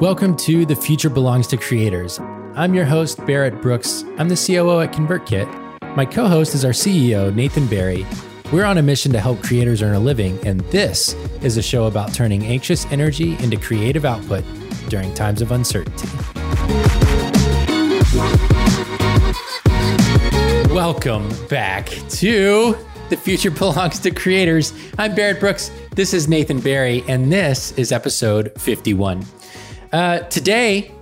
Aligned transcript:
Welcome 0.00 0.34
to 0.38 0.64
The 0.64 0.74
Future 0.74 1.10
Belongs 1.10 1.46
to 1.48 1.58
Creators. 1.58 2.18
I'm 2.54 2.72
your 2.72 2.86
host, 2.86 3.22
Barrett 3.26 3.60
Brooks. 3.60 4.02
I'm 4.16 4.30
the 4.30 4.34
COO 4.34 4.80
at 4.80 4.94
ConvertKit. 4.94 5.94
My 5.94 6.06
co 6.06 6.26
host 6.26 6.54
is 6.54 6.64
our 6.64 6.70
CEO, 6.70 7.34
Nathan 7.34 7.66
Barry. 7.66 8.06
We're 8.50 8.64
on 8.64 8.78
a 8.78 8.82
mission 8.82 9.12
to 9.12 9.20
help 9.20 9.42
creators 9.42 9.82
earn 9.82 9.94
a 9.94 10.00
living, 10.00 10.38
and 10.46 10.60
this 10.70 11.12
is 11.42 11.58
a 11.58 11.62
show 11.62 11.84
about 11.84 12.14
turning 12.14 12.46
anxious 12.46 12.86
energy 12.86 13.36
into 13.44 13.58
creative 13.58 14.06
output 14.06 14.42
during 14.88 15.12
times 15.12 15.42
of 15.42 15.52
uncertainty. 15.52 16.08
Welcome 20.72 21.28
back 21.48 21.88
to 21.88 22.74
The 23.10 23.18
Future 23.18 23.50
Belongs 23.50 23.98
to 23.98 24.10
Creators. 24.10 24.72
I'm 24.96 25.14
Barrett 25.14 25.40
Brooks. 25.40 25.70
This 25.94 26.14
is 26.14 26.26
Nathan 26.26 26.60
Barry, 26.60 27.04
and 27.06 27.30
this 27.30 27.72
is 27.72 27.92
episode 27.92 28.50
51. 28.58 29.26
Uh, 29.92 30.20
today, 30.28 30.92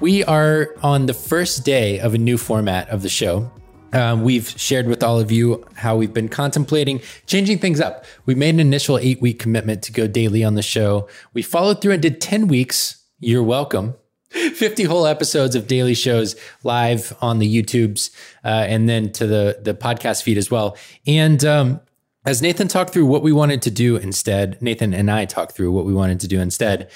we 0.00 0.24
are 0.24 0.74
on 0.82 1.04
the 1.04 1.12
first 1.12 1.66
day 1.66 2.00
of 2.00 2.14
a 2.14 2.18
new 2.18 2.38
format 2.38 2.88
of 2.88 3.02
the 3.02 3.08
show. 3.08 3.50
Um, 3.92 4.22
we've 4.22 4.48
shared 4.48 4.86
with 4.86 5.02
all 5.02 5.20
of 5.20 5.30
you 5.30 5.66
how 5.74 5.96
we've 5.96 6.14
been 6.14 6.30
contemplating 6.30 7.02
changing 7.26 7.58
things 7.58 7.78
up. 7.78 8.06
We 8.24 8.34
made 8.34 8.54
an 8.54 8.60
initial 8.60 8.96
eight 8.98 9.20
week 9.20 9.38
commitment 9.38 9.82
to 9.82 9.92
go 9.92 10.06
daily 10.06 10.44
on 10.44 10.54
the 10.54 10.62
show. 10.62 11.08
We 11.34 11.42
followed 11.42 11.82
through 11.82 11.92
and 11.92 12.02
did 12.02 12.22
10 12.22 12.48
weeks. 12.48 13.04
You're 13.20 13.42
welcome. 13.42 13.94
50 14.30 14.84
whole 14.84 15.06
episodes 15.06 15.54
of 15.54 15.66
daily 15.66 15.94
shows 15.94 16.34
live 16.62 17.14
on 17.20 17.40
the 17.40 17.62
YouTubes 17.62 18.10
uh, 18.44 18.48
and 18.48 18.88
then 18.88 19.12
to 19.12 19.26
the, 19.26 19.58
the 19.62 19.74
podcast 19.74 20.22
feed 20.22 20.38
as 20.38 20.50
well. 20.50 20.76
And 21.06 21.44
um, 21.44 21.80
as 22.24 22.42
Nathan 22.42 22.68
talked 22.68 22.92
through 22.92 23.06
what 23.06 23.22
we 23.22 23.32
wanted 23.32 23.62
to 23.62 23.70
do 23.70 23.96
instead, 23.96 24.60
Nathan 24.60 24.92
and 24.92 25.10
I 25.10 25.24
talked 25.24 25.52
through 25.52 25.72
what 25.72 25.86
we 25.86 25.94
wanted 25.94 26.20
to 26.20 26.28
do 26.28 26.40
instead. 26.40 26.90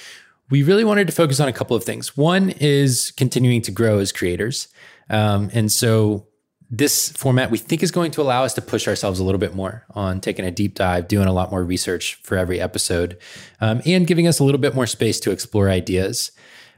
We 0.52 0.62
really 0.62 0.84
wanted 0.84 1.06
to 1.06 1.14
focus 1.14 1.40
on 1.40 1.48
a 1.48 1.52
couple 1.52 1.78
of 1.78 1.82
things. 1.82 2.14
One 2.14 2.50
is 2.50 3.10
continuing 3.16 3.62
to 3.62 3.70
grow 3.70 4.00
as 4.00 4.12
creators. 4.12 4.68
Um, 5.08 5.48
and 5.54 5.72
so 5.72 6.26
this 6.68 7.08
format 7.12 7.50
we 7.50 7.56
think 7.56 7.82
is 7.82 7.90
going 7.90 8.10
to 8.10 8.20
allow 8.20 8.44
us 8.44 8.52
to 8.54 8.60
push 8.60 8.86
ourselves 8.86 9.18
a 9.18 9.24
little 9.24 9.38
bit 9.38 9.54
more 9.54 9.86
on 9.94 10.20
taking 10.20 10.44
a 10.44 10.50
deep 10.50 10.74
dive, 10.74 11.08
doing 11.08 11.26
a 11.26 11.32
lot 11.32 11.50
more 11.50 11.64
research 11.64 12.16
for 12.16 12.36
every 12.36 12.60
episode, 12.60 13.16
um, 13.62 13.80
and 13.86 14.06
giving 14.06 14.26
us 14.26 14.40
a 14.40 14.44
little 14.44 14.60
bit 14.60 14.74
more 14.74 14.86
space 14.86 15.18
to 15.20 15.30
explore 15.30 15.70
ideas. 15.70 16.32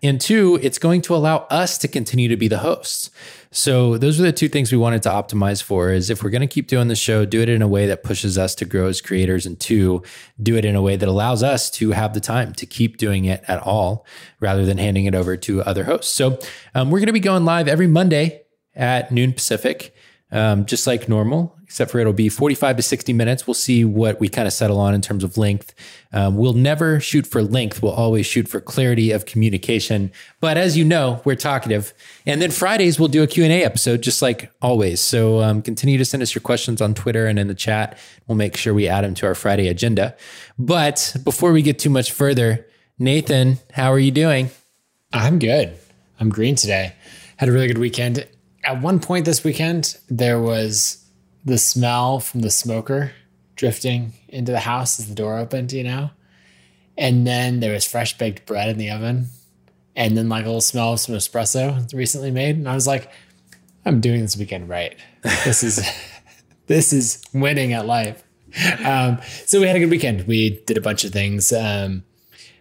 And 0.05 0.20
two, 0.20 0.58
it's 0.62 0.78
going 0.78 1.00
to 1.02 1.14
allow 1.14 1.47
us 1.48 1.78
to 1.78 1.88
continue 1.88 2.28
to 2.28 2.36
be 2.36 2.47
the 2.47 2.58
hosts. 2.58 3.10
So 3.50 3.97
those 3.97 4.20
are 4.20 4.22
the 4.22 4.33
two 4.33 4.48
things 4.50 4.70
we 4.70 4.77
wanted 4.77 5.02
to 5.05 5.08
optimize 5.08 5.62
for 5.62 5.91
is 5.91 6.11
if 6.11 6.22
we're 6.22 6.28
going 6.28 6.42
to 6.42 6.46
keep 6.46 6.66
doing 6.66 6.88
the 6.88 6.94
show, 6.94 7.24
do 7.24 7.41
it 7.41 7.48
in 7.48 7.62
a 7.62 7.69
way 7.69 7.86
that 7.86 8.05
pushes 8.05 8.36
us 8.36 8.55
to 8.56 8.66
grow 8.66 8.88
as 8.88 9.00
creators 9.00 9.46
and 9.46 9.58
two, 9.58 10.02
do 10.42 10.56
it 10.56 10.66
in 10.66 10.77
a 10.77 10.83
way 10.83 10.96
that 10.96 11.08
allows 11.08 11.42
us 11.42 11.70
to 11.70 11.92
have 11.92 12.12
the 12.12 12.20
time 12.20 12.52
to 12.52 12.66
keep 12.66 12.98
doing 12.98 13.24
it 13.24 13.42
at 13.48 13.62
all 13.62 14.05
rather 14.41 14.66
than 14.66 14.77
handing 14.77 15.06
it 15.06 15.14
over 15.14 15.38
to 15.38 15.62
other 15.62 15.84
hosts. 15.84 16.12
So 16.12 16.39
um, 16.74 16.91
we're 16.91 16.98
going 16.98 17.06
to 17.06 17.14
be 17.14 17.20
going 17.20 17.46
live 17.46 17.66
every 17.66 17.86
Monday 17.86 18.42
at 18.74 19.11
noon 19.11 19.33
Pacific, 19.33 19.94
um, 20.34 20.66
just 20.66 20.84
like 20.86 21.08
normal, 21.08 21.56
except 21.62 21.92
for 21.92 22.00
it'll 22.00 22.12
be 22.12 22.28
45 22.28 22.77
to 22.77 22.82
60 22.82 23.12
minutes. 23.12 23.46
We'll 23.46 23.54
see 23.54 23.84
what 23.84 24.18
we 24.18 24.28
kind 24.28 24.48
of 24.48 24.52
settle 24.52 24.80
on 24.80 24.92
in 24.92 25.00
terms 25.00 25.22
of 25.22 25.38
length. 25.38 25.72
Um, 26.12 26.36
we'll 26.36 26.54
never 26.54 26.98
shoot 26.98 27.24
for 27.24 27.40
length. 27.40 27.82
We'll 27.82 27.92
always 27.92 28.27
shoot 28.27 28.48
for 28.48 28.60
clarity 28.60 29.12
of 29.12 29.27
communication. 29.27 30.10
But 30.40 30.56
as 30.56 30.77
you 30.77 30.84
know, 30.84 31.22
we're 31.24 31.36
talkative. 31.36 31.94
And 32.27 32.42
then 32.42 32.50
Fridays, 32.50 32.98
we'll 32.98 33.08
do 33.08 33.22
a 33.22 33.28
Q&A 33.28 33.62
episode, 33.62 34.02
just 34.02 34.22
like 34.22 34.50
always. 34.60 35.00
So 35.00 35.40
um, 35.40 35.62
continue 35.62 35.98
to 35.98 36.05
send 36.05 36.20
us 36.20 36.34
your 36.34 36.42
questions 36.42 36.82
on 36.82 36.94
Twitter 36.94 37.27
and 37.27 37.38
in 37.38 37.46
the 37.46 37.55
chat. 37.55 37.96
We'll 38.27 38.36
make 38.36 38.56
sure 38.56 38.74
we 38.74 38.88
add 38.88 39.05
them 39.05 39.14
to 39.14 39.27
our 39.27 39.36
Friday 39.36 39.68
agenda. 39.68 40.16
But 40.58 41.14
before 41.22 41.52
we 41.52 41.62
get 41.62 41.78
too 41.78 41.90
much 41.90 42.10
further, 42.10 42.66
Nathan, 42.98 43.58
how 43.72 43.92
are 43.92 44.00
you 44.00 44.10
doing? 44.10 44.50
I'm 45.12 45.38
good. 45.38 45.77
I'm 46.18 46.30
green 46.30 46.56
today. 46.56 46.94
Had 47.36 47.48
a 47.48 47.52
really 47.52 47.68
good 47.68 47.78
weekend 47.78 48.27
at 48.65 48.81
one 48.81 49.01
point 49.01 49.25
this 49.25 49.45
weekend, 49.45 49.98
there 50.08 50.41
was 50.41 51.05
the 51.45 51.58
smell 51.58 52.20
from 52.20 52.41
the 52.41 52.51
smoker 52.51 53.13
drifting 53.57 54.13
into 54.29 54.52
the 54.52 54.61
house 54.61 54.98
as 54.98 55.08
the 55.08 55.14
door 55.14 55.39
opened, 55.39 55.73
you 55.73 55.85
know? 55.85 56.11
And 56.97 57.27
then 57.27 57.61
there 57.61 57.73
was 57.73 57.85
fresh 57.85 58.17
baked 58.17 58.47
bread 58.47 58.70
in 58.70 58.79
the 58.79 58.91
oven. 58.91 59.29
And 59.97 60.17
then 60.17 60.29
like 60.29 60.45
a 60.45 60.48
little 60.48 60.61
smell 60.61 60.95
of 60.95 61.01
some 61.01 61.14
espresso 61.14 61.92
recently 61.92 62.30
made. 62.30 62.57
And 62.57 62.69
I 62.69 62.74
was 62.74 62.86
like, 62.86 63.11
I'm 63.85 64.01
doing 64.01 64.23
this 64.23 64.36
weekend 64.36 64.69
right. 64.69 64.97
This 65.23 65.63
is 65.63 65.86
this 66.67 66.92
is 66.92 67.23
winning 67.33 67.73
at 67.73 67.86
life. 67.86 68.24
Um, 68.85 69.19
so 69.47 69.61
we 69.61 69.67
had 69.67 69.77
a 69.77 69.80
good 69.80 69.91
weekend. 69.91 70.27
We 70.27 70.63
did 70.67 70.79
a 70.79 70.80
bunch 70.80 71.05
of 71.05 71.13
things. 71.13 71.53
Um, 71.53 72.05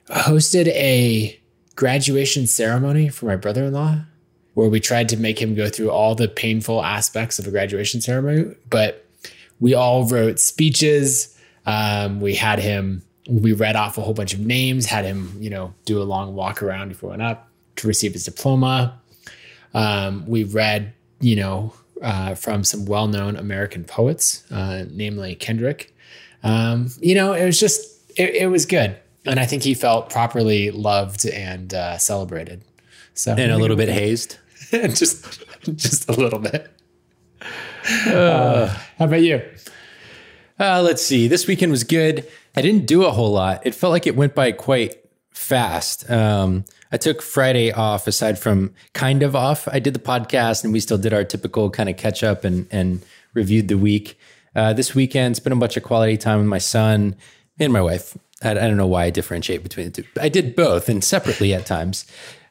hosted 0.08 0.68
a 0.68 1.40
graduation 1.76 2.46
ceremony 2.46 3.10
for 3.10 3.26
my 3.26 3.36
brother-in-law 3.36 4.06
where 4.54 4.70
we 4.70 4.80
tried 4.80 5.10
to 5.10 5.18
make 5.18 5.42
him 5.42 5.56
go 5.56 5.68
through 5.70 5.90
all 5.90 6.16
the 6.16 6.28
painful 6.28 6.84
aspects 6.84 7.40
of 7.40 7.48
a 7.48 7.52
graduation 7.52 8.02
ceremony. 8.02 8.56
But 8.70 9.06
we 9.60 9.74
all 9.74 10.08
wrote 10.08 10.40
speeches. 10.40 11.38
Um, 11.66 12.22
we 12.22 12.36
had 12.36 12.60
him, 12.60 13.04
we 13.28 13.54
read 13.54 13.76
off 13.76 13.98
a 13.98 14.02
whole 14.02 14.14
bunch 14.14 14.34
of 14.34 14.40
names, 14.40 14.86
had 14.86 15.06
him, 15.06 15.36
you 15.40 15.50
know, 15.50 15.74
do 15.86 16.02
a 16.02 16.04
long 16.04 16.36
walk 16.36 16.62
around 16.62 16.90
before 16.90 17.12
went 17.12 17.22
up 17.22 17.50
to 17.78 17.88
receive 17.88 18.14
his 18.14 18.26
diploma. 18.26 19.00
Um, 19.74 20.26
we 20.28 20.44
read, 20.44 20.94
you 21.20 21.36
know, 21.36 21.74
uh, 22.02 22.36
from 22.36 22.64
some 22.64 22.86
well 22.86 23.08
known 23.08 23.38
American 23.38 23.86
poets, 23.86 24.44
uh, 24.52 24.86
namely 24.92 25.36
Kendrick. 25.36 25.96
Um, 26.44 26.90
you 27.00 27.16
know, 27.16 27.34
it 27.34 27.46
was 27.46 27.60
just, 27.60 28.12
it, 28.20 28.36
it, 28.36 28.48
was 28.48 28.66
good. 28.66 28.98
And 29.26 29.40
I 29.40 29.46
think 29.46 29.64
he 29.64 29.74
felt 29.74 30.10
properly 30.10 30.70
loved 30.70 31.26
and 31.26 31.74
uh, 31.74 31.98
celebrated. 31.98 32.62
So, 33.14 33.32
and 33.32 33.52
a 33.52 33.58
little 33.58 33.78
bit 33.78 33.88
hazed. 33.88 34.38
just 34.88 35.44
just 35.76 36.10
a 36.10 36.14
little 36.14 36.40
bit. 36.40 36.72
Uh, 38.08 38.68
how 38.98 39.06
about 39.06 39.22
you? 39.22 39.42
Uh, 40.60 40.82
let's 40.82 41.06
see. 41.06 41.28
This 41.28 41.46
weekend 41.46 41.72
was 41.72 41.84
good. 41.84 42.28
I 42.56 42.62
didn't 42.62 42.88
do 42.88 43.04
a 43.04 43.12
whole 43.12 43.32
lot. 43.32 43.66
It 43.66 43.76
felt 43.76 43.92
like 43.92 44.08
it 44.08 44.16
went 44.16 44.34
by 44.34 44.52
quite 44.52 44.96
fast. 45.32 46.10
Um, 46.10 46.66
I 46.92 46.98
took 46.98 47.22
Friday 47.22 47.72
off, 47.72 48.08
aside 48.08 48.40
from 48.40 48.74
kind 48.94 49.22
of 49.22 49.36
off. 49.36 49.68
I 49.68 49.80
did 49.80 49.94
the 49.94 50.00
podcast, 50.00 50.64
and 50.64 50.74
we 50.74 50.80
still 50.80 50.98
did 50.98 51.14
our 51.14 51.24
typical 51.24 51.70
kind 51.70 51.90
of 51.90 51.98
catch 51.98 52.24
up 52.24 52.44
and 52.44 52.68
and 52.72 53.04
reviewed 53.36 53.68
the 53.68 53.78
week. 53.78 54.18
Uh, 54.56 54.74
this 54.74 54.96
weekend, 54.96 55.36
spent 55.36 55.54
a 55.54 55.58
bunch 55.58 55.78
of 55.78 55.84
quality 55.84 56.18
time 56.18 56.40
with 56.40 56.48
my 56.48 56.60
son 56.60 57.16
and 57.60 57.72
my 57.72 57.82
wife. 57.82 58.18
I, 58.42 58.52
I 58.52 58.54
don't 58.56 58.78
know 58.78 58.88
why 58.88 59.06
I 59.06 59.10
differentiate 59.12 59.62
between 59.62 59.92
the 59.92 60.02
two. 60.02 60.08
I 60.20 60.30
did 60.30 60.56
both 60.56 60.90
and 60.90 61.04
separately 61.04 61.54
at 61.54 61.68
times. 61.68 62.06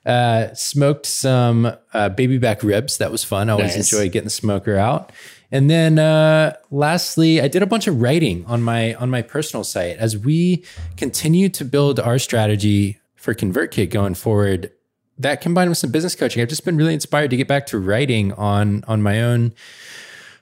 Uh, 0.04 0.52
smoked 0.54 1.06
some 1.06 1.72
uh, 1.94 2.08
baby 2.08 2.38
back 2.38 2.62
ribs. 2.62 2.98
That 2.98 3.12
was 3.12 3.22
fun. 3.22 3.48
I 3.48 3.52
always 3.52 3.76
nice. 3.76 3.92
enjoy 3.92 4.08
getting 4.08 4.24
the 4.24 4.30
smoker 4.30 4.76
out. 4.76 5.12
And 5.52 5.68
then 5.70 5.98
uh, 5.98 6.56
lastly, 6.70 7.40
I 7.40 7.46
did 7.46 7.62
a 7.62 7.66
bunch 7.66 7.86
of 7.86 8.00
writing 8.00 8.44
on 8.46 8.62
my 8.62 8.94
on 8.94 9.10
my 9.10 9.22
personal 9.22 9.62
site 9.64 9.98
as 9.98 10.16
we 10.16 10.64
continue 10.96 11.48
to 11.50 11.64
build 11.64 12.00
our 12.00 12.18
strategy 12.18 12.98
for 13.14 13.34
ConvertKit 13.34 13.90
going 13.90 14.14
forward. 14.14 14.72
That 15.18 15.40
combined 15.40 15.70
with 15.70 15.78
some 15.78 15.92
business 15.92 16.16
coaching, 16.16 16.42
I've 16.42 16.48
just 16.48 16.64
been 16.64 16.76
really 16.76 16.94
inspired 16.94 17.30
to 17.30 17.36
get 17.36 17.46
back 17.46 17.66
to 17.66 17.78
writing 17.78 18.32
on 18.32 18.82
on 18.88 19.02
my 19.02 19.22
own 19.22 19.52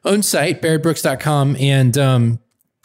own 0.05 0.23
site, 0.23 0.63
barrettbrooks.com. 0.63 1.57
And 1.57 1.99
um, 1.99 2.39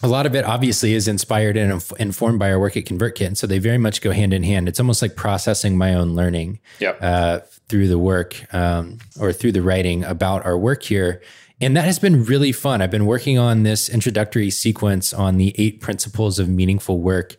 a 0.03 0.07
lot 0.07 0.25
of 0.25 0.35
it 0.35 0.43
obviously 0.45 0.93
is 0.93 1.07
inspired 1.07 1.55
and 1.55 1.83
informed 1.99 2.37
by 2.37 2.51
our 2.51 2.59
work 2.59 2.75
at 2.75 2.85
ConvertKit. 2.85 3.27
And 3.27 3.37
so 3.37 3.47
they 3.47 3.59
very 3.59 3.77
much 3.77 4.01
go 4.01 4.11
hand 4.11 4.33
in 4.33 4.43
hand. 4.43 4.67
It's 4.67 4.79
almost 4.79 5.01
like 5.01 5.15
processing 5.15 5.77
my 5.77 5.93
own 5.93 6.15
learning 6.15 6.59
yep. 6.79 6.97
uh, 7.01 7.39
through 7.69 7.87
the 7.87 7.97
work 7.97 8.53
um, 8.53 8.99
or 9.19 9.31
through 9.31 9.53
the 9.53 9.61
writing 9.61 10.03
about 10.03 10.45
our 10.45 10.57
work 10.57 10.83
here. 10.83 11.21
And 11.61 11.77
that 11.77 11.85
has 11.85 11.99
been 11.99 12.25
really 12.25 12.51
fun. 12.51 12.81
I've 12.81 12.91
been 12.91 13.05
working 13.05 13.39
on 13.39 13.63
this 13.63 13.87
introductory 13.87 14.49
sequence 14.49 15.13
on 15.13 15.37
the 15.37 15.55
eight 15.57 15.79
principles 15.79 16.39
of 16.39 16.49
meaningful 16.49 16.99
work. 16.99 17.37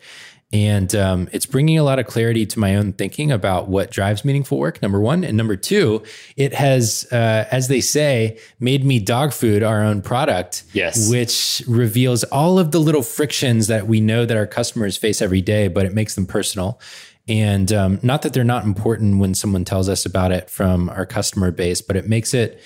And 0.52 0.94
um, 0.94 1.28
it's 1.32 1.44
bringing 1.44 1.76
a 1.76 1.82
lot 1.82 1.98
of 1.98 2.06
clarity 2.06 2.46
to 2.46 2.58
my 2.60 2.76
own 2.76 2.92
thinking 2.92 3.32
about 3.32 3.68
what 3.68 3.90
drives 3.90 4.24
meaningful 4.24 4.58
work, 4.58 4.80
number 4.80 5.00
one. 5.00 5.24
And 5.24 5.36
number 5.36 5.56
two, 5.56 6.04
it 6.36 6.54
has, 6.54 7.04
uh, 7.10 7.46
as 7.50 7.66
they 7.66 7.80
say, 7.80 8.38
made 8.60 8.84
me 8.84 9.00
dog 9.00 9.32
food 9.32 9.64
our 9.64 9.82
own 9.82 10.02
product. 10.02 10.62
Yes. 10.72 11.10
Which 11.10 11.64
reveals 11.66 12.22
all 12.24 12.60
of 12.60 12.70
the 12.70 12.78
little 12.78 13.02
frictions 13.02 13.66
that 13.66 13.88
we 13.88 14.00
know 14.00 14.24
that 14.24 14.36
our 14.36 14.46
customers 14.46 14.96
face 14.96 15.20
every 15.20 15.42
day, 15.42 15.66
but 15.66 15.84
it 15.84 15.92
makes 15.92 16.14
them 16.14 16.26
personal. 16.26 16.80
And 17.28 17.72
um, 17.72 17.98
not 18.04 18.22
that 18.22 18.32
they're 18.32 18.44
not 18.44 18.64
important 18.64 19.18
when 19.18 19.34
someone 19.34 19.64
tells 19.64 19.88
us 19.88 20.06
about 20.06 20.30
it 20.30 20.48
from 20.48 20.88
our 20.90 21.04
customer 21.04 21.50
base, 21.50 21.82
but 21.82 21.96
it 21.96 22.08
makes 22.08 22.34
it 22.34 22.60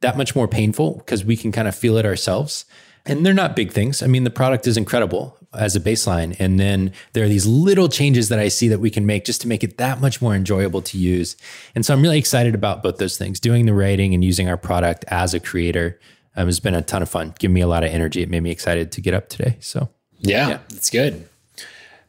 that 0.00 0.16
much 0.16 0.34
more 0.34 0.48
painful 0.48 0.94
because 0.96 1.22
we 1.22 1.36
can 1.36 1.52
kind 1.52 1.68
of 1.68 1.74
feel 1.74 1.98
it 1.98 2.06
ourselves. 2.06 2.64
And 3.04 3.24
they're 3.24 3.34
not 3.34 3.54
big 3.54 3.72
things. 3.72 4.02
I 4.02 4.06
mean, 4.06 4.24
the 4.24 4.30
product 4.30 4.66
is 4.66 4.76
incredible 4.76 5.38
as 5.56 5.76
a 5.76 5.80
baseline. 5.80 6.36
And 6.38 6.58
then 6.58 6.92
there 7.12 7.24
are 7.24 7.28
these 7.28 7.46
little 7.46 7.88
changes 7.88 8.28
that 8.28 8.38
I 8.38 8.48
see 8.48 8.68
that 8.68 8.80
we 8.80 8.90
can 8.90 9.06
make 9.06 9.24
just 9.24 9.40
to 9.42 9.48
make 9.48 9.64
it 9.64 9.78
that 9.78 10.00
much 10.00 10.22
more 10.22 10.34
enjoyable 10.34 10.82
to 10.82 10.98
use. 10.98 11.36
And 11.74 11.84
so 11.84 11.94
I'm 11.94 12.02
really 12.02 12.18
excited 12.18 12.54
about 12.54 12.82
both 12.82 12.98
those 12.98 13.16
things 13.16 13.40
doing 13.40 13.66
the 13.66 13.74
writing 13.74 14.14
and 14.14 14.24
using 14.24 14.48
our 14.48 14.56
product 14.56 15.04
as 15.08 15.34
a 15.34 15.40
creator 15.40 15.98
um, 16.36 16.46
has 16.46 16.60
been 16.60 16.74
a 16.74 16.82
ton 16.82 17.02
of 17.02 17.08
fun, 17.08 17.34
giving 17.38 17.54
me 17.54 17.60
a 17.60 17.66
lot 17.66 17.82
of 17.82 17.90
energy. 17.90 18.22
It 18.22 18.28
made 18.28 18.42
me 18.42 18.50
excited 18.50 18.92
to 18.92 19.00
get 19.00 19.14
up 19.14 19.28
today. 19.28 19.56
So, 19.60 19.88
yeah, 20.18 20.48
yeah. 20.48 20.58
that's 20.68 20.90
good. 20.90 21.28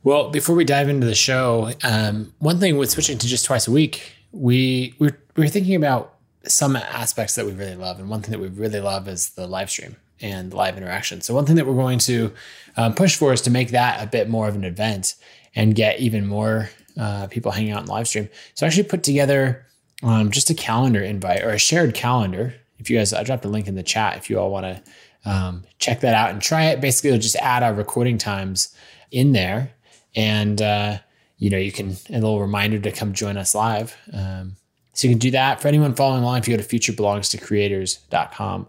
Well, 0.04 0.30
before 0.30 0.56
we 0.56 0.64
dive 0.64 0.90
into 0.90 1.08
the 1.08 1.16
show, 1.16 1.72
um, 1.84 2.34
one 2.40 2.60
thing 2.60 2.78
with 2.78 2.92
switching 2.92 3.18
to 3.18 3.28
just 3.28 3.46
twice 3.46 3.68
a 3.68 3.72
week, 3.72 4.14
we 4.32 4.96
we're, 5.00 5.18
we're 5.36 5.48
thinking 5.48 5.76
about 5.76 6.14
some 6.46 6.76
aspects 6.76 7.36
that 7.36 7.46
we 7.46 7.52
really 7.52 7.76
love, 7.76 8.00
and 8.00 8.10
one 8.10 8.22
thing 8.22 8.32
that 8.32 8.40
we 8.40 8.48
really 8.48 8.80
love 8.80 9.08
is 9.08 9.32
the 9.32 9.48
live 9.48 9.70
stream 9.70 9.98
and 10.22 10.54
live 10.54 10.78
interaction. 10.78 11.22
So 11.22 11.34
one 11.34 11.46
thing 11.46 11.56
that 11.56 11.68
we're 11.68 11.74
going 11.74 12.00
to 12.00 12.34
um, 12.76 12.94
push 12.94 13.16
for 13.16 13.34
is 13.34 13.42
to 13.42 13.52
make 13.52 13.72
that 13.72 14.04
a 14.04 14.08
bit 14.08 14.30
more 14.30 14.48
of 14.48 14.56
an 14.56 14.64
event 14.64 15.16
and 15.56 15.76
get 15.76 16.00
even 16.00 16.26
more 16.28 16.70
uh, 17.00 17.28
people 17.28 17.52
hanging 17.52 17.72
out 17.72 17.82
in 17.82 17.88
live 17.88 18.08
stream. 18.08 18.30
So 18.56 18.66
I 18.66 18.68
actually 18.68 18.84
put 18.84 19.04
together 19.04 19.66
um, 20.04 20.32
just 20.32 20.50
a 20.50 20.54
calendar 20.54 21.02
invite 21.02 21.44
or 21.44 21.50
a 21.50 21.60
shared 21.60 21.94
calendar. 21.94 22.54
If 22.80 22.90
you 22.90 22.98
guys, 22.98 23.14
I 23.14 23.24
dropped 23.24 23.46
a 23.46 23.50
link 23.50 23.68
in 23.68 23.76
the 23.76 23.84
chat 23.84 24.18
if 24.18 24.30
you 24.30 24.40
all 24.40 24.52
want 24.52 24.66
to 24.66 24.82
um, 25.26 25.64
check 25.80 26.02
that 26.02 26.14
out 26.14 26.30
and 26.30 26.42
try 26.42 26.66
it. 26.66 26.82
Basically, 26.82 27.10
it'll 27.10 27.22
just 27.22 27.36
add 27.38 27.64
our 27.64 27.74
recording 27.74 28.18
times 28.18 28.76
in 29.12 29.32
there, 29.34 29.72
and 30.16 30.62
uh, 30.62 31.00
you 31.38 31.50
know 31.50 31.58
you 31.58 31.72
can 31.72 31.98
a 32.10 32.14
little 32.14 32.40
reminder 32.40 32.80
to 32.80 32.92
come 32.92 33.14
join 33.14 33.36
us 33.38 33.56
live. 33.56 33.98
Um, 34.14 34.56
so 34.94 35.08
you 35.08 35.14
can 35.14 35.20
do 35.20 35.32
that 35.32 35.62
for 35.62 35.68
anyone 35.68 35.94
following 35.96 36.24
along. 36.24 36.38
If 36.40 36.48
you 36.48 36.56
go 36.58 36.64
to 36.64 36.70
futurebelongstocreators.com, 36.70 38.68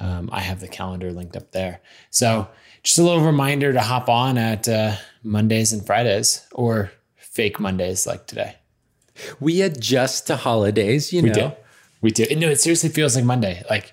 um, 0.00 0.28
I 0.32 0.40
have 0.40 0.60
the 0.60 0.68
calendar 0.68 1.12
linked 1.12 1.36
up 1.36 1.52
there. 1.52 1.80
So 2.10 2.48
just 2.82 2.98
a 2.98 3.02
little 3.02 3.24
reminder 3.24 3.72
to 3.72 3.80
hop 3.80 4.08
on 4.08 4.38
at 4.38 4.68
uh, 4.68 4.96
Mondays 5.22 5.72
and 5.72 5.84
Fridays 5.86 6.46
or 6.52 6.90
fake 7.16 7.60
Mondays 7.60 8.06
like 8.06 8.26
today. 8.26 8.56
We 9.38 9.60
adjust 9.62 10.26
to 10.28 10.36
holidays, 10.36 11.12
you 11.12 11.22
We 11.22 11.28
know. 11.28 11.34
do. 11.34 11.52
We 12.00 12.10
do. 12.10 12.24
And 12.30 12.40
no, 12.40 12.48
it 12.48 12.60
seriously 12.60 12.88
feels 12.88 13.14
like 13.14 13.24
Monday. 13.24 13.62
Like 13.68 13.92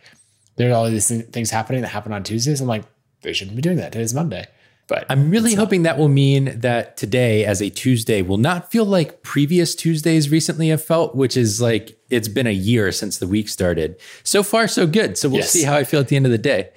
there 0.56 0.72
are 0.72 0.74
all 0.74 0.90
these 0.90 1.10
things 1.10 1.52
happening 1.52 1.82
that 1.82 1.90
happen 1.90 2.14
on 2.14 2.24
Tuesdays. 2.24 2.62
I'm 2.62 2.68
like, 2.68 2.86
they 3.22 3.34
shouldn't 3.34 3.56
be 3.58 3.62
doing 3.62 3.78
that. 3.78 3.92
Today's 3.92 4.14
Monday. 4.14 4.46
But 4.88 5.06
I'm 5.10 5.30
really 5.30 5.54
hoping 5.56 5.84
that 5.84 5.98
will 5.98 6.08
mean 6.08 6.60
that 6.62 6.96
today, 6.96 7.44
as 7.44 7.62
a 7.62 7.70
Tuesday, 7.70 8.22
will 8.22 8.38
not 8.38 8.72
feel 8.72 8.86
like 8.86 9.22
previous 9.22 9.76
Tuesdays 9.76 10.30
recently 10.32 10.70
have 10.70 10.82
felt, 10.84 11.14
which 11.14 11.36
is 11.36 11.60
like 11.62 11.98
it's 12.10 12.30
been 12.30 12.48
a 12.48 12.52
year 12.52 12.92
since 12.94 13.18
the 13.18 13.28
week 13.28 13.50
started. 13.50 13.98
So 14.24 14.44
far, 14.44 14.68
so 14.70 14.88
good. 14.88 15.18
So 15.18 15.28
we'll 15.28 15.40
Yes. 15.40 15.52
see 15.52 15.64
how 15.64 15.76
I 15.76 15.84
feel 15.84 16.00
at 16.00 16.08
the 16.08 16.16
end 16.16 16.26
of 16.26 16.32
the 16.32 16.38
day. 16.38 16.70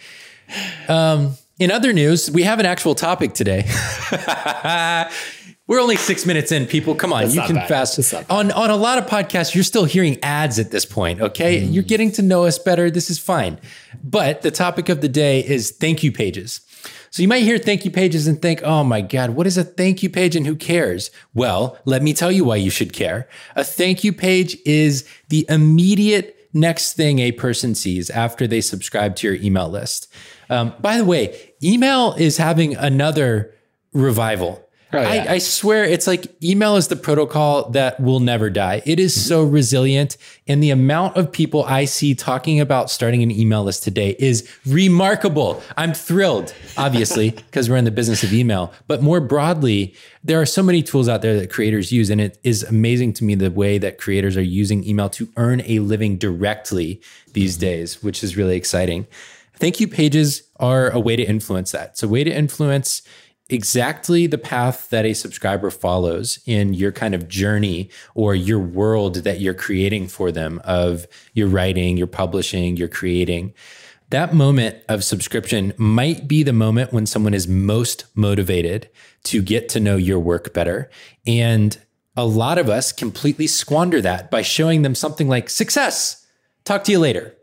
Um, 0.89 1.37
in 1.61 1.71
other 1.71 1.93
news, 1.93 2.29
we 2.31 2.43
have 2.43 2.59
an 2.59 2.67
actual 2.67 2.97
topic 2.97 3.33
today. 3.35 3.65
We're 5.67 5.79
only 5.81 5.95
six 5.95 6.27
minutes 6.27 6.51
in, 6.51 6.67
people. 6.67 6.97
Come 6.97 7.13
on, 7.13 7.23
That's 7.23 7.37
you 7.37 7.43
can 7.43 7.55
bad. 7.55 7.69
fast. 7.69 8.13
On 8.29 8.51
on 8.51 8.71
a 8.71 8.77
lot 8.77 8.99
of 8.99 9.07
podcasts, 9.07 9.55
you're 9.55 9.63
still 9.63 9.85
hearing 9.85 10.19
ads 10.21 10.59
at 10.59 10.73
this 10.73 10.85
point. 10.85 11.21
Okay, 11.21 11.61
Mm. 11.63 11.73
you're 11.73 11.85
getting 11.85 12.11
to 12.13 12.23
know 12.23 12.45
us 12.45 12.59
better. 12.59 12.91
This 12.91 13.09
is 13.09 13.21
fine. 13.21 13.61
But 14.03 14.43
the 14.43 14.51
topic 14.51 14.89
of 14.89 15.01
the 15.01 15.09
day 15.09 15.39
is 15.47 15.71
thank 15.71 16.03
you 16.03 16.11
pages. 16.11 16.61
So 17.11 17.23
you 17.23 17.29
might 17.29 17.43
hear 17.43 17.59
thank 17.59 17.85
you 17.85 17.91
pages 17.91 18.29
and 18.29 18.41
think, 18.41 18.63
oh 18.63 18.85
my 18.85 19.01
God, 19.01 19.31
what 19.31 19.47
is 19.47 19.59
a 19.59 19.65
thank 19.65 20.03
you 20.03 20.09
page 20.09 20.37
and 20.37 20.47
who 20.47 20.55
cares? 20.55 21.11
Well, 21.35 21.77
let 21.85 22.03
me 22.03 22.13
tell 22.13 22.31
you 22.31 22.45
why 22.45 22.57
you 22.57 22.71
should 22.71 22.93
care. 22.93 23.29
A 23.57 23.65
thank 23.65 24.05
you 24.05 24.13
page 24.13 24.57
is 24.65 25.09
the 25.29 25.45
immediate 25.49 26.49
next 26.53 26.95
thing 26.95 27.19
a 27.19 27.33
person 27.33 27.75
sees 27.75 28.11
after 28.11 28.47
they 28.47 28.61
subscribe 28.61 29.17
to 29.17 29.27
your 29.27 29.37
email 29.43 29.69
list. 29.69 30.13
Um, 30.49 30.73
by 30.81 30.97
the 30.97 31.05
way, 31.05 31.53
email 31.63 32.13
is 32.15 32.37
having 32.37 32.77
another 32.77 33.55
revival. 33.93 34.65
Oh, 34.93 35.01
yeah. 35.01 35.27
I, 35.29 35.35
I 35.35 35.39
swear 35.39 35.85
it's 35.85 36.07
like 36.07 36.27
email 36.43 36.77
is 36.77 36.89
the 36.89 36.97
protocol 36.97 37.71
that 37.71 38.01
will 38.01 38.19
never 38.19 38.51
die. 38.51 38.83
It 38.85 38.99
is 38.99 39.15
mm-hmm. 39.15 39.29
so 39.29 39.45
resilient. 39.45 40.17
And 40.49 40.63
the 40.63 40.71
amount 40.71 41.17
of 41.17 41.31
people 41.31 41.65
I 41.65 41.85
see 41.85 42.15
talking 42.15 42.61
about 42.61 42.91
starting 42.91 43.23
an 43.23 43.31
email 43.31 43.63
list 43.63 43.85
today 43.85 44.17
is 44.19 44.51
remarkable. 44.67 45.63
I'm 45.77 45.95
thrilled, 45.95 46.53
obviously, 46.77 47.31
because 47.31 47.71
we're 47.71 47.77
in 47.77 47.85
the 47.85 47.93
business 47.93 48.25
of 48.25 48.33
email. 48.33 48.73
But 48.89 49.01
more 49.01 49.21
broadly, 49.21 49.95
there 50.25 50.41
are 50.41 50.47
so 50.47 50.63
many 50.63 50.83
tools 50.83 51.09
out 51.09 51.23
there 51.23 51.39
that 51.39 51.51
creators 51.51 51.93
use. 51.93 52.11
And 52.11 52.21
it 52.21 52.39
is 52.43 52.65
amazing 52.65 53.13
to 53.15 53.25
me 53.25 53.37
the 53.37 53.51
way 53.51 53.79
that 53.79 53.99
creators 53.99 54.37
are 54.37 54.43
using 54.43 54.83
email 54.85 55.09
to 55.11 55.29
earn 55.37 55.63
a 55.67 55.79
living 55.79 56.19
directly 56.19 57.01
these 57.33 57.55
mm-hmm. 57.55 57.67
days, 57.67 58.03
which 58.03 58.25
is 58.25 58.37
really 58.37 58.57
exciting. 58.57 59.07
Thank 59.55 59.79
you 59.79 59.87
pages 59.87 60.43
are 60.57 60.89
a 60.91 60.99
way 60.99 61.17
to 61.17 61.23
influence 61.23 61.73
that. 61.73 61.91
It's 61.91 62.03
a 62.03 62.09
way 62.09 62.25
to 62.25 62.35
influence 62.35 63.03
exactly 63.53 64.27
the 64.27 64.39
path 64.39 64.89
that 64.91 65.05
a 65.05 65.15
subscriber 65.15 65.71
follows 65.71 66.39
in 66.47 66.75
your 66.75 66.93
kind 66.93 67.15
of 67.15 67.29
journey 67.29 67.91
or 68.15 68.35
your 68.35 68.59
world 68.59 69.17
that 69.17 69.41
you're 69.41 69.55
creating 69.55 70.09
for 70.09 70.33
them 70.33 70.61
of 70.65 71.07
your 71.35 71.49
writing, 71.49 71.97
your 71.97 72.07
publishing, 72.07 72.77
your 72.77 72.89
creating. 72.89 73.53
That 74.11 74.35
moment 74.35 74.77
of 74.89 75.05
subscription 75.05 75.73
might 75.77 76.27
be 76.27 76.43
the 76.43 76.53
moment 76.53 76.93
when 76.93 77.07
someone 77.07 77.35
is 77.35 77.47
most 77.47 78.07
motivated 78.15 78.89
to 79.25 79.41
get 79.41 79.69
to 79.71 79.81
know 79.81 79.97
your 79.97 80.19
work 80.19 80.53
better. 80.53 80.91
And 81.27 81.79
a 82.17 82.27
lot 82.27 82.59
of 82.59 82.69
us 82.69 82.91
completely 82.91 83.47
squander 83.47 84.01
that 84.01 84.31
by 84.31 84.43
showing 84.43 84.83
them 84.83 84.97
something 84.97 85.29
like 85.29 85.49
success. 85.49 86.27
Talk 86.65 86.85
to 86.85 86.93
you 86.93 86.99
later. 86.99 87.37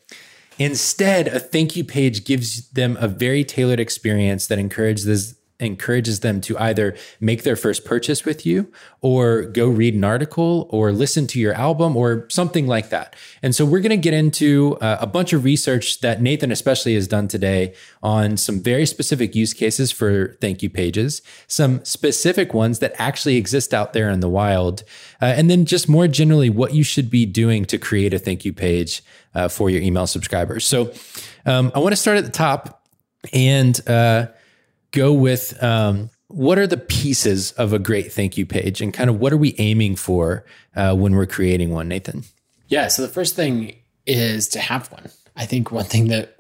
Instead, 0.60 1.28
a 1.28 1.40
thank 1.40 1.76
you 1.76 1.84
page 1.84 2.26
gives 2.26 2.70
them 2.72 2.98
a 3.00 3.08
very 3.08 3.44
tailored 3.44 3.80
experience 3.80 4.48
that 4.48 4.60
encourages 4.60 5.37
encourages 5.60 6.20
them 6.20 6.40
to 6.42 6.58
either 6.60 6.96
make 7.20 7.44
their 7.44 7.56
first 7.56 7.84
purchase 7.84 8.24
with 8.26 8.46
you 8.46 8.72
or 9.02 9.44
go 9.44 9.68
read 9.68 9.96
an 9.96 10.04
article 10.04 10.68
or 10.70 10.92
listen 10.92 11.26
to 11.26 11.40
your 11.40 11.54
album 11.54 11.98
or 11.98 12.28
something 12.30 12.68
like 12.68 12.90
that. 12.90 13.16
And 13.42 13.56
so 13.56 13.66
we're 13.66 13.80
going 13.80 13.90
to 13.90 13.98
get 13.98 14.14
into 14.14 14.78
uh, 14.82 14.98
a 15.02 15.08
bunch 15.08 15.34
of 15.34 15.44
research 15.44 16.02
that 16.02 16.22
Nathan 16.22 16.52
especially 16.52 16.94
has 16.94 17.08
done 17.08 17.28
today 17.28 17.74
on 18.04 18.38
some 18.38 18.62
very 18.62 18.86
specific 18.86 19.34
use 19.34 19.54
cases 19.54 19.92
for 19.92 20.38
thank 20.42 20.62
you 20.62 20.70
pages, 20.70 21.24
some 21.48 21.84
specific 21.84 22.54
ones 22.54 22.80
that 22.80 22.94
actually 23.00 23.38
exist 23.38 23.74
out 23.74 23.94
there 23.94 24.10
in 24.12 24.20
the 24.20 24.30
wild, 24.30 24.84
uh, 25.22 25.26
and 25.26 25.50
then 25.50 25.66
just 25.66 25.90
more 25.90 26.08
generally 26.08 26.52
what 26.52 26.74
you 26.74 26.84
should 26.84 27.10
be 27.10 27.26
doing 27.26 27.66
to 27.66 27.80
create 27.80 28.14
a 28.14 28.20
thank 28.20 28.46
you 28.46 28.54
page 28.54 29.04
uh, 29.34 29.48
for 29.48 29.70
your 29.72 29.82
email 29.82 30.06
subscribers. 30.06 30.66
So 30.66 30.94
um, 31.46 31.72
I 31.74 31.80
want 31.80 31.94
to 31.94 31.98
start 31.98 32.18
at 32.18 32.26
the 32.26 32.32
top 32.32 32.88
and 33.34 33.80
uh, 33.90 34.28
go 34.98 35.14
with 35.14 35.62
um, 35.64 36.10
what 36.28 36.58
are 36.58 36.68
the 36.68 36.78
pieces 36.78 37.52
of 37.54 37.72
a 37.72 37.80
great 37.80 38.12
thank 38.12 38.38
you 38.38 38.46
page 38.46 38.82
and 38.82 38.94
kind 38.94 39.10
of 39.10 39.20
what 39.20 39.32
are 39.32 39.38
we 39.38 39.56
aiming 39.60 39.96
for 39.96 40.44
uh, 40.76 40.96
when 40.96 41.16
we're 41.16 41.28
creating 41.28 41.70
one, 41.70 41.88
Nathan? 41.88 42.24
Yeah. 42.68 42.88
So 42.88 43.04
the 43.04 43.08
first 43.08 43.36
thing 43.36 43.76
is 44.06 44.50
to 44.50 44.60
have 44.60 44.92
one. 44.92 45.10
I 45.36 45.46
think 45.46 45.72
one 45.72 45.86
thing 45.86 46.08
that 46.08 46.36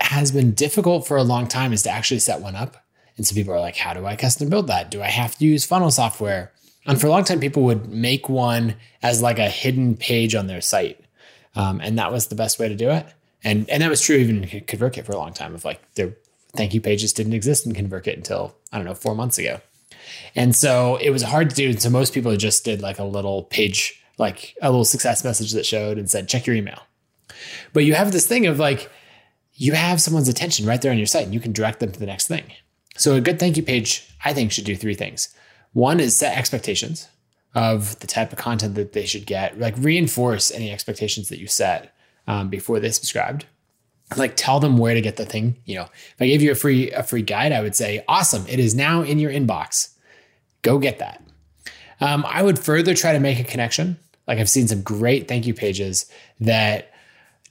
has 0.00 0.30
been 0.30 0.52
difficult 0.52 1.06
for 1.06 1.16
a 1.16 1.22
long 1.22 1.48
time 1.48 1.72
is 1.72 1.82
to 1.84 1.90
actually 1.90 2.20
set 2.20 2.40
one 2.40 2.54
up. 2.54 2.76
And 3.16 3.26
so 3.26 3.34
people 3.34 3.54
are 3.54 3.60
like, 3.60 3.76
how 3.76 3.94
do 3.94 4.04
I 4.04 4.14
custom 4.14 4.50
build 4.50 4.66
that? 4.66 4.90
Do 4.90 5.02
I 5.02 5.08
have 5.08 5.36
to 5.38 5.46
use 5.46 5.64
funnel 5.64 5.90
software? 5.90 6.52
And 6.84 7.00
for 7.00 7.06
a 7.06 7.10
long 7.10 7.24
time, 7.24 7.40
people 7.40 7.64
would 7.64 7.88
make 7.88 8.28
one 8.28 8.76
as 9.02 9.22
like 9.22 9.38
a 9.38 9.48
hidden 9.48 9.96
page 9.96 10.34
on 10.34 10.46
their 10.46 10.60
site. 10.60 11.00
Um, 11.56 11.80
and 11.80 11.98
that 11.98 12.12
was 12.12 12.26
the 12.26 12.34
best 12.34 12.58
way 12.58 12.68
to 12.68 12.76
do 12.76 12.90
it. 12.90 13.06
And, 13.42 13.68
and 13.70 13.82
that 13.82 13.88
was 13.88 14.02
true 14.02 14.16
even 14.16 14.42
ConvertKit 14.42 15.06
for 15.06 15.12
a 15.12 15.16
long 15.16 15.32
time 15.32 15.54
of 15.54 15.64
like 15.64 15.80
their 15.94 16.14
thank 16.56 16.74
you 16.74 16.80
pages 16.80 17.12
didn't 17.12 17.32
exist 17.32 17.66
in 17.66 17.72
ConvertKit 17.72 18.16
until, 18.16 18.56
I 18.72 18.78
don't 18.78 18.86
know, 18.86 18.94
four 18.94 19.14
months 19.14 19.38
ago. 19.38 19.60
And 20.34 20.54
so 20.54 20.96
it 20.96 21.10
was 21.10 21.22
hard 21.22 21.50
to 21.50 21.56
do. 21.56 21.70
And 21.70 21.80
so 21.80 21.90
most 21.90 22.14
people 22.14 22.34
just 22.36 22.64
did 22.64 22.80
like 22.80 22.98
a 22.98 23.04
little 23.04 23.44
page, 23.44 24.02
like 24.18 24.54
a 24.62 24.70
little 24.70 24.84
success 24.84 25.24
message 25.24 25.52
that 25.52 25.66
showed 25.66 25.98
and 25.98 26.10
said, 26.10 26.28
check 26.28 26.46
your 26.46 26.56
email. 26.56 26.82
But 27.72 27.84
you 27.84 27.94
have 27.94 28.12
this 28.12 28.26
thing 28.26 28.46
of 28.46 28.58
like, 28.58 28.90
you 29.54 29.72
have 29.72 30.00
someone's 30.00 30.28
attention 30.28 30.66
right 30.66 30.80
there 30.80 30.92
on 30.92 30.98
your 30.98 31.06
site 31.06 31.24
and 31.24 31.34
you 31.34 31.40
can 31.40 31.52
direct 31.52 31.80
them 31.80 31.92
to 31.92 31.98
the 31.98 32.06
next 32.06 32.28
thing. 32.28 32.44
So 32.96 33.14
a 33.14 33.20
good 33.20 33.38
thank 33.38 33.56
you 33.56 33.62
page, 33.62 34.08
I 34.24 34.32
think, 34.32 34.52
should 34.52 34.64
do 34.64 34.76
three 34.76 34.94
things. 34.94 35.34
One 35.72 36.00
is 36.00 36.16
set 36.16 36.36
expectations 36.36 37.08
of 37.54 37.98
the 38.00 38.06
type 38.06 38.32
of 38.32 38.38
content 38.38 38.74
that 38.74 38.92
they 38.92 39.06
should 39.06 39.26
get, 39.26 39.58
like 39.58 39.74
reinforce 39.78 40.50
any 40.50 40.70
expectations 40.70 41.28
that 41.28 41.38
you 41.38 41.46
set 41.46 41.94
um, 42.26 42.48
before 42.48 42.80
they 42.80 42.90
subscribed 42.90 43.46
like 44.16 44.36
tell 44.36 44.60
them 44.60 44.78
where 44.78 44.94
to 44.94 45.00
get 45.00 45.16
the 45.16 45.26
thing 45.26 45.56
you 45.64 45.74
know. 45.74 45.84
If 45.84 46.16
i 46.20 46.26
gave 46.26 46.42
you 46.42 46.52
a 46.52 46.54
free 46.54 46.90
a 46.92 47.02
free 47.02 47.22
guide 47.22 47.52
i 47.52 47.60
would 47.60 47.74
say 47.74 48.04
awesome 48.06 48.46
it 48.48 48.58
is 48.58 48.74
now 48.74 49.02
in 49.02 49.18
your 49.18 49.30
inbox. 49.30 49.92
Go 50.62 50.78
get 50.78 50.98
that. 51.00 51.22
Um, 52.00 52.24
i 52.28 52.42
would 52.42 52.58
further 52.58 52.94
try 52.94 53.12
to 53.12 53.20
make 53.20 53.40
a 53.40 53.44
connection. 53.44 53.98
Like 54.28 54.38
i've 54.38 54.50
seen 54.50 54.68
some 54.68 54.82
great 54.82 55.26
thank 55.28 55.46
you 55.46 55.54
pages 55.54 56.06
that 56.40 56.92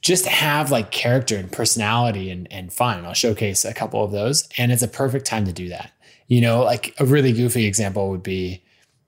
just 0.02 0.26
have 0.28 0.72
like 0.72 0.92
character 0.92 1.36
and 1.36 1.52
personality 1.52 2.30
and, 2.30 2.48
and 2.52 2.72
fun. 2.72 3.04
I'll 3.06 3.14
showcase 3.14 3.66
a 3.66 3.74
couple 3.74 4.04
of 4.04 4.12
those 4.12 4.48
and 4.58 4.72
it's 4.72 4.84
a 4.84 4.88
perfect 4.88 5.26
time 5.26 5.46
to 5.46 5.52
do 5.52 5.70
that. 5.70 5.92
You 6.28 6.42
know 6.42 6.64
like 6.64 6.96
a 7.00 7.06
really 7.06 7.34
goofy 7.34 7.66
example 7.66 8.10
would 8.12 8.24
be 8.24 8.64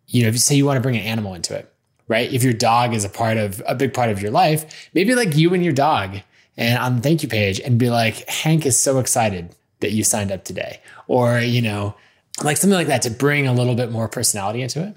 you 0.07 0.23
know 0.23 0.27
if 0.27 0.35
you 0.35 0.39
say 0.39 0.55
you 0.55 0.65
want 0.65 0.77
to 0.77 0.81
bring 0.81 0.97
an 0.97 1.03
animal 1.03 1.33
into 1.33 1.55
it 1.55 1.73
right? 2.09 2.31
If 2.31 2.41
your 2.41 2.53
dog 2.53 2.93
is 2.93 3.03
a 3.03 3.09
part 3.09 3.35
of 3.35 3.61
a 3.67 3.75
big 3.75 3.93
part 3.93 4.09
of 4.09 4.21
your 4.21 4.31
life 4.31 4.89
maybe 4.93 5.15
like 5.15 5.37
you 5.37 5.53
and 5.53 5.63
your 5.63 5.73
dog 5.73 6.21
and 6.57 6.77
on 6.79 6.95
the 6.97 7.01
thank 7.01 7.23
you 7.23 7.29
page 7.29 7.59
and 7.59 7.77
be 7.77 7.89
like, 7.89 8.27
Hank 8.27 8.65
is 8.65 8.77
so 8.77 8.99
excited 8.99 9.55
that 9.79 9.91
you 9.91 10.03
signed 10.03 10.31
up 10.31 10.43
today. 10.43 10.81
Or, 11.07 11.39
you 11.39 11.61
know, 11.61 11.95
like 12.43 12.57
something 12.57 12.77
like 12.77 12.87
that 12.87 13.03
to 13.03 13.11
bring 13.11 13.47
a 13.47 13.53
little 13.53 13.75
bit 13.75 13.91
more 13.91 14.07
personality 14.07 14.61
into 14.61 14.83
it. 14.83 14.95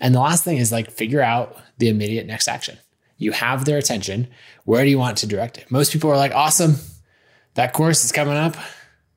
And 0.00 0.14
the 0.14 0.20
last 0.20 0.44
thing 0.44 0.58
is 0.58 0.72
like 0.72 0.90
figure 0.90 1.20
out 1.20 1.56
the 1.78 1.88
immediate 1.88 2.26
next 2.26 2.48
action. 2.48 2.78
You 3.18 3.32
have 3.32 3.64
their 3.64 3.78
attention. 3.78 4.28
Where 4.64 4.84
do 4.84 4.90
you 4.90 4.98
want 4.98 5.18
to 5.18 5.26
direct 5.26 5.58
it? 5.58 5.70
Most 5.70 5.92
people 5.92 6.10
are 6.10 6.16
like, 6.16 6.32
awesome, 6.32 6.76
that 7.54 7.72
course 7.72 8.04
is 8.04 8.12
coming 8.12 8.36
up. 8.36 8.56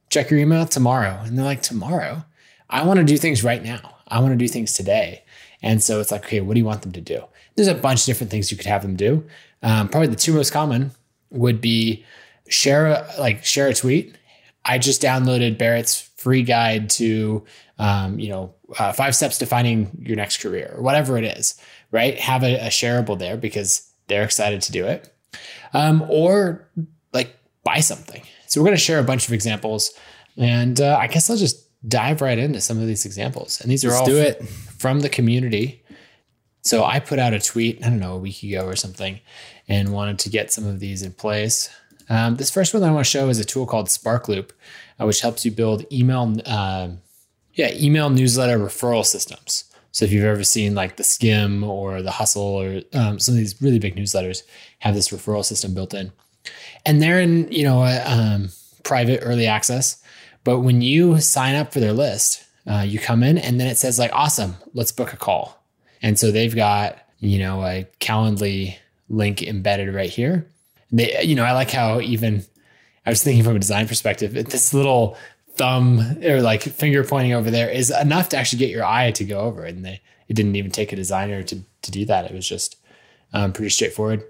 Check 0.09 0.29
your 0.29 0.39
email 0.39 0.65
tomorrow. 0.65 1.19
And 1.23 1.37
they're 1.37 1.45
like, 1.45 1.61
tomorrow? 1.61 2.23
I 2.69 2.85
want 2.85 2.99
to 2.99 3.05
do 3.05 3.17
things 3.17 3.43
right 3.43 3.63
now. 3.63 3.95
I 4.07 4.19
want 4.19 4.33
to 4.33 4.37
do 4.37 4.47
things 4.47 4.73
today. 4.73 5.23
And 5.61 5.81
so 5.81 5.99
it's 5.99 6.11
like, 6.11 6.25
okay, 6.25 6.41
what 6.41 6.53
do 6.53 6.59
you 6.59 6.65
want 6.65 6.83
them 6.83 6.91
to 6.91 7.01
do? 7.01 7.23
There's 7.55 7.67
a 7.67 7.75
bunch 7.75 8.01
of 8.01 8.05
different 8.05 8.29
things 8.29 8.51
you 8.51 8.57
could 8.57 8.67
have 8.67 8.81
them 8.81 8.95
do. 8.95 9.25
Um, 9.63 9.89
probably 9.89 10.07
the 10.07 10.15
two 10.15 10.33
most 10.33 10.51
common 10.51 10.91
would 11.29 11.61
be 11.61 12.05
share 12.47 12.87
a, 12.87 13.09
like 13.19 13.43
share 13.43 13.67
a 13.67 13.73
tweet. 13.73 14.17
I 14.63 14.77
just 14.77 15.01
downloaded 15.01 15.57
Barrett's 15.57 16.01
free 16.17 16.43
guide 16.43 16.89
to, 16.91 17.43
um, 17.77 18.19
you 18.19 18.29
know, 18.29 18.53
uh, 18.79 18.91
five 18.93 19.15
steps 19.15 19.37
to 19.39 19.45
finding 19.45 19.91
your 20.01 20.15
next 20.15 20.41
career 20.41 20.73
or 20.75 20.81
whatever 20.81 21.17
it 21.17 21.23
is, 21.23 21.59
right? 21.91 22.17
Have 22.19 22.43
a, 22.43 22.55
a 22.55 22.67
shareable 22.69 23.17
there 23.17 23.37
because 23.37 23.87
they're 24.07 24.23
excited 24.23 24.61
to 24.63 24.71
do 24.71 24.85
it. 24.85 25.13
Um, 25.73 26.03
or 26.09 26.67
like 27.13 27.35
buy 27.63 27.79
something. 27.79 28.23
So 28.47 28.59
we're 28.61 28.65
going 28.67 28.77
to 28.77 28.83
share 28.83 28.99
a 28.99 29.03
bunch 29.03 29.27
of 29.27 29.33
examples 29.33 29.93
and 30.37 30.79
uh, 30.81 30.97
I 30.99 31.07
guess 31.07 31.29
I'll 31.29 31.37
just 31.37 31.65
dive 31.87 32.21
right 32.21 32.37
into 32.37 32.61
some 32.61 32.79
of 32.79 32.87
these 32.87 33.05
examples. 33.05 33.61
And 33.61 33.71
these 33.71 33.85
are 33.85 33.89
Let's 33.89 34.01
all 34.01 34.07
do 34.07 34.17
it. 34.17 34.43
from 34.47 35.01
the 35.01 35.09
community. 35.09 35.83
So 36.65 36.83
I 36.83 36.99
put 36.99 37.19
out 37.19 37.33
a 37.33 37.39
tweet, 37.39 37.85
I 37.85 37.89
don't 37.89 37.99
know, 37.99 38.15
a 38.15 38.19
week 38.19 38.41
ago 38.41 38.65
or 38.65 38.75
something, 38.75 39.19
and 39.67 39.93
wanted 39.93 40.17
to 40.19 40.29
get 40.29 40.51
some 40.51 40.65
of 40.65 40.79
these 40.79 41.03
in 41.03 41.13
place. 41.13 41.69
Um, 42.09 42.37
this 42.37 42.49
first 42.49 42.73
one 42.73 42.81
that 42.81 42.89
I 42.89 42.91
want 42.91 43.05
to 43.05 43.09
show 43.09 43.29
is 43.29 43.39
a 43.39 43.45
tool 43.45 43.67
called 43.67 43.87
SparkLoop, 43.87 44.49
uh, 44.99 45.05
which 45.05 45.21
helps 45.21 45.45
you 45.45 45.51
build 45.51 45.85
email, 45.93 46.35
uh, 46.43 46.89
yeah, 47.53 47.69
email 47.73 48.09
newsletter 48.09 48.57
referral 48.57 49.05
systems. 49.05 49.65
So 49.91 50.05
if 50.05 50.11
you've 50.11 50.25
ever 50.25 50.43
seen 50.43 50.73
like 50.73 50.97
the 50.97 51.03
Skimm 51.03 51.65
or 51.65 52.01
the 52.01 52.11
Hustle 52.11 52.41
or 52.41 52.81
um, 52.93 53.19
some 53.19 53.33
of 53.33 53.37
these 53.37 53.61
really 53.61 53.79
big 53.79 53.95
newsletters 53.95 54.41
have 54.79 54.95
this 54.95 55.09
referral 55.09 55.45
system 55.45 55.75
built 55.75 55.93
in, 55.93 56.11
and 56.83 56.99
they're 56.99 57.21
in 57.21 57.49
you 57.51 57.63
know 57.63 57.83
a, 57.83 58.03
um, 58.05 58.49
private 58.83 59.19
early 59.21 59.45
access. 59.45 60.01
But 60.43 60.59
when 60.61 60.81
you 60.81 61.21
sign 61.21 61.55
up 61.55 61.71
for 61.71 61.79
their 61.79 61.93
list, 61.93 62.43
uh, 62.67 62.83
you 62.85 62.99
come 62.99 63.21
in 63.21 63.37
and 63.37 63.59
then 63.59 63.67
it 63.67 63.77
says 63.77 63.99
like, 63.99 64.11
awesome, 64.13 64.55
let's 64.73 64.91
book 64.91 65.13
a 65.13 65.17
call. 65.17 65.64
And 66.05 66.19
so 66.19 66.29
they've 66.31 66.55
got, 66.55 66.99
you 67.19 67.39
know, 67.39 67.65
a 67.65 67.87
Calendly 67.99 68.75
link 69.09 69.41
embedded 69.41 69.91
right 69.91 70.09
here. 70.09 70.47
And 70.91 70.99
They, 70.99 71.23
you 71.23 71.33
know, 71.33 71.43
I 71.43 71.53
like 71.53 71.71
how 71.71 71.99
even 71.99 72.45
I 73.07 73.09
was 73.09 73.23
thinking 73.23 73.43
from 73.43 73.55
a 73.55 73.59
design 73.59 73.87
perspective, 73.87 74.33
this 74.33 74.71
little 74.71 75.17
thumb 75.55 76.19
or 76.23 76.43
like 76.43 76.61
finger 76.61 77.03
pointing 77.03 77.33
over 77.33 77.49
there 77.49 77.71
is 77.71 77.89
enough 77.89 78.29
to 78.29 78.37
actually 78.37 78.59
get 78.59 78.69
your 78.69 78.85
eye 78.85 79.09
to 79.11 79.25
go 79.25 79.39
over. 79.39 79.63
And 79.63 79.83
they, 79.83 79.99
it 80.27 80.35
didn't 80.35 80.55
even 80.55 80.69
take 80.69 80.93
a 80.93 80.95
designer 80.95 81.41
to, 81.41 81.61
to 81.81 81.91
do 81.91 82.05
that. 82.05 82.25
It 82.25 82.33
was 82.33 82.47
just 82.47 82.77
um, 83.33 83.51
pretty 83.51 83.71
straightforward. 83.71 84.23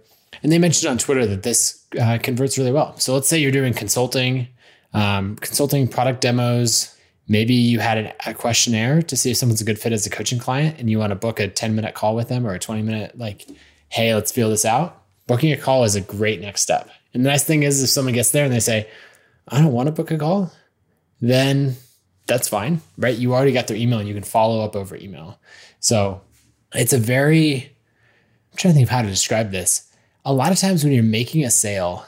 And 0.44 0.53
they 0.53 0.60
mentioned 0.60 0.89
on 0.89 0.98
Twitter 0.98 1.25
that 1.25 1.44
this 1.44 1.84
uh, 2.00 2.20
converts 2.24 2.58
really 2.58 2.72
well. 2.72 2.98
So 3.00 3.13
let's 3.13 3.27
say 3.27 3.38
you're 3.38 3.51
doing 3.51 3.74
consulting, 3.74 4.48
um, 4.94 5.36
consulting 5.36 5.89
product 5.89 6.22
demos. 6.22 6.95
Maybe 7.27 7.53
you 7.55 7.79
had 7.79 8.15
a 8.25 8.34
questionnaire 8.34 9.01
to 9.01 9.17
see 9.17 9.32
if 9.32 9.38
someone's 9.38 9.62
a 9.62 9.65
good 9.65 9.79
fit 9.79 9.94
as 9.94 10.05
a 10.05 10.12
coaching 10.12 10.38
client 10.38 10.79
and 10.79 10.89
you 10.89 11.00
want 11.00 11.10
to 11.10 11.15
book 11.15 11.39
a 11.39 11.48
10 11.48 11.75
minute 11.75 11.96
call 11.96 12.15
with 12.15 12.29
them 12.29 12.46
or 12.46 12.53
a 12.53 12.60
20 12.60 12.84
minute, 12.84 13.17
like, 13.17 13.48
hey, 13.89 14.13
let's 14.13 14.32
feel 14.32 14.50
this 14.50 14.65
out. 14.65 15.01
Booking 15.25 15.51
a 15.51 15.58
call 15.58 15.84
is 15.84 15.96
a 15.96 16.01
great 16.01 16.39
next 16.39 16.62
step. 16.62 16.89
And 17.13 17.25
the 17.25 17.29
nice 17.29 17.44
thing 17.44 17.63
is, 17.63 17.82
if 17.82 17.89
someone 17.89 18.13
gets 18.13 18.32
there 18.32 18.46
and 18.46 18.53
they 18.53 18.60
say, 18.60 18.88
I 19.48 19.60
don't 19.60 19.72
want 19.72 19.88
to 19.88 19.91
book 19.91 20.12
a 20.12 20.17
call, 20.17 20.51
then 21.20 21.75
that's 22.27 22.48
fine, 22.48 22.82
right? 22.98 23.17
You 23.17 23.34
already 23.34 23.53
got 23.53 23.67
their 23.67 23.77
email 23.77 24.00
and 24.00 24.08
you 24.08 24.13
can 24.13 24.24
follow 24.24 24.63
up 24.63 24.75
over 24.75 24.96
email. 24.96 25.39
So 25.79 26.22
it's 26.74 26.94
a 26.94 26.98
very, 26.98 27.72
I'm 28.51 28.58
trying 28.58 28.74
to 28.74 28.75
think 28.75 28.88
of 28.88 28.91
how 28.91 29.01
to 29.01 29.08
describe 29.08 29.51
this. 29.51 29.91
A 30.25 30.34
lot 30.34 30.51
of 30.51 30.60
times 30.60 30.84
when 30.84 30.94
you're 30.94 31.03
making 31.03 31.44
a 31.44 31.51
sale, 31.51 32.05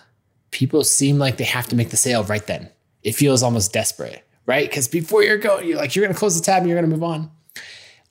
people 0.51 0.83
seem 0.83 1.19
like 1.19 1.37
they 1.37 1.43
have 1.43 1.67
to 1.67 1.75
make 1.75 1.89
the 1.89 1.97
sale 1.97 2.23
right 2.23 2.45
then. 2.45 2.69
It 3.03 3.13
feels 3.13 3.43
almost 3.43 3.73
desperate, 3.73 4.26
right? 4.47 4.67
Because 4.67 4.87
before 4.87 5.21
you're 5.21 5.37
going, 5.37 5.67
you're 5.67 5.77
like, 5.77 5.95
you're 5.95 6.03
going 6.03 6.13
to 6.13 6.17
close 6.17 6.39
the 6.39 6.43
tab 6.43 6.63
and 6.63 6.69
you're 6.69 6.79
going 6.79 6.89
to 6.89 6.95
move 6.95 7.03
on. 7.03 7.29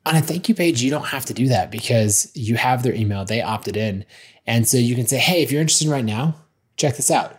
On 0.04 0.14
a 0.14 0.20
thank 0.20 0.48
you 0.48 0.54
page, 0.54 0.82
you 0.82 0.90
don't 0.90 1.06
have 1.06 1.24
to 1.24 1.34
do 1.34 1.48
that 1.48 1.72
because 1.72 2.30
you 2.34 2.54
have 2.54 2.84
their 2.84 2.94
email, 2.94 3.24
they 3.24 3.42
opted 3.42 3.76
in. 3.76 4.04
And 4.46 4.68
so 4.68 4.76
you 4.76 4.94
can 4.94 5.08
say, 5.08 5.18
hey, 5.18 5.42
if 5.42 5.50
you're 5.50 5.60
interested 5.60 5.88
right 5.88 6.04
now, 6.04 6.36
check 6.76 6.94
this 6.94 7.10
out. 7.10 7.36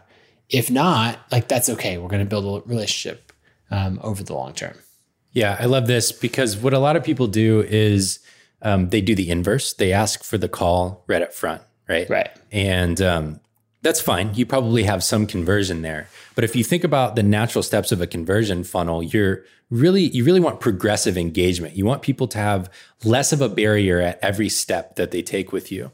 If 0.50 0.70
not, 0.70 1.20
like 1.32 1.48
that's 1.48 1.70
okay. 1.70 1.98
We're 1.98 2.10
going 2.10 2.24
to 2.24 2.30
build 2.30 2.64
a 2.64 2.68
relationship 2.68 3.32
um, 3.72 4.00
over 4.04 4.22
the 4.22 4.34
long 4.34 4.54
term. 4.54 4.76
Yeah, 5.32 5.56
I 5.60 5.66
love 5.66 5.88
this 5.88 6.12
because 6.12 6.58
what 6.58 6.74
a 6.74 6.80
lot 6.80 6.96
of 6.96 7.04
people 7.04 7.28
do 7.28 7.62
is 7.62 8.20
um, 8.62 8.90
they 8.90 9.02
do 9.02 9.16
the 9.16 9.30
inverse. 9.30 9.74
They 9.74 9.94
ask 9.94 10.24
for 10.24 10.38
the 10.38 10.50
call 10.50 11.04
right 11.08 11.22
up 11.22 11.34
front, 11.34 11.62
right? 11.88 12.10
Right. 12.10 12.30
And 12.52 13.00
um, 13.02 13.40
that's 13.82 14.02
fine. 14.02 14.34
You 14.34 14.46
probably 14.46 14.84
have 14.84 15.04
some 15.04 15.28
conversion 15.28 15.82
there. 15.82 16.08
But 16.36 16.44
if 16.44 16.56
you 16.56 16.64
think 16.64 16.84
about 16.84 17.16
the 17.16 17.24
natural 17.24 17.64
steps 17.64 17.92
of 17.92 18.02
a 18.02 18.08
conversion 18.08 18.64
funnel, 18.64 19.04
you're 19.04 19.44
really 19.70 20.04
you 20.04 20.24
really 20.24 20.40
want 20.40 20.60
progressive 20.60 21.18
engagement. 21.18 21.76
You 21.76 21.86
want 21.86 22.02
people 22.02 22.28
to 22.30 22.38
have 22.38 22.70
less 23.04 23.32
of 23.32 23.42
a 23.42 23.50
barrier 23.50 24.00
at 24.02 24.20
every 24.22 24.50
step 24.50 24.96
that 24.96 25.12
they 25.12 25.22
take 25.22 25.52
with 25.52 25.72
you. 25.72 25.92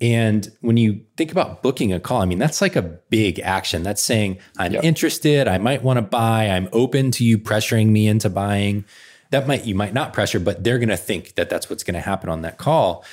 And 0.00 0.50
when 0.60 0.76
you 0.76 1.00
think 1.16 1.30
about 1.32 1.62
booking 1.62 1.92
a 1.92 2.00
call, 2.00 2.20
I 2.20 2.24
mean, 2.24 2.38
that's 2.38 2.60
like 2.60 2.76
a 2.76 2.82
big 2.82 3.38
action. 3.40 3.82
That's 3.84 4.02
saying, 4.02 4.38
I'm 4.58 4.72
Yep. 4.72 4.84
interested, 4.84 5.48
I 5.48 5.58
might 5.58 5.82
want 5.82 5.98
to 5.98 6.02
buy, 6.02 6.48
I'm 6.48 6.68
open 6.72 7.10
to 7.12 7.24
you 7.24 7.38
pressuring 7.38 7.88
me 7.90 8.08
into 8.08 8.28
buying. 8.28 8.84
That 9.30 9.46
might, 9.46 9.64
you 9.64 9.74
might 9.74 9.94
not 9.94 10.12
pressure, 10.12 10.40
but 10.40 10.64
they're 10.64 10.78
going 10.78 10.88
to 10.90 10.96
think 10.96 11.36
that 11.36 11.48
that's 11.48 11.70
what's 11.70 11.84
going 11.84 11.94
to 11.94 12.00
happen 12.00 12.28
on 12.28 12.42
that 12.42 12.58
call. 12.58 13.04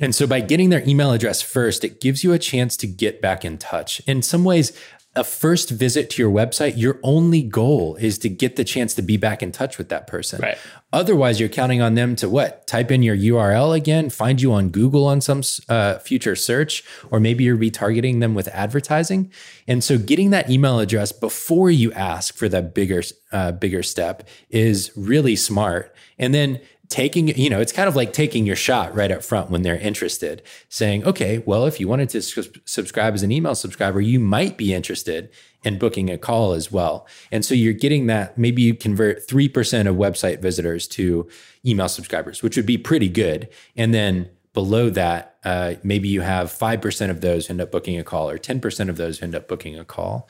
And 0.00 0.14
so 0.14 0.26
by 0.26 0.40
getting 0.40 0.70
their 0.70 0.86
email 0.88 1.12
address 1.12 1.42
first, 1.42 1.84
it 1.84 2.00
gives 2.00 2.24
you 2.24 2.32
a 2.32 2.38
chance 2.38 2.76
to 2.78 2.86
get 2.86 3.20
back 3.20 3.44
in 3.44 3.58
touch. 3.58 4.00
In 4.06 4.22
some 4.22 4.44
ways, 4.44 4.72
a 5.16 5.24
first 5.24 5.70
visit 5.70 6.08
to 6.10 6.22
your 6.22 6.30
website, 6.30 6.74
your 6.76 7.00
only 7.02 7.42
goal 7.42 7.96
is 7.96 8.16
to 8.18 8.28
get 8.28 8.54
the 8.54 8.62
chance 8.62 8.94
to 8.94 9.02
be 9.02 9.16
back 9.16 9.42
in 9.42 9.50
touch 9.50 9.76
with 9.76 9.88
that 9.88 10.06
person. 10.06 10.40
Right. 10.40 10.56
Otherwise, 10.92 11.40
you're 11.40 11.48
counting 11.48 11.82
on 11.82 11.94
them 11.94 12.14
to 12.16 12.28
what? 12.28 12.66
Type 12.68 12.92
in 12.92 13.02
your 13.02 13.16
URL 13.16 13.76
again, 13.76 14.08
find 14.08 14.40
you 14.40 14.52
on 14.52 14.68
Google 14.68 15.06
on 15.06 15.20
some 15.20 15.42
uh, 15.68 15.98
future 15.98 16.36
search, 16.36 16.84
or 17.10 17.18
maybe 17.18 17.42
you're 17.42 17.56
retargeting 17.56 18.20
them 18.20 18.34
with 18.34 18.46
advertising. 18.48 19.32
And 19.66 19.82
so, 19.82 19.98
getting 19.98 20.30
that 20.30 20.48
email 20.48 20.78
address 20.78 21.10
before 21.10 21.70
you 21.70 21.92
ask 21.92 22.36
for 22.36 22.48
that 22.48 22.72
bigger, 22.72 23.02
uh, 23.32 23.50
bigger 23.52 23.82
step 23.82 24.28
is 24.48 24.92
really 24.94 25.34
smart. 25.34 25.92
And 26.18 26.32
then 26.32 26.60
taking, 26.90 27.28
you 27.28 27.48
know, 27.48 27.60
it's 27.60 27.72
kind 27.72 27.88
of 27.88 27.94
like 27.94 28.12
taking 28.12 28.44
your 28.44 28.56
shot 28.56 28.94
right 28.94 29.12
up 29.12 29.22
front 29.22 29.48
when 29.48 29.62
they're 29.62 29.78
interested, 29.78 30.42
saying, 30.68 31.04
okay, 31.04 31.38
well, 31.46 31.64
if 31.64 31.78
you 31.78 31.86
wanted 31.86 32.10
to 32.10 32.20
sus- 32.20 32.48
subscribe 32.64 33.14
as 33.14 33.22
an 33.22 33.30
email 33.30 33.54
subscriber, 33.54 34.00
you 34.00 34.18
might 34.18 34.58
be 34.58 34.74
interested 34.74 35.30
in 35.62 35.78
booking 35.78 36.10
a 36.10 36.18
call 36.18 36.52
as 36.52 36.72
well. 36.72 37.06
And 37.30 37.44
so 37.44 37.54
you're 37.54 37.72
getting 37.72 38.06
that, 38.08 38.36
maybe 38.36 38.62
you 38.62 38.74
convert 38.74 39.26
3% 39.28 39.86
of 39.86 39.94
website 39.94 40.42
visitors 40.42 40.88
to 40.88 41.28
email 41.64 41.88
subscribers, 41.88 42.42
which 42.42 42.56
would 42.56 42.66
be 42.66 42.76
pretty 42.76 43.08
good. 43.08 43.48
And 43.76 43.94
then 43.94 44.28
below 44.52 44.90
that, 44.90 45.36
uh, 45.44 45.74
maybe 45.84 46.08
you 46.08 46.22
have 46.22 46.50
5% 46.50 47.10
of 47.10 47.20
those 47.20 47.48
end 47.48 47.60
up 47.60 47.70
booking 47.70 47.98
a 48.00 48.04
call 48.04 48.28
or 48.28 48.36
10% 48.36 48.88
of 48.88 48.96
those 48.96 49.22
end 49.22 49.36
up 49.36 49.46
booking 49.46 49.78
a 49.78 49.84
call. 49.84 50.28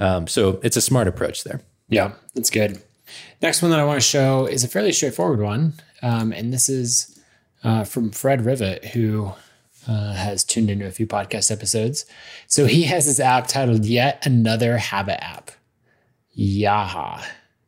Um, 0.00 0.26
so 0.26 0.58
it's 0.64 0.76
a 0.76 0.80
smart 0.80 1.06
approach 1.06 1.44
there. 1.44 1.60
Yeah, 1.88 2.12
that's 2.34 2.50
good. 2.50 2.82
Next 3.42 3.62
one 3.62 3.70
that 3.70 3.80
I 3.80 3.84
want 3.84 3.96
to 4.00 4.06
show 4.06 4.46
is 4.46 4.64
a 4.64 4.68
fairly 4.68 4.92
straightforward 4.92 5.40
one. 5.40 5.74
Um, 6.02 6.32
and 6.32 6.52
this 6.52 6.68
is 6.68 7.18
uh, 7.64 7.84
from 7.84 8.10
Fred 8.10 8.44
Rivet, 8.44 8.84
who 8.86 9.32
uh, 9.88 10.12
has 10.14 10.44
tuned 10.44 10.70
into 10.70 10.86
a 10.86 10.90
few 10.90 11.06
podcast 11.06 11.50
episodes. 11.50 12.04
So 12.46 12.66
he 12.66 12.82
has 12.84 13.06
this 13.06 13.20
app 13.20 13.46
titled 13.46 13.84
Yet 13.84 14.24
Another 14.26 14.76
Habit 14.78 15.22
App. 15.24 15.50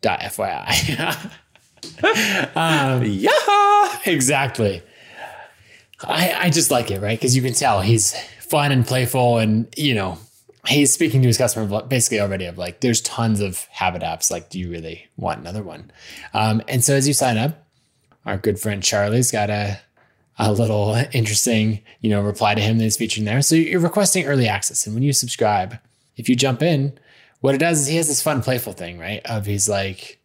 Yaha.fyi. 0.03 1.37
um, 2.57 3.05
Yeah. 3.05 3.99
exactly. 4.07 4.83
I, 6.05 6.35
I 6.47 6.51
just 6.51 6.71
like 6.71 6.91
it, 6.91 7.01
right? 7.01 7.19
Because 7.19 7.37
you 7.37 7.43
can 7.43 7.53
tell 7.55 7.81
he's 7.81 8.15
fun 8.41 8.73
and 8.73 8.85
playful, 8.87 9.39
and 9.39 9.73
you 9.77 9.95
know, 9.95 10.19
he's 10.66 10.92
speaking 10.92 11.23
to 11.23 11.28
his 11.28 11.38
customer 11.38 11.83
basically 11.83 12.21
already 12.21 12.45
of 12.47 12.59
like, 12.59 12.81
there's 12.81 13.00
tons 13.00 13.40
of 13.40 13.64
habit 13.71 14.02
apps. 14.02 14.31
Like, 14.31 14.49
do 14.49 14.59
you 14.59 14.71
really 14.71 15.09
want 15.16 15.40
another 15.40 15.62
one? 15.62 15.90
Um, 16.35 16.62
and 16.69 16.85
so 16.85 16.95
as 16.95 17.09
you 17.09 17.14
sign 17.14 17.37
up, 17.37 17.66
our 18.25 18.37
good 18.37 18.61
friend 18.61 18.83
Charlie's 18.83 19.31
got 19.31 19.50
a 19.50 19.81
a 20.38 20.50
little 20.50 20.95
interesting, 21.12 21.81
you 22.00 22.11
know, 22.11 22.21
reply 22.21 22.54
to 22.54 22.61
him 22.61 22.78
that's 22.78 22.97
featured 22.97 23.26
there. 23.26 23.42
So 23.42 23.54
you're 23.54 23.81
requesting 23.81 24.25
early 24.25 24.49
access, 24.49 24.87
and 24.87 24.95
when 24.95 25.02
you 25.02 25.12
subscribe, 25.12 25.78
if 26.16 26.28
you 26.28 26.35
jump 26.35 26.62
in, 26.62 26.99
what 27.40 27.54
it 27.54 27.59
does 27.59 27.83
is 27.83 27.87
he 27.87 27.97
has 27.97 28.09
this 28.09 28.23
fun, 28.23 28.42
playful 28.42 28.73
thing, 28.73 28.99
right? 28.99 29.21
Of 29.26 29.47
he's 29.47 29.69
like, 29.69 30.21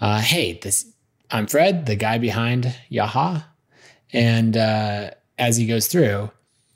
uh, 0.00 0.20
"Hey, 0.20 0.58
this 0.60 0.92
I'm 1.30 1.46
Fred, 1.46 1.86
the 1.86 1.96
guy 1.96 2.18
behind 2.18 2.74
Yaha," 2.90 3.44
and 4.12 4.56
uh, 4.56 5.10
as 5.38 5.56
he 5.56 5.66
goes 5.66 5.86
through, 5.86 6.30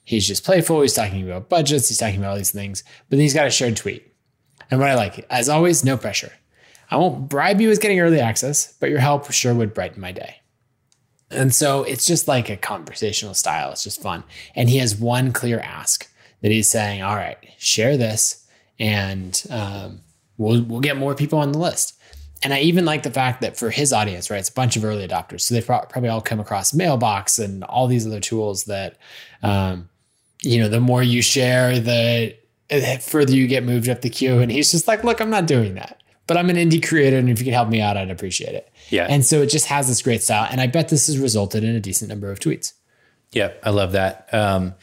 he's 0.07 0.27
just 0.27 0.45
playful. 0.45 0.81
He's 0.81 0.95
talking 0.95 1.29
about 1.29 1.51
budgets. 1.51 1.89
He's 1.89 1.99
talking 1.99 2.17
about 2.17 2.31
all 2.31 2.37
these 2.37 2.53
things, 2.53 2.83
but 3.11 3.17
then 3.17 3.21
he's 3.21 3.35
got 3.35 3.47
a 3.47 3.51
shared 3.51 3.77
tweet. 3.77 4.15
And 4.71 4.81
what 4.81 4.89
I 4.89 4.95
like, 4.95 5.27
as 5.29 5.51
always, 5.51 5.85
no 5.85 5.99
pressure. 5.99 6.33
I 6.91 6.97
won't 6.97 7.29
bribe 7.29 7.61
you 7.61 7.69
with 7.69 7.81
getting 7.81 8.01
early 8.01 8.21
access, 8.21 8.73
but 8.81 8.89
your 8.89 9.01
help 9.01 9.31
sure 9.31 9.55
would 9.55 9.75
brighten 9.75 10.01
my 10.01 10.13
day. 10.13 10.37
And 11.31 11.53
so 11.53 11.83
it's 11.83 12.07
just 12.07 12.29
like 12.29 12.49
a 12.49 12.57
conversational 12.57 13.35
style. 13.35 13.73
It's 13.73 13.83
just 13.83 14.01
fun. 14.01 14.23
And 14.55 14.71
he 14.71 14.79
has 14.79 14.97
one 14.97 15.33
clear 15.33 15.59
ask 15.59 16.09
that 16.41 16.53
he's 16.53 16.71
saying, 16.71 17.03
all 17.03 17.17
right, 17.17 17.39
share 17.59 17.97
this 17.97 18.47
and 18.79 19.43
um, 19.51 20.03
we'll, 20.37 20.63
we'll 20.63 20.81
get 20.81 20.97
more 20.97 21.17
people 21.17 21.41
on 21.41 21.51
the 21.51 21.59
list. 21.59 21.99
And 22.43 22.55
I 22.55 22.61
even 22.61 22.85
like 22.85 23.03
the 23.03 23.11
fact 23.11 23.41
that 23.41 23.57
for 23.57 23.71
his 23.71 23.93
audience, 23.93 24.31
right, 24.31 24.39
it's 24.39 24.51
a 24.51 24.53
bunch 24.53 24.77
of 24.77 24.85
early 24.85 25.07
adopters. 25.07 25.41
So 25.41 25.55
they've 25.55 25.67
probably 25.67 26.09
all 26.09 26.21
come 26.21 26.39
across 26.39 26.75
Mailbox 26.75 27.39
and 27.41 27.65
all 27.65 27.89
these 27.89 28.07
other 28.07 28.21
tools 28.21 28.65
that, 28.65 28.99
um, 29.43 29.89
you 30.43 30.61
know, 30.61 30.69
the 30.69 30.81
more 30.81 31.03
you 31.03 31.23
share, 31.23 31.79
the 31.79 32.37
further 33.01 33.33
you 33.33 33.47
get 33.47 33.65
moved 33.65 33.89
up 33.89 34.01
the 34.01 34.11
queue. 34.11 34.39
And 34.41 34.51
he's 34.51 34.71
just 34.71 34.89
like, 34.89 35.05
look, 35.05 35.21
I'm 35.21 35.31
not 35.31 35.47
doing 35.47 35.75
that, 35.75 36.03
but 36.27 36.37
I'm 36.37 36.51
an 36.51 36.57
indie 36.57 36.87
creator. 36.87 37.17
And 37.17 37.31
if 37.31 37.39
you 37.39 37.45
can 37.45 37.55
help 37.55 37.69
me 37.69 37.81
out, 37.81 37.97
I'd 37.97 38.11
appreciate 38.11 38.55
it. 38.55 38.71
Yeah. 38.91 39.07
And 39.09 39.25
so 39.25 39.43
it 39.43 39.47
just 39.47 39.67
has 39.67 39.89
this 39.89 40.03
great 40.03 40.23
style. 40.23 40.49
And 40.51 40.61
I 40.61 40.67
bet 40.67 40.89
this 40.89 41.07
has 41.07 41.19
resulted 41.19 41.65
in 41.65 41.75
a 41.75 41.81
decent 41.81 42.09
number 42.09 42.31
of 42.31 42.41
tweets. 42.41 42.73
Yeah, 43.33 43.53
I 43.63 43.71
love 43.71 43.93
that. 43.93 44.33
Um, 44.33 44.75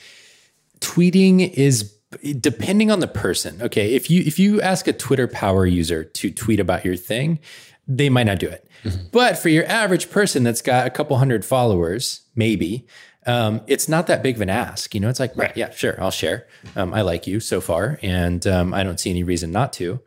tweeting 0.79 1.51
is 1.53 1.93
depending 2.39 2.91
on 2.91 2.99
the 2.99 3.07
person. 3.07 3.61
Okay, 3.61 3.95
if 3.95 4.09
you 4.09 4.21
if 4.21 4.37
you 4.37 4.61
ask 4.61 4.87
a 4.87 4.93
Twitter 4.93 5.27
power 5.27 5.65
user 5.65 6.03
to 6.03 6.29
tweet 6.29 6.59
about 6.59 6.85
your 6.85 6.95
thing, 6.95 7.39
they 7.87 8.09
might 8.09 8.25
not 8.25 8.39
do 8.39 8.47
it. 8.47 8.69
Mm-hmm. 8.83 9.05
But 9.11 9.37
for 9.37 9.49
your 9.49 9.65
average 9.65 10.09
person 10.09 10.43
that's 10.43 10.61
got 10.61 10.85
a 10.85 10.89
couple 10.89 11.17
hundred 11.17 11.45
followers, 11.45 12.21
maybe 12.35 12.85
um, 13.25 13.61
it's 13.67 13.87
not 13.87 14.07
that 14.07 14.23
big 14.23 14.35
of 14.35 14.41
an 14.41 14.49
ask. 14.49 14.93
You 14.93 15.01
know, 15.01 15.09
it's 15.09 15.19
like, 15.19 15.35
right. 15.35 15.55
yeah, 15.55 15.71
sure, 15.71 16.01
I'll 16.01 16.11
share. 16.11 16.47
Um, 16.75 16.93
I 16.93 17.01
like 17.01 17.27
you 17.27 17.39
so 17.39 17.61
far, 17.61 17.99
and 18.01 18.45
um, 18.47 18.73
I 18.73 18.83
don't 18.83 18.99
see 18.99 19.09
any 19.09 19.23
reason 19.23 19.51
not 19.51 19.73
to. 19.73 19.99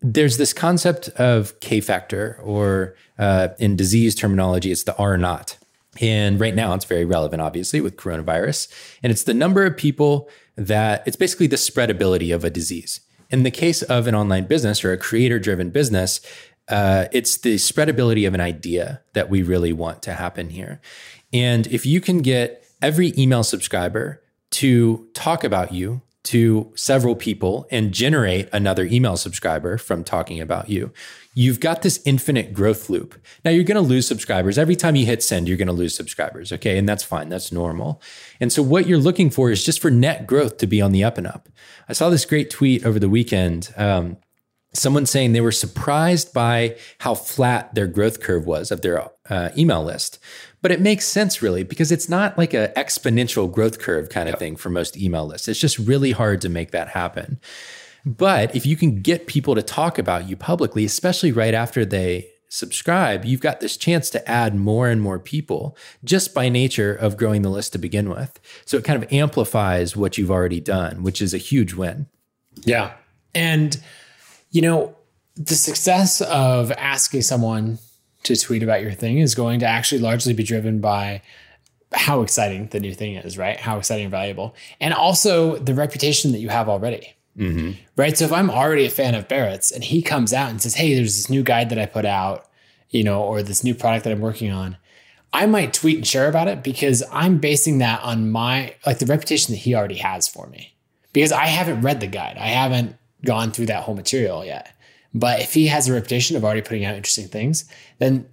There's 0.00 0.36
this 0.36 0.52
concept 0.52 1.08
of 1.10 1.58
K 1.60 1.80
factor, 1.80 2.38
or 2.42 2.94
uh, 3.18 3.48
in 3.58 3.76
disease 3.76 4.14
terminology, 4.14 4.70
it's 4.70 4.84
the 4.84 4.96
R 4.96 5.16
naught. 5.16 5.56
And 6.00 6.40
right 6.40 6.54
now, 6.54 6.74
it's 6.74 6.84
very 6.84 7.04
relevant, 7.04 7.40
obviously, 7.40 7.80
with 7.80 7.96
coronavirus. 7.96 8.68
And 9.02 9.12
it's 9.12 9.22
the 9.22 9.34
number 9.34 9.64
of 9.64 9.76
people 9.76 10.28
that 10.56 11.02
it's 11.06 11.16
basically 11.16 11.46
the 11.46 11.56
spreadability 11.56 12.34
of 12.34 12.44
a 12.44 12.50
disease. 12.50 13.00
In 13.30 13.42
the 13.42 13.50
case 13.50 13.82
of 13.82 14.06
an 14.06 14.14
online 14.14 14.46
business 14.46 14.84
or 14.84 14.92
a 14.92 14.98
creator 14.98 15.38
driven 15.38 15.70
business, 15.70 16.20
uh, 16.68 17.06
it's 17.12 17.36
the 17.38 17.56
spreadability 17.56 18.26
of 18.26 18.34
an 18.34 18.40
idea 18.40 19.02
that 19.12 19.28
we 19.28 19.42
really 19.42 19.72
want 19.72 20.02
to 20.02 20.14
happen 20.14 20.50
here. 20.50 20.80
And 21.34 21.66
if 21.66 21.84
you 21.84 22.00
can 22.00 22.22
get 22.22 22.64
every 22.80 23.12
email 23.18 23.42
subscriber 23.42 24.22
to 24.52 25.08
talk 25.14 25.42
about 25.42 25.72
you 25.72 26.00
to 26.22 26.72
several 26.74 27.14
people 27.14 27.66
and 27.70 27.92
generate 27.92 28.48
another 28.52 28.84
email 28.84 29.16
subscriber 29.16 29.76
from 29.76 30.04
talking 30.04 30.40
about 30.40 30.70
you, 30.70 30.90
you've 31.34 31.60
got 31.60 31.82
this 31.82 32.00
infinite 32.06 32.54
growth 32.54 32.88
loop. 32.88 33.14
Now 33.44 33.50
you're 33.50 33.64
going 33.64 33.82
to 33.82 33.86
lose 33.86 34.06
subscribers. 34.06 34.56
Every 34.56 34.76
time 34.76 34.96
you 34.96 35.04
hit 35.04 35.22
send, 35.22 35.48
you're 35.48 35.58
going 35.58 35.66
to 35.66 35.74
lose 35.74 35.94
subscribers. 35.94 36.52
Okay. 36.52 36.78
And 36.78 36.88
that's 36.88 37.02
fine. 37.02 37.28
That's 37.28 37.52
normal. 37.52 38.00
And 38.40 38.52
so 38.52 38.62
what 38.62 38.86
you're 38.86 38.96
looking 38.96 39.28
for 39.28 39.50
is 39.50 39.64
just 39.64 39.80
for 39.80 39.90
net 39.90 40.26
growth 40.26 40.56
to 40.58 40.66
be 40.66 40.80
on 40.80 40.92
the 40.92 41.04
up 41.04 41.18
and 41.18 41.26
up. 41.26 41.48
I 41.88 41.92
saw 41.92 42.08
this 42.08 42.24
great 42.24 42.48
tweet 42.48 42.86
over 42.86 42.98
the 42.98 43.10
weekend. 43.10 43.74
Um, 43.76 44.16
someone 44.74 45.06
saying 45.06 45.32
they 45.32 45.40
were 45.40 45.52
surprised 45.52 46.32
by 46.34 46.76
how 46.98 47.14
flat 47.14 47.74
their 47.74 47.86
growth 47.86 48.20
curve 48.20 48.46
was 48.46 48.70
of 48.70 48.82
their 48.82 49.08
uh, 49.30 49.50
email 49.56 49.82
list. 49.82 50.18
But 50.60 50.72
it 50.72 50.80
makes 50.80 51.06
sense 51.06 51.42
really 51.42 51.62
because 51.62 51.92
it's 51.92 52.08
not 52.08 52.36
like 52.36 52.54
an 52.54 52.72
exponential 52.72 53.50
growth 53.50 53.78
curve 53.78 54.08
kind 54.08 54.28
of 54.28 54.38
thing 54.38 54.56
for 54.56 54.70
most 54.70 54.96
email 54.96 55.26
lists. 55.26 55.48
It's 55.48 55.60
just 55.60 55.78
really 55.78 56.12
hard 56.12 56.40
to 56.42 56.48
make 56.48 56.70
that 56.72 56.88
happen. 56.88 57.38
But 58.04 58.54
if 58.54 58.66
you 58.66 58.76
can 58.76 59.00
get 59.00 59.26
people 59.26 59.54
to 59.54 59.62
talk 59.62 59.98
about 59.98 60.28
you 60.28 60.36
publicly, 60.36 60.84
especially 60.84 61.32
right 61.32 61.54
after 61.54 61.84
they 61.84 62.28
subscribe, 62.48 63.24
you've 63.24 63.40
got 63.40 63.60
this 63.60 63.76
chance 63.76 64.10
to 64.10 64.30
add 64.30 64.54
more 64.54 64.88
and 64.88 65.00
more 65.00 65.18
people 65.18 65.76
just 66.04 66.34
by 66.34 66.48
nature 66.48 66.94
of 66.94 67.16
growing 67.16 67.42
the 67.42 67.50
list 67.50 67.72
to 67.72 67.78
begin 67.78 68.08
with. 68.08 68.38
So 68.64 68.76
it 68.76 68.84
kind 68.84 69.02
of 69.02 69.12
amplifies 69.12 69.96
what 69.96 70.18
you've 70.18 70.30
already 70.30 70.60
done, 70.60 71.02
which 71.02 71.20
is 71.20 71.34
a 71.34 71.38
huge 71.38 71.74
win. 71.74 72.06
Yeah. 72.64 72.92
And, 73.34 73.82
you 74.54 74.62
know, 74.62 74.94
the 75.34 75.56
success 75.56 76.20
of 76.20 76.70
asking 76.72 77.22
someone 77.22 77.78
to 78.22 78.36
tweet 78.36 78.62
about 78.62 78.82
your 78.82 78.92
thing 78.92 79.18
is 79.18 79.34
going 79.34 79.58
to 79.58 79.66
actually 79.66 80.00
largely 80.00 80.32
be 80.32 80.44
driven 80.44 80.78
by 80.78 81.22
how 81.92 82.22
exciting 82.22 82.68
the 82.68 82.78
new 82.78 82.94
thing 82.94 83.16
is, 83.16 83.36
right? 83.36 83.58
How 83.58 83.78
exciting 83.78 84.04
and 84.04 84.12
valuable. 84.12 84.54
And 84.80 84.94
also 84.94 85.56
the 85.56 85.74
reputation 85.74 86.30
that 86.32 86.38
you 86.38 86.50
have 86.50 86.68
already. 86.68 87.14
Mm-hmm. 87.36 87.72
Right. 87.96 88.16
So 88.16 88.26
if 88.26 88.32
I'm 88.32 88.48
already 88.48 88.86
a 88.86 88.90
fan 88.90 89.16
of 89.16 89.26
Barrett's 89.26 89.72
and 89.72 89.82
he 89.82 90.02
comes 90.02 90.32
out 90.32 90.50
and 90.50 90.62
says, 90.62 90.76
Hey, 90.76 90.94
there's 90.94 91.16
this 91.16 91.28
new 91.28 91.42
guide 91.42 91.68
that 91.70 91.78
I 91.78 91.86
put 91.86 92.04
out, 92.04 92.48
you 92.90 93.02
know, 93.02 93.24
or 93.24 93.42
this 93.42 93.64
new 93.64 93.74
product 93.74 94.04
that 94.04 94.12
I'm 94.12 94.20
working 94.20 94.52
on, 94.52 94.76
I 95.32 95.46
might 95.46 95.74
tweet 95.74 95.96
and 95.96 96.06
share 96.06 96.28
about 96.28 96.46
it 96.46 96.62
because 96.62 97.02
I'm 97.10 97.38
basing 97.38 97.78
that 97.78 98.00
on 98.02 98.30
my, 98.30 98.76
like 98.86 99.00
the 99.00 99.06
reputation 99.06 99.52
that 99.52 99.58
he 99.58 99.74
already 99.74 99.96
has 99.96 100.28
for 100.28 100.46
me. 100.46 100.76
Because 101.12 101.32
I 101.32 101.46
haven't 101.46 101.80
read 101.80 101.98
the 101.98 102.06
guide, 102.06 102.36
I 102.38 102.46
haven't 102.46 102.96
gone 103.24 103.50
through 103.50 103.66
that 103.66 103.82
whole 103.82 103.94
material 103.94 104.44
yet. 104.44 104.74
But 105.12 105.40
if 105.40 105.54
he 105.54 105.68
has 105.68 105.88
a 105.88 105.92
reputation 105.92 106.36
of 106.36 106.44
already 106.44 106.62
putting 106.62 106.84
out 106.84 106.96
interesting 106.96 107.28
things, 107.28 107.64
then 107.98 108.28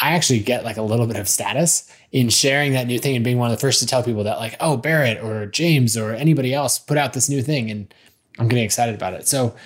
I 0.00 0.12
actually 0.12 0.40
get 0.40 0.64
like 0.64 0.76
a 0.76 0.82
little 0.82 1.06
bit 1.06 1.16
of 1.16 1.28
status 1.28 1.90
in 2.12 2.28
sharing 2.28 2.72
that 2.72 2.86
new 2.86 2.98
thing 2.98 3.16
and 3.16 3.24
being 3.24 3.38
one 3.38 3.50
of 3.50 3.56
the 3.56 3.60
first 3.60 3.80
to 3.80 3.86
tell 3.86 4.02
people 4.02 4.24
that, 4.24 4.38
like, 4.38 4.56
oh, 4.60 4.76
Barrett 4.76 5.22
or 5.22 5.46
James 5.46 5.96
or 5.96 6.12
anybody 6.12 6.54
else 6.54 6.78
put 6.78 6.98
out 6.98 7.14
this 7.14 7.28
new 7.28 7.42
thing. 7.42 7.70
And 7.70 7.92
I'm 8.38 8.48
getting 8.48 8.64
excited 8.64 8.94
about 8.94 9.14
it. 9.14 9.26
So 9.26 9.56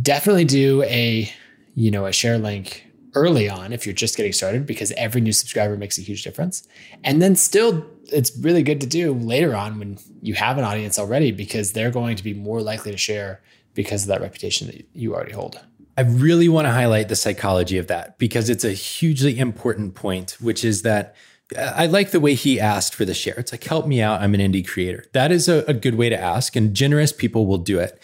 definitely 0.00 0.46
do 0.46 0.82
a, 0.84 1.30
you 1.74 1.90
know, 1.90 2.06
a 2.06 2.12
share 2.12 2.38
link 2.38 2.86
early 3.14 3.48
on 3.48 3.72
if 3.72 3.86
you're 3.86 3.94
just 3.94 4.16
getting 4.16 4.32
started 4.32 4.66
because 4.66 4.90
every 4.92 5.20
new 5.20 5.32
subscriber 5.32 5.76
makes 5.76 5.98
a 5.98 6.00
huge 6.00 6.22
difference. 6.24 6.66
And 7.04 7.20
then 7.20 7.36
still 7.36 7.86
it's 8.10 8.36
really 8.38 8.62
good 8.62 8.80
to 8.80 8.86
do 8.86 9.12
later 9.12 9.54
on 9.54 9.78
when 9.78 9.98
you 10.22 10.34
have 10.34 10.58
an 10.58 10.64
audience 10.64 10.98
already 10.98 11.30
because 11.30 11.72
they're 11.72 11.90
going 11.90 12.16
to 12.16 12.24
be 12.24 12.34
more 12.34 12.62
likely 12.62 12.90
to 12.90 12.98
share 12.98 13.42
because 13.74 14.02
of 14.02 14.08
that 14.08 14.20
reputation 14.20 14.66
that 14.68 14.86
you 14.92 15.14
already 15.14 15.32
hold. 15.32 15.60
I 15.96 16.02
really 16.02 16.48
want 16.48 16.66
to 16.66 16.72
highlight 16.72 17.08
the 17.08 17.16
psychology 17.16 17.78
of 17.78 17.86
that 17.88 18.18
because 18.18 18.48
it's 18.48 18.64
a 18.64 18.72
hugely 18.72 19.38
important 19.38 19.94
point, 19.94 20.36
which 20.40 20.64
is 20.64 20.82
that 20.82 21.14
uh, 21.56 21.72
I 21.76 21.86
like 21.86 22.12
the 22.12 22.20
way 22.20 22.34
he 22.34 22.58
asked 22.58 22.94
for 22.94 23.04
the 23.04 23.14
share. 23.14 23.34
It's 23.36 23.52
like, 23.52 23.64
help 23.64 23.86
me 23.86 24.00
out. 24.00 24.20
I'm 24.20 24.34
an 24.34 24.40
indie 24.40 24.66
creator. 24.66 25.04
That 25.12 25.30
is 25.30 25.48
a, 25.48 25.64
a, 25.68 25.74
good 25.74 25.96
way 25.96 26.08
to 26.08 26.18
ask, 26.18 26.56
and 26.56 26.74
generous 26.74 27.12
people 27.12 27.46
will 27.46 27.58
do 27.58 27.78
it. 27.78 28.00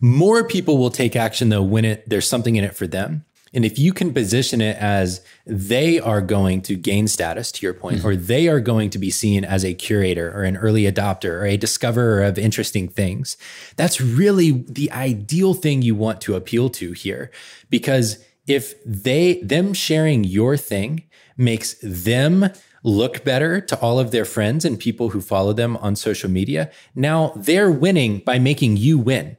More 0.00 0.44
people 0.44 0.78
will 0.78 0.90
take 0.90 1.14
action 1.14 1.48
though 1.48 1.62
when 1.62 1.84
it 1.84 2.08
there's 2.08 2.28
something 2.28 2.56
in 2.56 2.64
it 2.64 2.74
for 2.74 2.86
them. 2.86 3.24
And 3.52 3.64
if 3.64 3.78
you 3.78 3.92
can 3.92 4.12
position 4.12 4.60
it 4.60 4.76
as 4.76 5.20
they 5.44 5.98
are 5.98 6.20
going 6.20 6.62
to 6.62 6.76
gain 6.76 7.08
status, 7.08 7.50
to 7.52 7.66
your 7.66 7.74
point, 7.74 7.98
mm-hmm. 7.98 8.08
or 8.08 8.16
they 8.16 8.48
are 8.48 8.60
going 8.60 8.90
to 8.90 8.98
be 8.98 9.10
seen 9.10 9.44
as 9.44 9.64
a 9.64 9.74
curator 9.74 10.30
or 10.32 10.44
an 10.44 10.56
early 10.56 10.84
adopter 10.84 11.40
or 11.40 11.46
a 11.46 11.56
discoverer 11.56 12.22
of 12.22 12.38
interesting 12.38 12.88
things, 12.88 13.36
that's 13.76 14.00
really 14.00 14.52
the 14.68 14.90
ideal 14.92 15.54
thing 15.54 15.82
you 15.82 15.96
want 15.96 16.20
to 16.20 16.36
appeal 16.36 16.70
to 16.70 16.92
here. 16.92 17.30
Because 17.70 18.24
if 18.46 18.74
they, 18.84 19.40
them 19.42 19.74
sharing 19.74 20.22
your 20.22 20.56
thing 20.56 21.04
makes 21.36 21.74
them 21.82 22.50
look 22.82 23.24
better 23.24 23.60
to 23.60 23.78
all 23.80 23.98
of 23.98 24.10
their 24.10 24.24
friends 24.24 24.64
and 24.64 24.78
people 24.78 25.10
who 25.10 25.20
follow 25.20 25.52
them 25.52 25.76
on 25.78 25.96
social 25.96 26.30
media. 26.30 26.70
Now 26.94 27.32
they're 27.36 27.70
winning 27.70 28.18
by 28.20 28.38
making 28.38 28.76
you 28.76 28.98
win. 28.98 29.36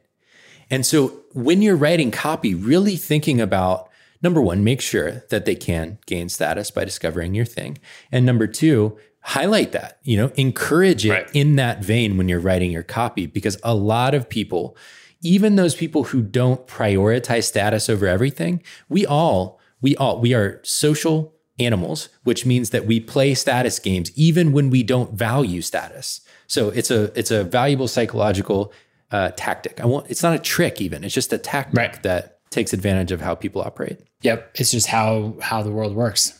And 0.69 0.85
so 0.85 1.21
when 1.33 1.61
you're 1.61 1.75
writing 1.75 2.11
copy, 2.11 2.53
really 2.53 2.95
thinking 2.95 3.41
about 3.41 3.89
number 4.21 4.41
one, 4.41 4.63
make 4.63 4.81
sure 4.81 5.23
that 5.29 5.45
they 5.45 5.55
can 5.55 5.97
gain 6.05 6.29
status 6.29 6.71
by 6.71 6.85
discovering 6.85 7.33
your 7.33 7.45
thing. 7.45 7.77
And 8.11 8.25
number 8.25 8.47
two, 8.47 8.97
highlight 9.21 9.71
that, 9.71 9.99
you 10.03 10.17
know, 10.17 10.31
encourage 10.35 11.05
it 11.05 11.11
right. 11.11 11.29
in 11.33 11.55
that 11.55 11.83
vein 11.83 12.17
when 12.17 12.27
you're 12.27 12.39
writing 12.39 12.71
your 12.71 12.83
copy, 12.83 13.25
because 13.25 13.57
a 13.63 13.75
lot 13.75 14.13
of 14.13 14.29
people, 14.29 14.75
even 15.21 15.55
those 15.55 15.75
people 15.75 16.05
who 16.05 16.21
don't 16.21 16.65
prioritize 16.67 17.43
status 17.43 17.89
over 17.89 18.07
everything, 18.07 18.63
we 18.89 19.05
all, 19.05 19.59
we 19.81 19.95
all, 19.95 20.19
we 20.19 20.33
are 20.33 20.59
social 20.63 21.33
animals, 21.59 22.09
which 22.23 22.45
means 22.45 22.71
that 22.71 22.85
we 22.85 22.99
play 22.99 23.33
status 23.35 23.77
games 23.79 24.11
even 24.15 24.51
when 24.51 24.69
we 24.69 24.83
don't 24.83 25.13
value 25.13 25.61
status. 25.61 26.21
So 26.47 26.69
it's 26.69 26.91
a 26.91 27.17
it's 27.17 27.31
a 27.31 27.43
valuable 27.43 27.87
psychological 27.87 28.73
uh, 29.11 29.31
tactic. 29.35 29.79
I 29.79 29.85
want 29.85 30.09
it's 30.09 30.23
not 30.23 30.33
a 30.33 30.39
trick 30.39 30.81
even. 30.81 31.03
It's 31.03 31.13
just 31.13 31.31
a 31.31 31.37
tactic 31.37 31.77
right. 31.77 32.03
that 32.03 32.30
takes 32.51 32.73
advantage 32.73 33.11
of 33.11 33.21
how 33.21 33.33
people 33.33 33.61
operate. 33.61 33.99
Yep, 34.21 34.51
it's 34.55 34.71
just 34.71 34.87
how 34.87 35.35
how 35.41 35.63
the 35.63 35.71
world 35.71 35.95
works. 35.95 36.37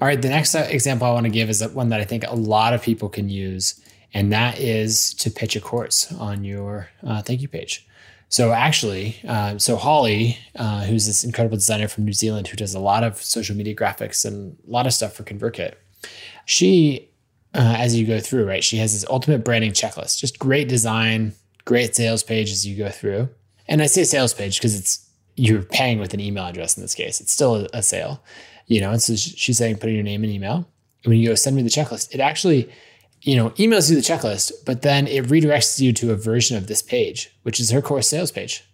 All 0.00 0.08
right, 0.08 0.20
the 0.20 0.28
next 0.28 0.54
example 0.54 1.06
I 1.06 1.12
want 1.12 1.24
to 1.24 1.30
give 1.30 1.50
is 1.50 1.66
one 1.68 1.90
that 1.90 2.00
I 2.00 2.04
think 2.04 2.24
a 2.26 2.34
lot 2.34 2.72
of 2.72 2.82
people 2.82 3.08
can 3.08 3.28
use, 3.28 3.80
and 4.14 4.32
that 4.32 4.58
is 4.58 5.12
to 5.14 5.30
pitch 5.30 5.56
a 5.56 5.60
course 5.60 6.12
on 6.12 6.44
your 6.44 6.88
uh, 7.02 7.22
thank 7.22 7.42
you 7.42 7.48
page. 7.48 7.86
So 8.28 8.52
actually, 8.52 9.16
uh, 9.26 9.58
so 9.58 9.76
Holly, 9.76 10.36
uh, 10.56 10.84
who's 10.84 11.06
this 11.06 11.22
incredible 11.22 11.56
designer 11.56 11.88
from 11.88 12.04
New 12.04 12.12
Zealand 12.12 12.48
who 12.48 12.56
does 12.56 12.74
a 12.74 12.80
lot 12.80 13.04
of 13.04 13.22
social 13.22 13.56
media 13.56 13.74
graphics 13.74 14.24
and 14.24 14.56
a 14.66 14.70
lot 14.70 14.86
of 14.86 14.92
stuff 14.92 15.14
for 15.14 15.22
ConvertKit, 15.22 15.74
she, 16.44 17.08
uh, 17.54 17.76
as 17.78 17.94
you 17.96 18.04
go 18.06 18.18
through, 18.18 18.46
right, 18.46 18.64
she 18.64 18.78
has 18.78 18.92
this 18.92 19.08
ultimate 19.08 19.44
branding 19.44 19.72
checklist, 19.72 20.18
just 20.18 20.38
great 20.40 20.68
design, 20.68 21.34
great 21.64 21.94
sales 21.94 22.24
page 22.24 22.50
as 22.50 22.66
you 22.66 22.76
go 22.76 22.90
through. 22.90 23.28
And 23.68 23.80
I 23.80 23.86
say 23.86 24.04
sales 24.04 24.34
page 24.34 24.58
because 24.58 24.78
it's 24.78 25.05
you're 25.36 25.62
paying 25.62 25.98
with 25.98 26.14
an 26.14 26.20
email 26.20 26.44
address 26.44 26.76
in 26.76 26.82
this 26.82 26.94
case. 26.94 27.20
It's 27.20 27.32
still 27.32 27.68
a, 27.72 27.82
sale, 27.82 28.22
you 28.66 28.80
know. 28.80 28.90
And 28.90 29.02
so 29.02 29.14
she's 29.14 29.58
saying, 29.58 29.78
put 29.78 29.88
in 29.88 29.94
your 29.94 30.04
name 30.04 30.24
and 30.24 30.32
email. 30.32 30.68
And 31.04 31.10
when 31.10 31.18
you 31.18 31.28
go 31.28 31.34
send 31.34 31.54
me 31.54 31.62
the 31.62 31.68
checklist, 31.68 32.12
it 32.14 32.20
actually 32.20 32.70
you 33.22 33.34
know, 33.36 33.50
emails 33.50 33.90
you 33.90 33.96
the 33.96 34.02
checklist, 34.02 34.52
but 34.64 34.82
then 34.82 35.06
it 35.08 35.24
redirects 35.26 35.80
you 35.80 35.92
to 35.92 36.12
a 36.12 36.16
version 36.16 36.56
of 36.56 36.68
this 36.68 36.80
page, 36.80 37.36
which 37.42 37.58
is 37.58 37.70
her 37.70 37.82
course 37.82 38.08
sales 38.08 38.30
page. 38.30 38.64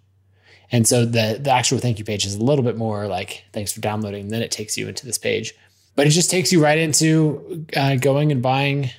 And 0.71 0.87
so 0.87 1.05
the, 1.05 1.39
the 1.41 1.51
actual 1.51 1.79
thank 1.79 1.99
you 1.99 2.05
page 2.05 2.27
is 2.27 2.35
a 2.35 2.43
little 2.43 2.65
bit 2.65 2.77
more 2.77 3.07
like, 3.07 3.45
thanks 3.53 3.73
for 3.73 3.81
downloading. 3.81 4.29
Then 4.29 4.43
it 4.43 4.51
takes 4.51 4.77
you 4.77 4.89
into 4.89 5.07
this 5.07 5.19
page, 5.19 5.55
but 5.97 6.07
it 6.07 6.11
just 6.11 6.31
takes 6.31 6.53
you 6.53 6.63
right 6.63 6.79
into 6.79 7.67
uh, 7.75 7.97
going 7.97 8.31
and 8.31 8.43
buying, 8.43 8.91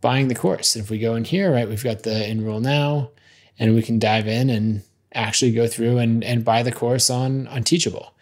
buying 0.00 0.28
the 0.28 0.34
course. 0.34 0.74
And 0.74 0.84
if 0.84 0.90
we 0.90 0.98
go 0.98 1.14
in 1.14 1.24
here, 1.24 1.52
right, 1.52 1.68
we've 1.68 1.84
got 1.84 2.02
the 2.02 2.28
enroll 2.28 2.60
now 2.60 3.10
and 3.58 3.74
we 3.74 3.82
can 3.82 3.98
dive 3.98 4.26
in 4.26 4.48
and 4.48 4.82
actually 5.14 5.52
go 5.52 5.66
through 5.66 5.98
and, 5.98 6.22
and 6.24 6.44
buy 6.44 6.62
the 6.62 6.72
course 6.72 7.10
on, 7.10 7.46
on 7.48 7.62
Teachable. 7.62 8.12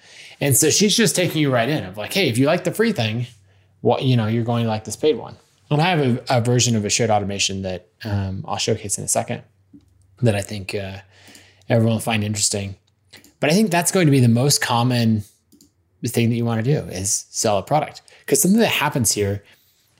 And 0.41 0.57
so 0.57 0.71
she's 0.71 0.97
just 0.97 1.17
taking 1.17 1.41
you 1.41 1.53
right 1.53 1.69
in 1.69 1.85
of 1.85 1.97
like, 1.97 2.13
hey, 2.13 2.29
if 2.29 2.39
you 2.39 2.47
like 2.47 2.65
the 2.65 2.73
free 2.73 2.93
thing, 2.93 3.27
what, 3.81 4.03
you 4.03 4.17
know, 4.17 4.27
you're 4.27 4.45
going 4.45 4.65
to 4.65 4.69
like 4.69 4.85
this 4.85 4.97
paid 4.97 5.17
one. 5.17 5.37
And 5.71 5.81
I 5.81 5.87
have 5.87 6.01
a, 6.01 6.25
a 6.29 6.41
version 6.41 6.77
of 6.77 6.85
a 6.85 6.91
shared 6.91 7.11
automation 7.11 7.63
that 7.63 7.89
um, 8.05 8.45
I'll 8.47 8.59
showcase 8.59 8.99
in 8.99 9.05
a 9.05 9.09
second 9.09 9.43
that 10.23 10.35
I 10.35 10.43
think 10.43 10.75
uh, 10.75 10.99
everyone 11.69 11.95
will 11.95 12.01
find 12.01 12.23
interesting. 12.23 12.77
But 13.41 13.51
I 13.51 13.55
think 13.55 13.71
that's 13.71 13.93
going 13.93 14.07
to 14.07 14.11
be 14.11 14.21
the 14.21 14.29
most 14.29 14.61
common 14.61 15.25
thing 16.07 16.29
that 16.31 16.37
you 16.37 16.45
want 16.45 16.65
to 16.65 16.71
do 16.71 16.87
is 16.89 17.27
sell 17.31 17.59
a 17.59 17.63
product. 17.63 18.03
Because 18.21 18.43
something 18.43 18.61
that 18.61 18.69
happens 18.69 19.13
here 19.13 19.43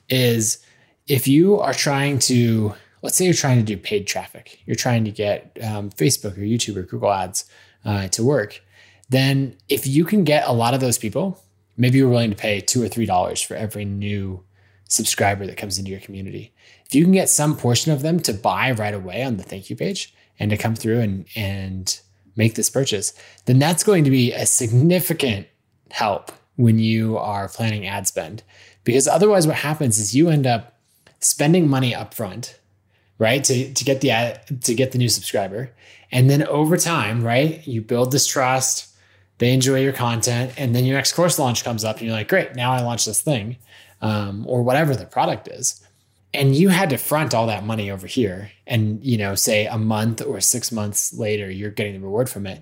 is 0.09 0.63
if 1.07 1.27
you 1.27 1.59
are 1.59 1.73
trying 1.73 2.19
to, 2.19 2.73
let's 3.05 3.17
say 3.17 3.25
you're 3.25 3.33
trying 3.33 3.57
to 3.57 3.63
do 3.63 3.77
paid 3.77 4.07
traffic, 4.07 4.59
you're 4.65 4.75
trying 4.75 5.05
to 5.05 5.11
get 5.11 5.57
um, 5.63 5.89
Facebook 5.91 6.37
or 6.37 6.41
YouTube 6.41 6.75
or 6.75 6.83
Google 6.83 7.13
ads 7.13 7.45
uh, 7.85 8.07
to 8.09 8.23
work, 8.23 8.61
then 9.09 9.55
if 9.69 9.87
you 9.87 10.03
can 10.03 10.23
get 10.23 10.47
a 10.47 10.51
lot 10.51 10.73
of 10.73 10.79
those 10.79 10.97
people, 10.97 11.41
maybe 11.77 11.97
you're 11.97 12.09
willing 12.09 12.31
to 12.31 12.35
pay 12.35 12.59
two 12.59 12.83
or 12.83 12.87
three 12.87 13.05
dollars 13.05 13.41
for 13.41 13.55
every 13.55 13.85
new 13.85 14.43
subscriber 14.89 15.45
that 15.45 15.57
comes 15.57 15.79
into 15.79 15.91
your 15.91 15.99
community. 15.99 16.53
If 16.85 16.93
you 16.95 17.03
can 17.03 17.13
get 17.13 17.29
some 17.29 17.55
portion 17.55 17.91
of 17.91 18.01
them 18.01 18.19
to 18.21 18.33
buy 18.33 18.71
right 18.71 18.93
away 18.93 19.23
on 19.23 19.37
the 19.37 19.43
thank 19.43 19.69
you 19.69 19.75
page 19.75 20.13
and 20.39 20.49
to 20.51 20.57
come 20.57 20.75
through 20.75 20.99
and 20.99 21.25
and 21.35 21.99
make 22.35 22.55
this 22.55 22.69
purchase, 22.69 23.13
then 23.45 23.59
that's 23.59 23.83
going 23.83 24.03
to 24.03 24.09
be 24.09 24.33
a 24.33 24.45
significant 24.45 25.47
help 25.91 26.31
when 26.57 26.79
you 26.79 27.17
are 27.17 27.47
planning 27.47 27.87
ad 27.87 28.07
spend. 28.07 28.43
Because 28.83 29.07
otherwise, 29.07 29.47
what 29.47 29.57
happens 29.57 29.99
is 29.99 30.15
you 30.15 30.29
end 30.29 30.45
up 30.45 30.77
spending 31.19 31.67
money 31.67 31.93
upfront, 31.93 32.55
right, 33.17 33.43
to, 33.43 33.73
to 33.73 33.83
get 33.83 34.01
the 34.01 34.11
ad, 34.11 34.63
to 34.63 34.73
get 34.75 34.91
the 34.91 34.97
new 34.97 35.09
subscriber, 35.09 35.71
and 36.11 36.29
then 36.29 36.43
over 36.47 36.77
time, 36.77 37.23
right, 37.23 37.65
you 37.67 37.81
build 37.81 38.11
this 38.11 38.27
trust. 38.27 38.89
They 39.37 39.53
enjoy 39.53 39.81
your 39.81 39.93
content, 39.93 40.53
and 40.57 40.73
then 40.73 40.85
your 40.85 40.95
next 40.95 41.13
course 41.13 41.37
launch 41.39 41.63
comes 41.63 41.83
up, 41.83 41.97
and 41.97 42.05
you're 42.05 42.15
like, 42.15 42.29
"Great, 42.29 42.55
now 42.55 42.71
I 42.71 42.81
launch 42.81 43.05
this 43.05 43.21
thing, 43.21 43.57
um, 44.01 44.45
or 44.47 44.63
whatever 44.63 44.95
the 44.95 45.05
product 45.05 45.47
is." 45.47 45.81
and 46.35 46.55
you 46.55 46.69
had 46.69 46.89
to 46.89 46.97
front 46.97 47.33
all 47.33 47.47
that 47.47 47.65
money 47.65 47.89
over 47.89 48.07
here 48.07 48.51
and 48.67 49.03
you 49.03 49.17
know 49.17 49.35
say 49.35 49.65
a 49.65 49.77
month 49.77 50.21
or 50.21 50.41
six 50.41 50.71
months 50.71 51.13
later 51.13 51.49
you're 51.49 51.71
getting 51.71 51.93
the 51.93 51.99
reward 51.99 52.29
from 52.29 52.45
it. 52.45 52.61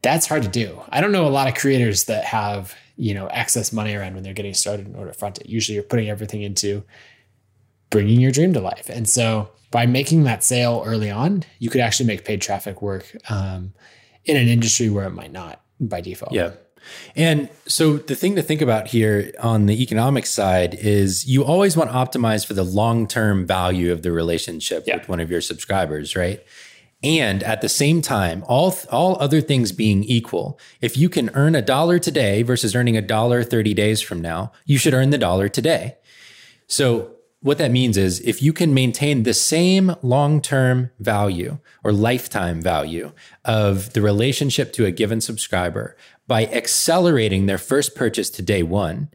That's 0.00 0.26
hard 0.26 0.42
to 0.42 0.48
do. 0.48 0.80
I 0.88 1.00
don't 1.00 1.12
know 1.12 1.26
a 1.26 1.28
lot 1.28 1.46
of 1.46 1.54
creators 1.54 2.04
that 2.04 2.24
have 2.24 2.74
you 2.96 3.14
know 3.14 3.26
excess 3.28 3.72
money 3.72 3.94
around 3.94 4.14
when 4.14 4.22
they're 4.22 4.32
getting 4.32 4.54
started 4.54 4.86
in 4.86 4.94
order 4.94 5.12
to 5.12 5.18
front 5.18 5.38
it. 5.38 5.48
Usually 5.48 5.74
you're 5.74 5.84
putting 5.84 6.08
everything 6.08 6.42
into 6.42 6.82
bringing 7.90 8.20
your 8.20 8.32
dream 8.32 8.54
to 8.54 8.60
life. 8.60 8.88
And 8.88 9.08
so 9.08 9.50
by 9.72 9.86
making 9.86 10.22
that 10.22 10.44
sale 10.44 10.84
early 10.86 11.10
on 11.10 11.42
you 11.58 11.68
could 11.68 11.80
actually 11.80 12.06
make 12.06 12.24
paid 12.24 12.40
traffic 12.40 12.80
work 12.80 13.10
um, 13.28 13.72
in 14.24 14.36
an 14.36 14.46
industry 14.46 14.88
where 14.88 15.06
it 15.06 15.10
might 15.10 15.32
not 15.32 15.60
by 15.80 16.00
default 16.00 16.32
yeah 16.32 16.52
and 17.14 17.48
so 17.66 17.96
the 17.96 18.14
thing 18.14 18.36
to 18.36 18.42
think 18.42 18.60
about 18.60 18.88
here 18.88 19.32
on 19.40 19.66
the 19.66 19.82
economic 19.82 20.26
side 20.26 20.74
is 20.74 21.26
you 21.26 21.44
always 21.44 21.76
want 21.76 21.90
to 21.90 21.96
optimize 21.96 22.46
for 22.46 22.54
the 22.54 22.64
long-term 22.64 23.46
value 23.46 23.92
of 23.92 24.02
the 24.02 24.12
relationship 24.12 24.84
yeah. 24.86 24.96
with 24.96 25.08
one 25.08 25.20
of 25.20 25.30
your 25.30 25.40
subscribers, 25.40 26.16
right? 26.16 26.44
And 27.04 27.42
at 27.42 27.60
the 27.60 27.68
same 27.68 28.00
time, 28.00 28.44
all 28.46 28.76
all 28.90 29.16
other 29.20 29.40
things 29.40 29.72
being 29.72 30.04
equal, 30.04 30.58
if 30.80 30.96
you 30.96 31.08
can 31.08 31.30
earn 31.34 31.56
a 31.56 31.62
dollar 31.62 31.98
today 31.98 32.42
versus 32.42 32.76
earning 32.76 32.96
a 32.96 33.02
dollar 33.02 33.42
30 33.42 33.74
days 33.74 34.00
from 34.00 34.20
now, 34.20 34.52
you 34.66 34.78
should 34.78 34.94
earn 34.94 35.10
the 35.10 35.18
dollar 35.18 35.48
today. 35.48 35.96
So 36.68 37.11
what 37.42 37.58
that 37.58 37.70
means 37.70 37.96
is 37.96 38.20
if 38.20 38.40
you 38.40 38.52
can 38.52 38.72
maintain 38.72 39.24
the 39.24 39.34
same 39.34 39.94
long-term 40.02 40.90
value 41.00 41.58
or 41.84 41.92
lifetime 41.92 42.62
value 42.62 43.12
of 43.44 43.92
the 43.92 44.00
relationship 44.00 44.72
to 44.74 44.86
a 44.86 44.92
given 44.92 45.20
subscriber 45.20 45.96
by 46.26 46.46
accelerating 46.46 47.46
their 47.46 47.58
first 47.58 47.94
purchase 47.94 48.30
to 48.30 48.42
day 48.42 48.62
one, 48.62 49.08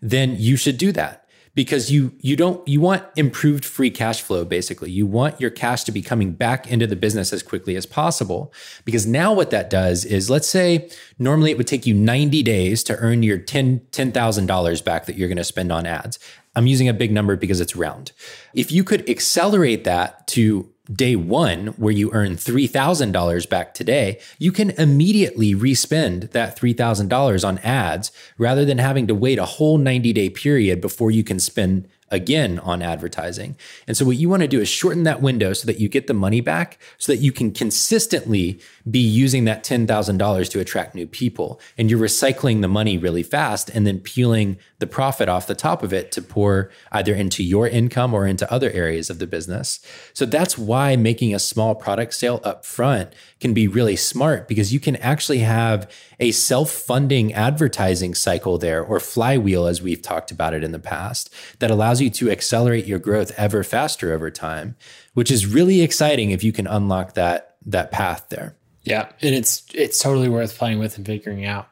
then 0.00 0.36
you 0.38 0.56
should 0.56 0.78
do 0.78 0.92
that 0.92 1.22
because 1.54 1.90
you 1.92 2.12
you 2.20 2.34
don't 2.34 2.66
you 2.66 2.80
want 2.80 3.04
improved 3.16 3.64
free 3.64 3.90
cash 3.90 4.22
flow 4.22 4.44
basically. 4.44 4.90
You 4.90 5.06
want 5.06 5.40
your 5.40 5.50
cash 5.50 5.84
to 5.84 5.92
be 5.92 6.02
coming 6.02 6.32
back 6.32 6.70
into 6.70 6.86
the 6.86 6.96
business 6.96 7.32
as 7.32 7.42
quickly 7.42 7.76
as 7.76 7.84
possible 7.84 8.52
because 8.84 9.06
now 9.06 9.32
what 9.32 9.50
that 9.50 9.68
does 9.68 10.04
is 10.04 10.30
let's 10.30 10.48
say 10.48 10.88
normally 11.18 11.50
it 11.50 11.58
would 11.58 11.66
take 11.66 11.86
you 11.86 11.94
90 11.94 12.42
days 12.42 12.82
to 12.84 12.96
earn 12.96 13.22
your 13.22 13.38
10 13.38 13.80
$10,000 13.90 14.84
back 14.84 15.06
that 15.06 15.16
you're 15.16 15.28
going 15.28 15.36
to 15.36 15.44
spend 15.44 15.70
on 15.70 15.84
ads 15.84 16.18
I'm 16.54 16.66
using 16.66 16.88
a 16.88 16.94
big 16.94 17.12
number 17.12 17.36
because 17.36 17.60
it's 17.60 17.76
round. 17.76 18.12
If 18.54 18.70
you 18.70 18.84
could 18.84 19.08
accelerate 19.08 19.84
that 19.84 20.26
to 20.28 20.68
day 20.92 21.16
one, 21.16 21.68
where 21.68 21.92
you 21.92 22.10
earn 22.12 22.36
$3,000 22.36 23.48
back 23.48 23.72
today, 23.72 24.18
you 24.38 24.52
can 24.52 24.70
immediately 24.70 25.54
respend 25.54 26.24
that 26.32 26.58
$3,000 26.58 27.48
on 27.48 27.58
ads 27.58 28.10
rather 28.36 28.64
than 28.64 28.78
having 28.78 29.06
to 29.06 29.14
wait 29.14 29.38
a 29.38 29.44
whole 29.44 29.78
90 29.78 30.12
day 30.12 30.28
period 30.28 30.80
before 30.80 31.10
you 31.10 31.24
can 31.24 31.38
spend 31.38 31.88
again 32.12 32.58
on 32.60 32.82
advertising. 32.82 33.56
And 33.88 33.96
so 33.96 34.04
what 34.04 34.18
you 34.18 34.28
want 34.28 34.42
to 34.42 34.48
do 34.48 34.60
is 34.60 34.68
shorten 34.68 35.02
that 35.04 35.22
window 35.22 35.52
so 35.54 35.66
that 35.66 35.80
you 35.80 35.88
get 35.88 36.06
the 36.06 36.14
money 36.14 36.40
back 36.40 36.78
so 36.98 37.10
that 37.10 37.18
you 37.18 37.32
can 37.32 37.50
consistently 37.50 38.60
be 38.88 39.00
using 39.00 39.44
that 39.46 39.64
$10,000 39.64 40.50
to 40.50 40.60
attract 40.60 40.94
new 40.94 41.06
people 41.06 41.60
and 41.78 41.90
you're 41.90 41.98
recycling 41.98 42.60
the 42.60 42.68
money 42.68 42.98
really 42.98 43.22
fast 43.22 43.70
and 43.70 43.86
then 43.86 43.98
peeling 43.98 44.58
the 44.78 44.86
profit 44.86 45.28
off 45.28 45.46
the 45.46 45.54
top 45.54 45.82
of 45.82 45.92
it 45.92 46.12
to 46.12 46.20
pour 46.20 46.70
either 46.92 47.14
into 47.14 47.42
your 47.42 47.66
income 47.66 48.12
or 48.12 48.26
into 48.26 48.50
other 48.52 48.70
areas 48.70 49.08
of 49.08 49.18
the 49.18 49.26
business. 49.26 49.80
So 50.12 50.26
that's 50.26 50.58
why 50.58 50.96
making 50.96 51.34
a 51.34 51.38
small 51.38 51.74
product 51.74 52.12
sale 52.14 52.40
up 52.44 52.66
front 52.66 53.14
can 53.42 53.52
be 53.52 53.68
really 53.68 53.96
smart 53.96 54.48
because 54.48 54.72
you 54.72 54.80
can 54.80 54.96
actually 54.96 55.40
have 55.40 55.90
a 56.18 56.30
self-funding 56.30 57.34
advertising 57.34 58.14
cycle 58.14 58.56
there 58.56 58.82
or 58.82 58.98
flywheel 58.98 59.66
as 59.66 59.82
we've 59.82 60.00
talked 60.00 60.30
about 60.30 60.54
it 60.54 60.64
in 60.64 60.72
the 60.72 60.78
past 60.78 61.28
that 61.58 61.70
allows 61.70 62.00
you 62.00 62.08
to 62.08 62.30
accelerate 62.30 62.86
your 62.86 62.98
growth 62.98 63.32
ever 63.36 63.62
faster 63.62 64.14
over 64.14 64.30
time, 64.30 64.76
which 65.12 65.30
is 65.30 65.44
really 65.44 65.82
exciting 65.82 66.30
if 66.30 66.42
you 66.42 66.52
can 66.52 66.66
unlock 66.66 67.12
that 67.12 67.56
that 67.66 67.92
path 67.92 68.26
there. 68.30 68.56
Yeah, 68.84 69.10
and 69.20 69.34
it's 69.34 69.64
it's 69.74 69.98
totally 69.98 70.28
worth 70.28 70.56
playing 70.56 70.78
with 70.78 70.96
and 70.96 71.04
figuring 71.04 71.44
out. 71.44 71.68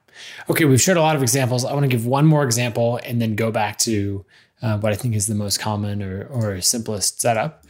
Okay, 0.50 0.64
we've 0.64 0.80
shared 0.80 0.98
a 0.98 1.02
lot 1.02 1.16
of 1.16 1.22
examples. 1.22 1.64
I 1.64 1.72
want 1.72 1.84
to 1.84 1.88
give 1.88 2.04
one 2.04 2.26
more 2.26 2.44
example 2.44 3.00
and 3.04 3.22
then 3.22 3.36
go 3.36 3.50
back 3.50 3.78
to 3.78 4.24
uh, 4.62 4.78
what 4.78 4.92
I 4.92 4.96
think 4.96 5.14
is 5.14 5.26
the 5.26 5.34
most 5.34 5.60
common 5.60 6.02
or, 6.02 6.26
or 6.26 6.60
simplest 6.60 7.20
setup. 7.20 7.64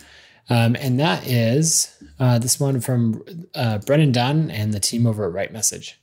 Um, 0.49 0.75
and 0.81 0.99
that 0.99 1.27
is 1.27 1.97
uh, 2.21 2.39
this 2.39 2.61
one 2.61 2.81
from 2.81 3.25
uh, 3.55 3.79
Brennan 3.79 4.13
Dunn 4.13 4.51
and 4.51 4.73
the 4.73 4.79
team 4.79 5.07
over 5.07 5.25
at 5.25 5.33
Right 5.33 5.53
Message. 5.53 5.99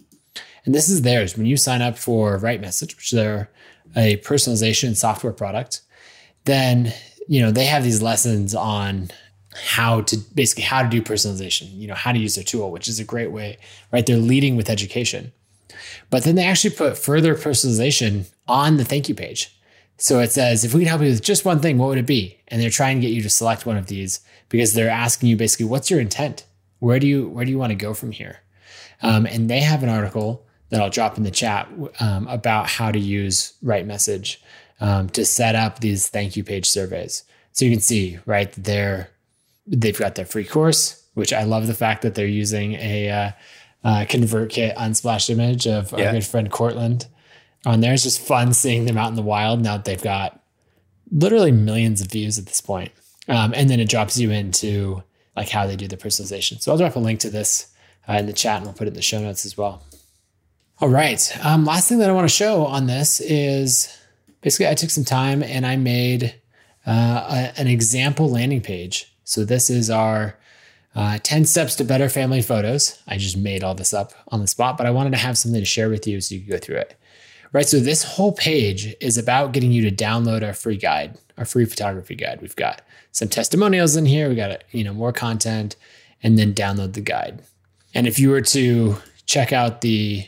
And 0.65 0.75
this 0.75 0.89
is 0.89 1.03
theirs. 1.03 1.37
When 1.37 1.45
you 1.45 1.55
sign 1.55 1.81
up 1.81 1.97
for 1.97 2.37
Right 2.37 2.59
Message, 2.59 2.95
which 2.97 3.11
they're 3.11 3.49
a 3.95 4.17
personalization 4.17 4.97
software 4.97 5.31
product, 5.31 5.81
then 6.43 6.91
you 7.27 7.41
know 7.41 7.51
they 7.51 7.65
have 7.65 7.83
these 7.83 8.01
lessons 8.01 8.53
on 8.53 9.09
how 9.53 10.01
to 10.01 10.17
basically 10.35 10.63
how 10.63 10.83
to 10.83 10.89
do 10.89 11.01
personalization, 11.01 11.75
you 11.77 11.87
know, 11.87 11.95
how 11.95 12.11
to 12.11 12.19
use 12.19 12.35
their 12.35 12.43
tool, 12.43 12.71
which 12.71 12.87
is 12.87 12.99
a 12.99 13.03
great 13.03 13.31
way, 13.31 13.57
right? 13.91 14.05
They're 14.05 14.17
leading 14.17 14.55
with 14.55 14.69
education. 14.69 15.31
But 16.09 16.23
then 16.23 16.35
they 16.35 16.45
actually 16.45 16.75
put 16.75 16.97
further 16.97 17.35
personalization 17.35 18.29
on 18.47 18.77
the 18.77 18.85
thank 18.85 19.09
you 19.09 19.15
page. 19.15 19.56
So 19.97 20.19
it 20.19 20.31
says, 20.31 20.63
if 20.63 20.73
we 20.73 20.81
can 20.81 20.89
help 20.89 21.01
you 21.01 21.09
with 21.09 21.23
just 21.23 21.43
one 21.43 21.59
thing, 21.59 21.77
what 21.77 21.89
would 21.89 21.97
it 21.97 22.05
be? 22.05 22.39
And 22.47 22.61
they're 22.61 22.69
trying 22.69 22.97
to 22.97 23.01
get 23.01 23.13
you 23.13 23.23
to 23.23 23.29
select 23.29 23.65
one 23.65 23.77
of 23.77 23.87
these 23.87 24.19
because 24.49 24.73
they're 24.73 24.89
asking 24.89 25.29
you 25.29 25.35
basically, 25.35 25.65
what's 25.65 25.89
your 25.89 25.99
intent? 25.99 26.45
Where 26.79 26.99
do 26.99 27.07
you 27.07 27.27
where 27.29 27.43
do 27.43 27.51
you 27.51 27.57
want 27.57 27.71
to 27.71 27.75
go 27.75 27.93
from 27.93 28.11
here? 28.11 28.39
Um, 29.01 29.25
and 29.25 29.49
they 29.49 29.61
have 29.61 29.83
an 29.83 29.89
article 29.89 30.45
that 30.69 30.81
I'll 30.81 30.89
drop 30.89 31.17
in 31.17 31.23
the 31.23 31.31
chat 31.31 31.67
um, 31.99 32.27
about 32.27 32.69
how 32.69 32.91
to 32.91 32.99
use 32.99 33.53
Right 33.63 33.85
Message 33.85 34.41
um, 34.79 35.09
to 35.09 35.25
set 35.25 35.55
up 35.55 35.79
these 35.79 36.07
thank 36.07 36.35
you 36.35 36.43
page 36.43 36.69
surveys. 36.69 37.23
So 37.53 37.65
you 37.65 37.71
can 37.71 37.79
see, 37.79 38.19
right, 38.25 38.51
they're 38.51 39.09
they've 39.65 39.97
got 39.97 40.15
their 40.15 40.25
free 40.25 40.45
course, 40.45 41.03
which 41.15 41.33
I 41.33 41.43
love 41.43 41.65
the 41.65 41.73
fact 41.73 42.03
that 42.03 42.13
they're 42.13 42.27
using 42.27 42.73
a 42.73 43.09
uh, 43.09 43.31
uh, 43.83 44.05
ConvertKit 44.05 44.75
unsplash 44.75 45.29
image 45.29 45.65
of 45.65 45.91
yeah. 45.91 46.07
our 46.07 46.11
good 46.13 46.25
friend 46.25 46.51
Cortland 46.51 47.07
on 47.67 47.81
there. 47.81 47.93
It's 47.93 48.03
just 48.03 48.21
fun 48.21 48.53
seeing 48.53 48.85
them 48.85 48.97
out 48.97 49.09
in 49.09 49.15
the 49.15 49.21
wild 49.21 49.61
now 49.61 49.77
that 49.77 49.85
they've 49.85 50.01
got 50.01 50.41
literally 51.11 51.51
millions 51.51 52.01
of 52.01 52.07
views 52.07 52.37
at 52.37 52.45
this 52.45 52.61
point. 52.61 52.91
Um, 53.27 53.53
and 53.55 53.69
then 53.69 53.79
it 53.79 53.89
drops 53.89 54.17
you 54.17 54.31
into 54.31 55.03
like 55.35 55.49
how 55.49 55.67
they 55.67 55.75
do 55.75 55.87
the 55.87 55.97
personalization. 55.97 56.61
So 56.61 56.71
I'll 56.71 56.77
drop 56.77 56.95
a 56.95 56.99
link 56.99 57.19
to 57.21 57.29
this 57.29 57.67
uh, 58.07 58.13
in 58.13 58.25
the 58.25 58.33
chat 58.33 58.57
and 58.57 58.65
we'll 58.65 58.73
put 58.73 58.87
it 58.87 58.91
in 58.91 58.93
the 58.95 59.01
show 59.01 59.19
notes 59.19 59.45
as 59.45 59.57
well. 59.57 59.83
All 60.79 60.89
right. 60.89 61.45
Um, 61.45 61.65
last 61.65 61.89
thing 61.89 61.99
that 61.99 62.09
I 62.09 62.13
want 62.13 62.25
to 62.25 62.33
show 62.33 62.65
on 62.65 62.87
this 62.87 63.19
is 63.19 63.95
basically 64.41 64.67
I 64.67 64.75
took 64.75 64.89
some 64.89 65.03
time 65.03 65.43
and 65.43 65.65
I 65.65 65.75
made 65.75 66.35
uh, 66.85 67.51
a, 67.55 67.59
an 67.59 67.67
example 67.67 68.29
landing 68.29 68.61
page 68.61 69.13
so 69.27 69.43
this 69.43 69.69
is 69.69 69.89
our 69.89 70.37
uh, 70.95 71.19
10 71.21 71.43
steps 71.43 71.75
to 71.75 71.83
better 71.83 72.07
family 72.07 72.41
photos. 72.41 72.97
I 73.09 73.17
just 73.17 73.35
made 73.35 73.61
all 73.61 73.75
this 73.75 73.93
up 73.93 74.13
on 74.29 74.39
the 74.39 74.47
spot, 74.47 74.77
but 74.77 74.87
I 74.87 74.91
wanted 74.91 75.09
to 75.11 75.17
have 75.17 75.37
something 75.37 75.59
to 75.59 75.65
share 75.65 75.89
with 75.89 76.07
you 76.07 76.21
so 76.21 76.33
you 76.33 76.41
could 76.41 76.49
go 76.49 76.57
through 76.57 76.77
it. 76.77 76.97
Right. 77.53 77.67
So 77.67 77.79
this 77.79 78.03
whole 78.03 78.33
page 78.33 78.93
is 78.99 79.17
about 79.17 79.53
getting 79.53 79.71
you 79.71 79.89
to 79.89 79.95
download 79.95 80.45
our 80.45 80.53
free 80.53 80.77
guide, 80.77 81.17
our 81.37 81.45
free 81.45 81.65
photography 81.65 82.15
guide. 82.15 82.41
We've 82.41 82.55
got 82.55 82.81
some 83.11 83.29
testimonials 83.29 83.95
in 83.95 84.05
here. 84.05 84.29
We 84.29 84.35
got, 84.35 84.63
you 84.71 84.83
know, 84.83 84.93
more 84.93 85.13
content 85.13 85.75
and 86.21 86.37
then 86.37 86.53
download 86.53 86.93
the 86.93 87.01
guide. 87.01 87.41
And 87.93 88.05
if 88.05 88.19
you 88.19 88.29
were 88.29 88.41
to 88.41 88.97
check 89.25 89.53
out 89.53 89.81
the 89.81 90.27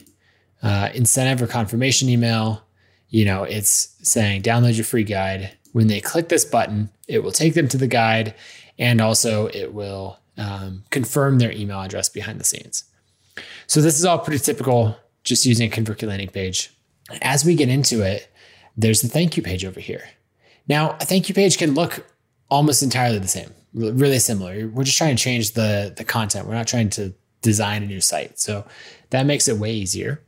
uh, 0.63 0.89
incentive 0.93 1.41
or 1.41 1.47
confirmation 1.51 2.09
email, 2.09 2.63
you 3.09 3.25
know, 3.25 3.43
it's 3.43 3.95
saying 4.01 4.43
download 4.43 4.75
your 4.75 4.85
free 4.85 5.03
guide. 5.03 5.51
When 5.73 5.87
they 5.87 6.01
click 6.01 6.29
this 6.29 6.45
button, 6.45 6.89
it 7.07 7.19
will 7.19 7.31
take 7.31 7.53
them 7.53 7.67
to 7.67 7.77
the 7.77 7.87
guide 7.87 8.33
and 8.77 9.01
also 9.01 9.47
it 9.47 9.73
will 9.73 10.19
um, 10.37 10.83
confirm 10.89 11.37
their 11.37 11.51
email 11.51 11.81
address 11.81 12.07
behind 12.09 12.39
the 12.39 12.45
scenes. 12.45 12.85
So 13.67 13.81
this 13.81 13.99
is 13.99 14.05
all 14.05 14.19
pretty 14.19 14.39
typical 14.39 14.97
just 15.23 15.45
using 15.45 15.71
a 15.71 15.75
ConvertKit 15.75 16.07
landing 16.07 16.29
page. 16.29 16.71
As 17.21 17.45
we 17.45 17.55
get 17.55 17.69
into 17.69 18.01
it, 18.01 18.31
there's 18.77 19.01
the 19.01 19.07
thank 19.07 19.37
you 19.37 19.43
page 19.43 19.65
over 19.65 19.79
here. 19.79 20.03
Now, 20.67 20.91
a 20.99 21.05
thank 21.05 21.29
you 21.29 21.35
page 21.35 21.57
can 21.57 21.73
look 21.73 22.05
almost 22.49 22.83
entirely 22.83 23.19
the 23.19 23.27
same, 23.27 23.51
really 23.73 24.19
similar. 24.19 24.67
We're 24.67 24.83
just 24.83 24.97
trying 24.97 25.15
to 25.15 25.23
change 25.23 25.53
the, 25.53 25.93
the 25.95 26.03
content. 26.03 26.47
We're 26.47 26.53
not 26.53 26.67
trying 26.67 26.89
to 26.91 27.13
design 27.41 27.83
a 27.83 27.87
new 27.87 28.01
site. 28.01 28.39
So 28.39 28.65
that 29.09 29.25
makes 29.25 29.47
it 29.47 29.57
way 29.57 29.73
easier. 29.73 30.21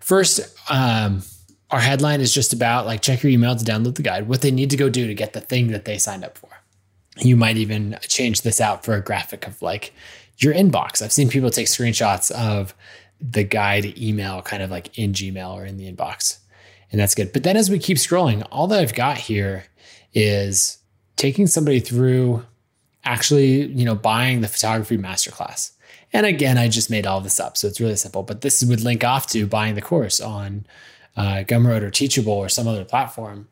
First, 0.00 0.40
um, 0.70 1.22
our 1.70 1.80
headline 1.80 2.20
is 2.20 2.32
just 2.32 2.52
about 2.52 2.86
like 2.86 3.02
check 3.02 3.22
your 3.22 3.32
email 3.32 3.56
to 3.56 3.64
download 3.64 3.96
the 3.96 4.02
guide, 4.02 4.28
what 4.28 4.42
they 4.42 4.50
need 4.50 4.70
to 4.70 4.76
go 4.76 4.88
do 4.88 5.06
to 5.06 5.14
get 5.14 5.32
the 5.32 5.40
thing 5.40 5.68
that 5.68 5.84
they 5.84 5.98
signed 5.98 6.24
up 6.24 6.38
for. 6.38 6.50
You 7.18 7.36
might 7.36 7.56
even 7.56 7.98
change 8.02 8.42
this 8.42 8.60
out 8.60 8.84
for 8.84 8.94
a 8.94 9.00
graphic 9.00 9.46
of 9.46 9.60
like 9.62 9.92
your 10.38 10.52
inbox. 10.52 11.00
I've 11.02 11.12
seen 11.12 11.28
people 11.28 11.50
take 11.50 11.66
screenshots 11.66 12.30
of 12.30 12.74
the 13.20 13.44
guide 13.44 13.98
email 13.98 14.42
kind 14.42 14.62
of 14.62 14.70
like 14.70 14.98
in 14.98 15.12
Gmail 15.12 15.54
or 15.54 15.64
in 15.64 15.76
the 15.76 15.90
inbox. 15.90 16.38
And 16.90 17.00
that's 17.00 17.14
good. 17.14 17.32
But 17.32 17.42
then 17.42 17.56
as 17.56 17.70
we 17.70 17.78
keep 17.78 17.96
scrolling, 17.96 18.46
all 18.52 18.66
that 18.68 18.80
I've 18.80 18.94
got 18.94 19.18
here 19.18 19.64
is 20.12 20.78
taking 21.16 21.46
somebody 21.46 21.80
through 21.80 22.44
actually, 23.04 23.66
you 23.66 23.84
know, 23.84 23.94
buying 23.94 24.40
the 24.40 24.48
photography 24.48 24.96
masterclass. 24.96 25.72
And 26.12 26.24
again, 26.24 26.56
I 26.58 26.68
just 26.68 26.90
made 26.90 27.06
all 27.06 27.20
this 27.20 27.40
up. 27.40 27.56
So 27.56 27.66
it's 27.66 27.80
really 27.80 27.96
simple, 27.96 28.22
but 28.22 28.40
this 28.40 28.64
would 28.64 28.80
link 28.80 29.02
off 29.04 29.26
to 29.28 29.46
buying 29.46 29.74
the 29.74 29.82
course 29.82 30.20
on 30.20 30.64
uh, 31.16 31.42
Gumroad 31.46 31.82
or 31.82 31.90
Teachable 31.90 32.32
or 32.32 32.48
some 32.48 32.68
other 32.68 32.84
platform. 32.84 33.48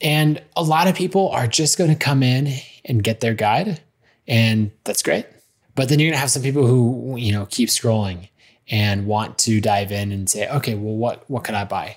And 0.00 0.40
a 0.56 0.62
lot 0.62 0.88
of 0.88 0.94
people 0.94 1.28
are 1.30 1.46
just 1.46 1.76
going 1.76 1.90
to 1.90 1.96
come 1.96 2.22
in 2.22 2.54
and 2.84 3.02
get 3.02 3.20
their 3.20 3.34
guide. 3.34 3.80
And 4.26 4.70
that's 4.84 5.02
great. 5.02 5.26
But 5.74 5.88
then 5.88 5.98
you're 5.98 6.08
going 6.08 6.16
to 6.16 6.20
have 6.20 6.30
some 6.30 6.42
people 6.42 6.66
who, 6.66 7.16
you 7.18 7.32
know, 7.32 7.46
keep 7.50 7.68
scrolling 7.68 8.28
and 8.70 9.06
want 9.06 9.36
to 9.38 9.60
dive 9.60 9.92
in 9.92 10.12
and 10.12 10.30
say, 10.30 10.48
okay, 10.48 10.74
well, 10.74 10.94
what, 10.94 11.28
what 11.28 11.44
can 11.44 11.54
I 11.54 11.64
buy? 11.64 11.96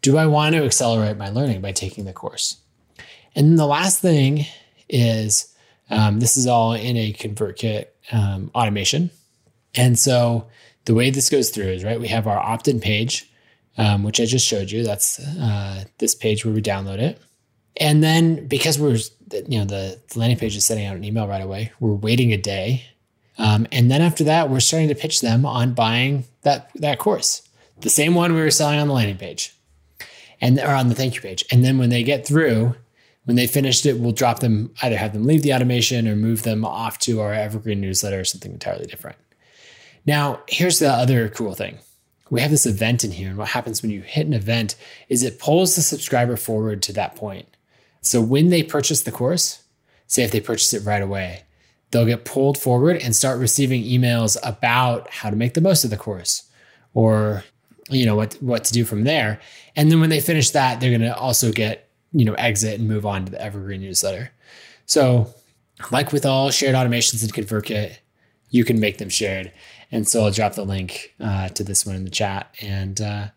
Do 0.00 0.16
I 0.16 0.26
want 0.26 0.54
to 0.54 0.64
accelerate 0.64 1.16
my 1.16 1.28
learning 1.28 1.60
by 1.60 1.72
taking 1.72 2.04
the 2.04 2.12
course? 2.12 2.58
And 3.34 3.48
then 3.48 3.56
the 3.56 3.66
last 3.66 4.00
thing 4.00 4.46
is 4.88 5.52
um, 5.90 6.20
this 6.20 6.36
is 6.36 6.46
all 6.46 6.72
in 6.72 6.96
a 6.96 7.12
ConvertKit 7.12 7.86
um, 8.12 8.50
automation. 8.54 9.10
And 9.74 9.98
so 9.98 10.46
the 10.84 10.94
way 10.94 11.10
this 11.10 11.28
goes 11.28 11.50
through 11.50 11.68
is 11.68 11.84
right, 11.84 12.00
we 12.00 12.08
have 12.08 12.26
our 12.26 12.38
opt 12.38 12.68
in 12.68 12.80
page, 12.80 13.30
um, 13.78 14.02
which 14.02 14.20
I 14.20 14.26
just 14.26 14.46
showed 14.46 14.70
you. 14.70 14.84
That's 14.84 15.18
uh, 15.18 15.84
this 15.98 16.14
page 16.14 16.44
where 16.44 16.54
we 16.54 16.62
download 16.62 16.98
it. 16.98 17.20
And 17.78 18.02
then 18.02 18.46
because 18.46 18.78
we're, 18.78 18.98
you 19.48 19.58
know, 19.58 19.64
the, 19.64 19.98
landing 20.14 20.38
page 20.38 20.56
is 20.56 20.64
sending 20.64 20.86
out 20.86 20.96
an 20.96 21.04
email 21.04 21.26
right 21.26 21.42
away, 21.42 21.72
we're 21.80 21.94
waiting 21.94 22.32
a 22.32 22.36
day. 22.36 22.84
Um, 23.38 23.66
and 23.72 23.90
then 23.90 24.02
after 24.02 24.24
that, 24.24 24.50
we're 24.50 24.60
starting 24.60 24.88
to 24.88 24.94
pitch 24.94 25.20
them 25.20 25.46
on 25.46 25.74
buying 25.74 26.24
that, 26.42 26.70
that 26.76 26.98
course, 26.98 27.48
the 27.80 27.90
same 27.90 28.14
one 28.14 28.34
we 28.34 28.40
were 28.40 28.50
selling 28.50 28.78
on 28.78 28.88
the 28.88 28.94
landing 28.94 29.16
page 29.16 29.54
and 30.40 30.58
or 30.58 30.74
on 30.74 30.88
the 30.88 30.94
thank 30.94 31.14
you 31.14 31.20
page. 31.20 31.44
And 31.50 31.64
then 31.64 31.78
when 31.78 31.88
they 31.88 32.02
get 32.02 32.26
through, 32.26 32.74
when 33.24 33.36
they 33.36 33.46
finished 33.46 33.86
it, 33.86 33.98
we'll 33.98 34.12
drop 34.12 34.40
them, 34.40 34.74
either 34.82 34.96
have 34.96 35.12
them 35.12 35.24
leave 35.24 35.42
the 35.42 35.54
automation 35.54 36.08
or 36.08 36.16
move 36.16 36.42
them 36.42 36.64
off 36.64 36.98
to 37.00 37.20
our 37.20 37.32
evergreen 37.32 37.80
newsletter 37.80 38.20
or 38.20 38.24
something 38.24 38.52
entirely 38.52 38.86
different. 38.86 39.16
Now, 40.04 40.40
here's 40.48 40.80
the 40.80 40.90
other 40.90 41.28
cool 41.28 41.54
thing. 41.54 41.78
We 42.30 42.40
have 42.40 42.50
this 42.50 42.66
event 42.66 43.04
in 43.04 43.12
here, 43.12 43.28
and 43.28 43.38
what 43.38 43.48
happens 43.48 43.82
when 43.82 43.90
you 43.90 44.00
hit 44.00 44.26
an 44.26 44.32
event 44.32 44.74
is 45.08 45.22
it 45.22 45.38
pulls 45.38 45.76
the 45.76 45.82
subscriber 45.82 46.36
forward 46.36 46.82
to 46.82 46.92
that 46.94 47.14
point. 47.14 47.46
So 48.00 48.20
when 48.20 48.48
they 48.48 48.62
purchase 48.62 49.02
the 49.02 49.12
course, 49.12 49.62
say 50.06 50.24
if 50.24 50.32
they 50.32 50.40
purchase 50.40 50.72
it 50.72 50.84
right 50.84 51.02
away, 51.02 51.44
they'll 51.92 52.06
get 52.06 52.24
pulled 52.24 52.58
forward 52.58 52.96
and 52.96 53.14
start 53.14 53.38
receiving 53.38 53.84
emails 53.84 54.36
about 54.42 55.08
how 55.10 55.30
to 55.30 55.36
make 55.36 55.54
the 55.54 55.60
most 55.60 55.84
of 55.84 55.90
the 55.90 55.96
course 55.96 56.42
or 56.94 57.44
you 57.90 58.06
know 58.06 58.16
what 58.16 58.34
what 58.34 58.64
to 58.64 58.72
do 58.72 58.84
from 58.84 59.04
there. 59.04 59.40
And 59.76 59.90
then 59.90 60.00
when 60.00 60.10
they 60.10 60.20
finish 60.20 60.50
that, 60.50 60.80
they're 60.80 60.90
going 60.90 61.02
to 61.02 61.16
also 61.16 61.52
get, 61.52 61.88
you 62.12 62.24
know, 62.24 62.34
exit 62.34 62.78
and 62.78 62.88
move 62.88 63.06
on 63.06 63.24
to 63.24 63.32
the 63.32 63.40
evergreen 63.40 63.80
newsletter. 63.80 64.30
So, 64.86 65.32
like 65.90 66.12
with 66.12 66.26
all 66.26 66.50
shared 66.50 66.74
automations 66.74 67.22
in 67.22 67.30
ConvertKit, 67.30 67.96
you 68.50 68.64
can 68.64 68.78
make 68.78 68.98
them 68.98 69.08
shared. 69.08 69.52
And 69.90 70.08
so 70.08 70.24
I'll 70.24 70.30
drop 70.30 70.54
the 70.54 70.64
link 70.64 71.14
uh, 71.20 71.48
to 71.50 71.64
this 71.64 71.84
one 71.84 71.96
in 71.96 72.04
the 72.04 72.10
chat 72.10 72.54
and 72.62 73.00
uh, 73.00 73.28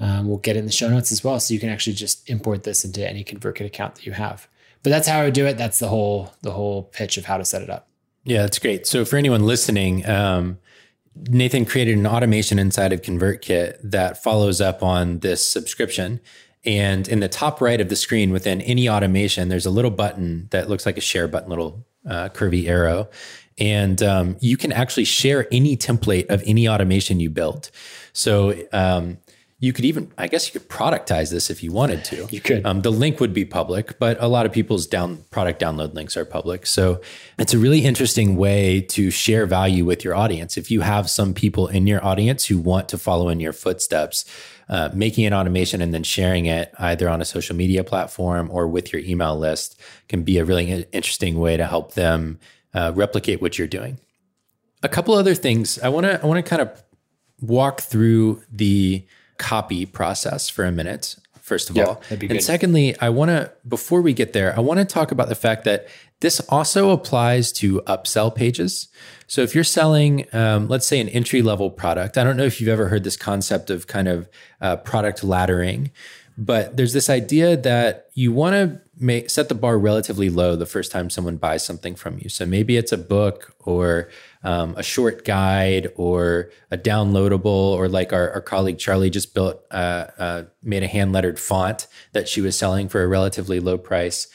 um, 0.00 0.26
we'll 0.26 0.38
get 0.38 0.56
it 0.56 0.60
in 0.60 0.66
the 0.66 0.72
show 0.72 0.88
notes 0.88 1.12
as 1.12 1.22
well. 1.22 1.38
So 1.38 1.54
you 1.54 1.60
can 1.60 1.68
actually 1.68 1.94
just 1.94 2.28
import 2.28 2.64
this 2.64 2.84
into 2.84 3.08
any 3.08 3.22
ConvertKit 3.22 3.66
account 3.66 3.96
that 3.96 4.06
you 4.06 4.12
have. 4.12 4.48
But 4.84 4.90
that's 4.90 5.08
how 5.08 5.20
I 5.20 5.24
would 5.24 5.34
do 5.34 5.46
it. 5.46 5.58
That's 5.58 5.80
the 5.80 5.88
whole 5.88 6.32
the 6.42 6.52
whole 6.52 6.84
pitch 6.84 7.16
of 7.16 7.24
how 7.24 7.38
to 7.38 7.44
set 7.44 7.62
it 7.62 7.70
up. 7.70 7.88
Yeah, 8.22 8.42
that's 8.42 8.60
great. 8.60 8.86
So 8.86 9.04
for 9.04 9.16
anyone 9.16 9.44
listening, 9.44 10.08
um, 10.08 10.58
Nathan 11.16 11.64
created 11.64 11.98
an 11.98 12.06
automation 12.06 12.60
inside 12.60 12.92
of 12.92 13.02
ConvertKit 13.02 13.78
that 13.82 14.22
follows 14.22 14.60
up 14.60 14.82
on 14.82 15.18
this 15.18 15.46
subscription. 15.46 16.20
And 16.64 17.08
in 17.08 17.20
the 17.20 17.28
top 17.28 17.60
right 17.60 17.80
of 17.80 17.88
the 17.88 17.96
screen 17.96 18.30
within 18.30 18.62
any 18.62 18.88
automation, 18.88 19.48
there's 19.48 19.66
a 19.66 19.70
little 19.70 19.90
button 19.90 20.48
that 20.50 20.68
looks 20.68 20.86
like 20.86 20.96
a 20.96 21.02
share 21.02 21.28
button, 21.28 21.50
little 21.50 21.84
uh, 22.08 22.28
curvy 22.30 22.68
arrow 22.68 23.08
and 23.58 24.02
um, 24.02 24.36
you 24.40 24.56
can 24.56 24.72
actually 24.72 25.04
share 25.04 25.46
any 25.52 25.76
template 25.76 26.26
of 26.26 26.42
any 26.46 26.68
automation 26.68 27.20
you 27.20 27.30
built. 27.30 27.70
So 28.12 28.54
um, 28.72 29.18
you 29.64 29.72
could 29.72 29.86
even, 29.86 30.12
I 30.18 30.28
guess, 30.28 30.46
you 30.46 30.60
could 30.60 30.68
productize 30.68 31.30
this 31.30 31.48
if 31.48 31.62
you 31.62 31.72
wanted 31.72 32.04
to. 32.06 32.28
You 32.30 32.40
could. 32.40 32.66
Um, 32.66 32.82
the 32.82 32.92
link 32.92 33.18
would 33.18 33.32
be 33.32 33.46
public, 33.46 33.98
but 33.98 34.16
a 34.20 34.28
lot 34.28 34.44
of 34.44 34.52
people's 34.52 34.86
down 34.86 35.24
product 35.30 35.60
download 35.60 35.94
links 35.94 36.16
are 36.18 36.24
public. 36.26 36.66
So 36.66 37.00
it's 37.38 37.54
a 37.54 37.58
really 37.58 37.84
interesting 37.84 38.36
way 38.36 38.82
to 38.82 39.10
share 39.10 39.46
value 39.46 39.86
with 39.86 40.04
your 40.04 40.14
audience. 40.14 40.58
If 40.58 40.70
you 40.70 40.82
have 40.82 41.08
some 41.08 41.32
people 41.32 41.66
in 41.68 41.86
your 41.86 42.04
audience 42.04 42.44
who 42.44 42.58
want 42.58 42.90
to 42.90 42.98
follow 42.98 43.30
in 43.30 43.40
your 43.40 43.54
footsteps, 43.54 44.26
uh, 44.68 44.90
making 44.92 45.24
an 45.24 45.32
automation 45.32 45.80
and 45.80 45.94
then 45.94 46.02
sharing 46.02 46.44
it 46.44 46.72
either 46.78 47.08
on 47.08 47.22
a 47.22 47.24
social 47.24 47.56
media 47.56 47.82
platform 47.82 48.50
or 48.50 48.68
with 48.68 48.92
your 48.92 49.00
email 49.02 49.38
list 49.38 49.80
can 50.08 50.22
be 50.22 50.38
a 50.38 50.44
really 50.44 50.86
interesting 50.92 51.38
way 51.38 51.56
to 51.56 51.66
help 51.66 51.94
them 51.94 52.38
uh, 52.74 52.92
replicate 52.94 53.40
what 53.40 53.58
you're 53.58 53.68
doing. 53.68 53.98
A 54.82 54.88
couple 54.88 55.14
other 55.14 55.34
things 55.34 55.78
I 55.78 55.88
want 55.88 56.04
to 56.04 56.22
I 56.22 56.26
want 56.26 56.44
to 56.44 56.48
kind 56.48 56.60
of 56.60 56.82
walk 57.40 57.80
through 57.80 58.42
the 58.50 59.06
copy 59.38 59.86
process 59.86 60.48
for 60.48 60.64
a 60.64 60.72
minute. 60.72 61.16
First 61.40 61.68
of 61.68 61.76
all, 61.76 62.00
and 62.08 62.42
secondly, 62.42 62.98
I 63.00 63.10
want 63.10 63.28
to 63.28 63.52
before 63.68 64.00
we 64.00 64.14
get 64.14 64.32
there, 64.32 64.56
I 64.56 64.60
want 64.60 64.80
to 64.80 64.86
talk 64.86 65.12
about 65.12 65.28
the 65.28 65.34
fact 65.34 65.64
that 65.64 65.88
this 66.20 66.40
also 66.48 66.88
applies 66.88 67.52
to 67.52 67.82
upsell 67.82 68.34
pages. 68.34 68.88
So 69.26 69.42
if 69.42 69.54
you're 69.54 69.62
selling, 69.62 70.26
um, 70.32 70.68
let's 70.68 70.86
say, 70.86 71.00
an 71.00 71.10
entry 71.10 71.42
level 71.42 71.70
product, 71.70 72.16
I 72.16 72.24
don't 72.24 72.38
know 72.38 72.44
if 72.44 72.60
you've 72.60 72.70
ever 72.70 72.88
heard 72.88 73.04
this 73.04 73.18
concept 73.18 73.68
of 73.68 73.86
kind 73.86 74.08
of 74.08 74.26
uh, 74.62 74.76
product 74.76 75.20
laddering, 75.20 75.90
but 76.38 76.78
there's 76.78 76.94
this 76.94 77.10
idea 77.10 77.58
that 77.58 78.08
you 78.14 78.32
want 78.32 78.54
to 78.54 78.80
make 78.98 79.30
set 79.30 79.48
the 79.48 79.54
bar 79.54 79.78
relatively 79.78 80.30
low 80.30 80.56
the 80.56 80.66
first 80.66 80.92
time 80.92 81.10
someone 81.10 81.36
buys 81.36 81.64
something 81.64 81.94
from 81.94 82.18
you. 82.18 82.28
So 82.28 82.46
maybe 82.46 82.76
it's 82.76 82.92
a 82.92 82.98
book 82.98 83.54
or 83.60 84.08
um, 84.42 84.74
a 84.76 84.82
short 84.82 85.24
guide 85.24 85.92
or 85.96 86.50
a 86.70 86.78
downloadable, 86.78 87.44
or 87.44 87.88
like 87.88 88.12
our, 88.12 88.30
our 88.30 88.40
colleague 88.40 88.78
Charlie 88.78 89.10
just 89.10 89.34
built, 89.34 89.64
uh, 89.70 90.06
uh, 90.18 90.42
made 90.62 90.82
a 90.82 90.86
hand 90.88 91.12
lettered 91.12 91.38
font 91.38 91.86
that 92.12 92.28
she 92.28 92.40
was 92.40 92.56
selling 92.56 92.88
for 92.88 93.02
a 93.02 93.08
relatively 93.08 93.60
low 93.60 93.78
price. 93.78 94.28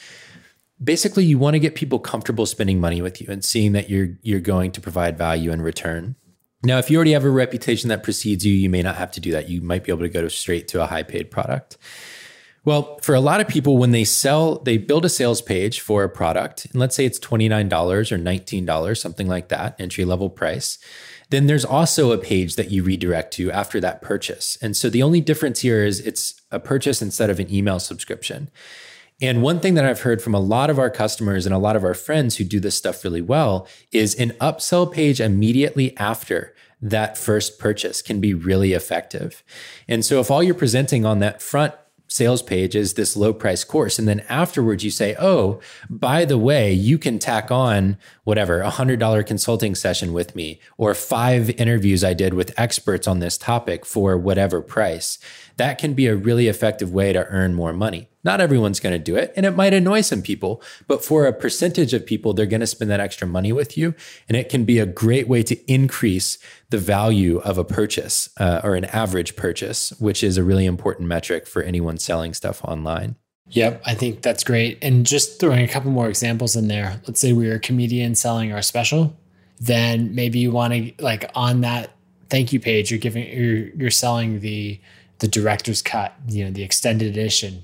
Basically, 0.82 1.24
you 1.24 1.38
want 1.38 1.54
to 1.54 1.60
get 1.60 1.74
people 1.74 1.98
comfortable 1.98 2.46
spending 2.46 2.80
money 2.80 3.02
with 3.02 3.20
you 3.20 3.26
and 3.30 3.44
seeing 3.44 3.72
that 3.72 3.90
you're 3.90 4.18
you're 4.22 4.40
going 4.40 4.72
to 4.72 4.80
provide 4.80 5.18
value 5.18 5.52
in 5.52 5.62
return. 5.62 6.16
Now, 6.62 6.78
if 6.78 6.90
you 6.90 6.96
already 6.96 7.12
have 7.12 7.24
a 7.24 7.30
reputation 7.30 7.88
that 7.88 8.02
precedes 8.02 8.44
you, 8.44 8.52
you 8.52 8.68
may 8.68 8.82
not 8.82 8.96
have 8.96 9.10
to 9.12 9.20
do 9.20 9.30
that. 9.32 9.48
You 9.48 9.62
might 9.62 9.84
be 9.84 9.92
able 9.92 10.02
to 10.02 10.08
go 10.08 10.28
straight 10.28 10.68
to 10.68 10.82
a 10.82 10.86
high 10.86 11.02
paid 11.02 11.30
product. 11.30 11.78
Well, 12.62 12.98
for 13.00 13.14
a 13.14 13.20
lot 13.20 13.40
of 13.40 13.48
people, 13.48 13.78
when 13.78 13.92
they 13.92 14.04
sell, 14.04 14.58
they 14.58 14.76
build 14.76 15.06
a 15.06 15.08
sales 15.08 15.40
page 15.40 15.80
for 15.80 16.04
a 16.04 16.10
product, 16.10 16.66
and 16.66 16.78
let's 16.78 16.94
say 16.94 17.06
it's 17.06 17.18
$29 17.18 18.12
or 18.12 18.18
$19, 18.18 18.98
something 18.98 19.26
like 19.26 19.48
that, 19.48 19.80
entry 19.80 20.04
level 20.04 20.28
price. 20.28 20.78
Then 21.30 21.46
there's 21.46 21.64
also 21.64 22.12
a 22.12 22.18
page 22.18 22.56
that 22.56 22.70
you 22.70 22.82
redirect 22.82 23.32
to 23.34 23.50
after 23.50 23.80
that 23.80 24.02
purchase. 24.02 24.58
And 24.60 24.76
so 24.76 24.90
the 24.90 25.02
only 25.02 25.20
difference 25.20 25.60
here 25.60 25.84
is 25.84 26.00
it's 26.00 26.40
a 26.50 26.60
purchase 26.60 27.00
instead 27.00 27.30
of 27.30 27.40
an 27.40 27.52
email 27.52 27.78
subscription. 27.78 28.50
And 29.22 29.42
one 29.42 29.60
thing 29.60 29.74
that 29.74 29.84
I've 29.84 30.00
heard 30.00 30.20
from 30.20 30.34
a 30.34 30.40
lot 30.40 30.70
of 30.70 30.78
our 30.78 30.90
customers 30.90 31.46
and 31.46 31.54
a 31.54 31.58
lot 31.58 31.76
of 31.76 31.84
our 31.84 31.94
friends 31.94 32.36
who 32.36 32.44
do 32.44 32.58
this 32.58 32.74
stuff 32.74 33.04
really 33.04 33.20
well 33.20 33.68
is 33.92 34.14
an 34.14 34.30
upsell 34.40 34.90
page 34.90 35.20
immediately 35.20 35.96
after 35.98 36.54
that 36.82 37.18
first 37.18 37.58
purchase 37.58 38.00
can 38.00 38.20
be 38.20 38.32
really 38.32 38.72
effective. 38.72 39.42
And 39.86 40.04
so 40.04 40.20
if 40.20 40.30
all 40.30 40.42
you're 40.42 40.54
presenting 40.54 41.04
on 41.04 41.18
that 41.18 41.42
front 41.42 41.74
sales 42.10 42.42
page 42.42 42.74
is 42.74 42.94
this 42.94 43.16
low 43.16 43.32
price 43.32 43.62
course. 43.62 43.98
And 43.98 44.08
then 44.08 44.20
afterwards 44.28 44.84
you 44.84 44.90
say, 44.90 45.14
oh, 45.18 45.60
by 45.88 46.24
the 46.24 46.36
way, 46.36 46.72
you 46.72 46.98
can 46.98 47.20
tack 47.20 47.52
on 47.52 47.96
whatever, 48.24 48.60
a 48.60 48.68
hundred 48.70 48.98
dollar 48.98 49.22
consulting 49.22 49.76
session 49.76 50.12
with 50.12 50.34
me 50.34 50.60
or 50.76 50.92
five 50.92 51.50
interviews 51.50 52.02
I 52.02 52.14
did 52.14 52.34
with 52.34 52.58
experts 52.58 53.06
on 53.06 53.20
this 53.20 53.38
topic 53.38 53.86
for 53.86 54.18
whatever 54.18 54.60
price. 54.60 55.18
That 55.56 55.78
can 55.78 55.94
be 55.94 56.06
a 56.06 56.16
really 56.16 56.48
effective 56.48 56.92
way 56.92 57.12
to 57.12 57.26
earn 57.26 57.54
more 57.54 57.72
money. 57.72 58.08
Not 58.22 58.40
everyone's 58.40 58.80
going 58.80 58.92
to 58.92 58.98
do 58.98 59.16
it, 59.16 59.32
and 59.34 59.46
it 59.46 59.56
might 59.56 59.72
annoy 59.72 60.02
some 60.02 60.20
people, 60.20 60.62
but 60.86 61.02
for 61.02 61.26
a 61.26 61.32
percentage 61.32 61.94
of 61.94 62.04
people, 62.04 62.34
they're 62.34 62.44
going 62.44 62.60
to 62.60 62.66
spend 62.66 62.90
that 62.90 63.00
extra 63.00 63.26
money 63.26 63.50
with 63.52 63.78
you. 63.78 63.94
And 64.28 64.36
it 64.36 64.50
can 64.50 64.64
be 64.64 64.78
a 64.78 64.84
great 64.84 65.26
way 65.26 65.42
to 65.44 65.72
increase 65.72 66.38
the 66.68 66.78
value 66.78 67.38
of 67.38 67.56
a 67.56 67.64
purchase 67.64 68.28
uh, 68.38 68.60
or 68.62 68.74
an 68.74 68.84
average 68.86 69.36
purchase, 69.36 69.90
which 69.98 70.22
is 70.22 70.36
a 70.36 70.44
really 70.44 70.66
important 70.66 71.08
metric 71.08 71.46
for 71.46 71.62
anyone 71.62 71.96
selling 71.96 72.34
stuff 72.34 72.62
online. 72.64 73.16
Yep, 73.52 73.82
I 73.84 73.94
think 73.94 74.22
that's 74.22 74.44
great. 74.44 74.78
And 74.82 75.04
just 75.04 75.40
throwing 75.40 75.64
a 75.64 75.68
couple 75.68 75.90
more 75.90 76.08
examples 76.08 76.54
in 76.54 76.68
there. 76.68 77.00
Let's 77.06 77.20
say 77.20 77.32
we 77.32 77.50
are 77.50 77.54
a 77.54 77.60
comedian 77.60 78.14
selling 78.14 78.52
our 78.52 78.62
special, 78.62 79.16
then 79.58 80.14
maybe 80.14 80.38
you 80.38 80.52
want 80.52 80.72
to 80.72 80.92
like 81.02 81.30
on 81.34 81.62
that 81.62 81.90
thank 82.28 82.52
you 82.52 82.60
page, 82.60 82.90
you're 82.90 83.00
giving 83.00 83.26
you're 83.28 83.68
you're 83.70 83.90
selling 83.90 84.40
the 84.40 84.80
the 85.20 85.28
director's 85.28 85.82
cut, 85.82 86.14
you 86.28 86.44
know, 86.44 86.50
the 86.50 86.62
extended 86.62 87.08
edition 87.08 87.62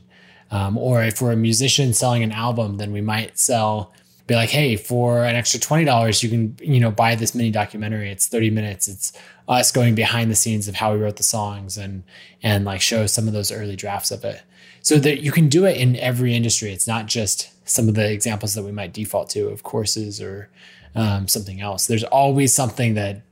um, 0.50 0.78
or 0.78 1.02
if 1.02 1.20
we're 1.20 1.32
a 1.32 1.36
musician 1.36 1.92
selling 1.92 2.22
an 2.22 2.32
album, 2.32 2.76
then 2.76 2.92
we 2.92 3.00
might 3.00 3.38
sell, 3.38 3.92
be 4.26 4.34
like, 4.34 4.50
hey, 4.50 4.76
for 4.76 5.24
an 5.24 5.34
extra 5.34 5.58
twenty 5.58 5.84
dollars, 5.84 6.22
you 6.22 6.28
can 6.28 6.56
you 6.60 6.80
know 6.80 6.90
buy 6.90 7.14
this 7.14 7.34
mini 7.34 7.50
documentary. 7.50 8.10
It's 8.10 8.28
thirty 8.28 8.50
minutes. 8.50 8.88
It's 8.88 9.12
us 9.48 9.72
going 9.72 9.94
behind 9.94 10.30
the 10.30 10.36
scenes 10.36 10.68
of 10.68 10.76
how 10.76 10.92
we 10.92 11.00
wrote 11.00 11.16
the 11.16 11.22
songs 11.22 11.76
and 11.76 12.04
and 12.42 12.64
like 12.64 12.80
show 12.80 13.06
some 13.06 13.26
of 13.26 13.32
those 13.32 13.50
early 13.50 13.76
drafts 13.76 14.10
of 14.10 14.24
it. 14.24 14.42
So 14.82 14.98
that 14.98 15.20
you 15.20 15.32
can 15.32 15.48
do 15.48 15.64
it 15.64 15.76
in 15.76 15.96
every 15.96 16.34
industry. 16.34 16.72
It's 16.72 16.86
not 16.86 17.06
just 17.06 17.50
some 17.68 17.88
of 17.88 17.94
the 17.94 18.10
examples 18.12 18.54
that 18.54 18.62
we 18.62 18.70
might 18.70 18.92
default 18.92 19.30
to 19.30 19.48
of 19.48 19.64
courses 19.64 20.20
or 20.20 20.48
um, 20.94 21.26
something 21.26 21.60
else. 21.60 21.88
There's 21.88 22.04
always 22.04 22.52
something 22.52 22.94
that 22.94 23.22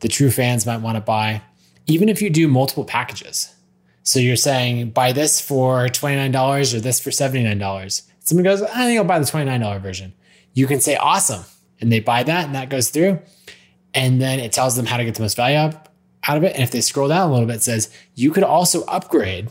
the 0.00 0.08
true 0.08 0.32
fans 0.32 0.66
might 0.66 0.80
want 0.80 0.96
to 0.96 1.00
buy, 1.00 1.42
even 1.86 2.08
if 2.08 2.20
you 2.20 2.30
do 2.30 2.48
multiple 2.48 2.84
packages. 2.84 3.53
So 4.04 4.20
you're 4.20 4.36
saying 4.36 4.90
buy 4.90 5.12
this 5.12 5.40
for 5.40 5.86
$29 5.86 6.74
or 6.74 6.80
this 6.80 7.00
for 7.00 7.10
$79. 7.10 8.02
Someone 8.20 8.44
goes, 8.44 8.62
I 8.62 8.84
think 8.84 8.98
I'll 8.98 9.04
buy 9.04 9.18
the 9.18 9.24
$29 9.24 9.80
version. 9.80 10.12
You 10.52 10.66
can 10.66 10.80
say 10.80 10.96
awesome. 10.96 11.44
And 11.80 11.90
they 11.90 12.00
buy 12.00 12.22
that 12.22 12.46
and 12.46 12.54
that 12.54 12.68
goes 12.68 12.90
through. 12.90 13.20
And 13.94 14.20
then 14.20 14.40
it 14.40 14.52
tells 14.52 14.76
them 14.76 14.86
how 14.86 14.98
to 14.98 15.04
get 15.04 15.14
the 15.14 15.22
most 15.22 15.36
value 15.36 15.56
out 15.56 15.88
of 16.36 16.44
it. 16.44 16.54
And 16.54 16.62
if 16.62 16.70
they 16.70 16.80
scroll 16.80 17.08
down 17.08 17.28
a 17.28 17.32
little 17.32 17.46
bit, 17.46 17.56
it 17.56 17.62
says 17.62 17.90
you 18.14 18.30
could 18.30 18.44
also 18.44 18.84
upgrade 18.84 19.48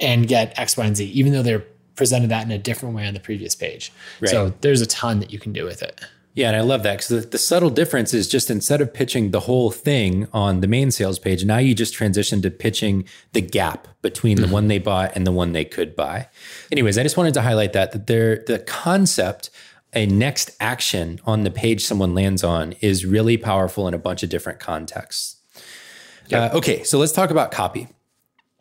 and 0.00 0.26
get 0.26 0.58
X, 0.58 0.76
Y, 0.76 0.84
and 0.84 0.96
Z, 0.96 1.04
even 1.06 1.32
though 1.32 1.42
they're 1.42 1.64
presented 1.94 2.30
that 2.30 2.44
in 2.44 2.50
a 2.50 2.58
different 2.58 2.94
way 2.94 3.06
on 3.06 3.14
the 3.14 3.20
previous 3.20 3.54
page. 3.54 3.92
Right. 4.20 4.30
So 4.30 4.52
there's 4.60 4.80
a 4.80 4.86
ton 4.86 5.20
that 5.20 5.32
you 5.32 5.38
can 5.38 5.52
do 5.52 5.64
with 5.64 5.82
it. 5.82 6.00
Yeah, 6.34 6.48
and 6.48 6.56
I 6.56 6.62
love 6.62 6.82
that 6.82 6.98
because 6.98 7.08
the, 7.08 7.28
the, 7.28 7.38
subtle 7.38 7.70
difference 7.70 8.12
is 8.12 8.28
just 8.28 8.50
instead 8.50 8.80
of 8.80 8.92
pitching 8.92 9.30
the 9.30 9.40
whole 9.40 9.70
thing 9.70 10.26
on 10.32 10.62
the 10.62 10.66
main 10.66 10.90
sales 10.90 11.20
page, 11.20 11.44
now 11.44 11.58
you 11.58 11.76
just 11.76 11.94
transition 11.94 12.42
to 12.42 12.50
pitching 12.50 13.04
the 13.34 13.40
gap 13.40 13.86
between 14.02 14.38
mm-hmm. 14.38 14.46
the 14.46 14.52
one 14.52 14.66
they 14.66 14.80
bought 14.80 15.12
and 15.14 15.24
the 15.24 15.32
one 15.32 15.52
they 15.52 15.64
could 15.64 15.94
buy. 15.94 16.28
Anyways, 16.72 16.98
I 16.98 17.04
just 17.04 17.16
wanted 17.16 17.34
to 17.34 17.42
highlight 17.42 17.72
that 17.74 17.92
that 17.92 18.08
there 18.08 18.42
the 18.46 18.58
concept 18.58 19.50
a 19.94 20.06
next 20.06 20.50
action 20.60 21.20
on 21.24 21.44
the 21.44 21.50
page 21.52 21.84
someone 21.84 22.14
lands 22.14 22.42
on 22.42 22.72
is 22.80 23.06
really 23.06 23.36
powerful 23.36 23.86
in 23.86 23.94
a 23.94 23.98
bunch 23.98 24.24
of 24.24 24.28
different 24.28 24.58
contexts. 24.58 25.36
Yep. 26.28 26.52
Uh, 26.52 26.56
okay, 26.56 26.82
so 26.82 26.98
let's 26.98 27.12
talk 27.12 27.30
about 27.30 27.52
copy. 27.52 27.88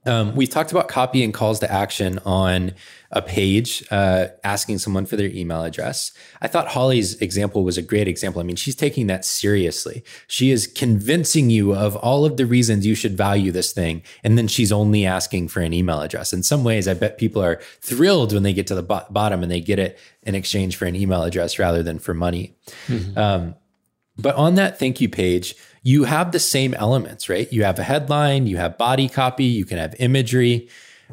Um, 0.06 0.36
we've 0.36 0.50
talked 0.50 0.72
about 0.72 0.90
copy 0.90 1.24
and 1.24 1.34
calls 1.34 1.60
to 1.60 1.72
action 1.72 2.20
on 2.26 2.74
a 3.14 3.22
page 3.22 3.86
uh, 3.92 4.28
asking 4.44 4.80
someone 4.80 5.06
for 5.06 5.16
their 5.16 5.28
email 5.28 5.64
address. 5.64 6.12
I 6.42 6.48
thought 6.48 6.70
Holly's 6.70 7.14
example 7.22 7.64
was 7.64 7.78
a 7.78 7.84
great 7.84 8.08
example. 8.08 8.42
I 8.42 8.44
mean, 8.44 8.56
she's 8.56 8.76
taking 8.76 9.06
that 9.08 9.24
seriously. 9.24 10.04
She 10.28 10.50
is 10.50 10.66
convincing 10.66 11.52
you 11.52 11.76
of 11.76 11.96
all 11.98 12.26
of 12.26 12.38
the 12.38 12.48
reasons 12.48 12.88
you 12.88 12.96
should 12.96 13.16
value 13.16 13.52
this 13.52 13.72
thing. 13.72 14.02
And 14.24 14.36
then 14.36 14.48
she's 14.48 14.72
only 14.72 15.06
asking 15.06 15.50
for 15.50 15.60
an 15.62 15.74
email 15.74 16.02
address. 16.02 16.34
In 16.34 16.42
some 16.42 16.64
ways, 16.64 16.88
I 16.88 16.96
bet 16.96 17.20
people 17.20 17.44
are 17.44 17.62
thrilled 17.82 18.34
when 18.34 18.42
they 18.42 18.52
get 18.54 18.66
to 18.68 18.76
the 18.76 18.84
bo- 18.84 19.06
bottom 19.12 19.44
and 19.44 19.52
they 19.52 19.62
get 19.62 19.78
it 19.78 20.00
in 20.24 20.34
exchange 20.34 20.76
for 20.76 20.86
an 20.86 20.96
email 20.96 21.22
address 21.22 21.60
rather 21.60 21.84
than 21.84 22.00
for 22.00 22.16
money. 22.16 22.56
Mm-hmm. 22.88 23.16
Um, 23.16 23.56
but 24.18 24.36
on 24.36 24.56
that 24.56 24.80
thank 24.80 25.00
you 25.02 25.08
page, 25.08 25.56
you 25.84 26.06
have 26.06 26.32
the 26.32 26.40
same 26.40 26.74
elements, 26.74 27.30
right? 27.30 27.52
You 27.54 27.64
have 27.64 27.78
a 27.78 27.84
headline, 27.84 28.48
you 28.48 28.58
have 28.58 28.78
body 28.78 29.08
copy, 29.08 29.46
you 29.46 29.66
can 29.66 29.78
have 29.78 29.94
imagery. 30.00 30.68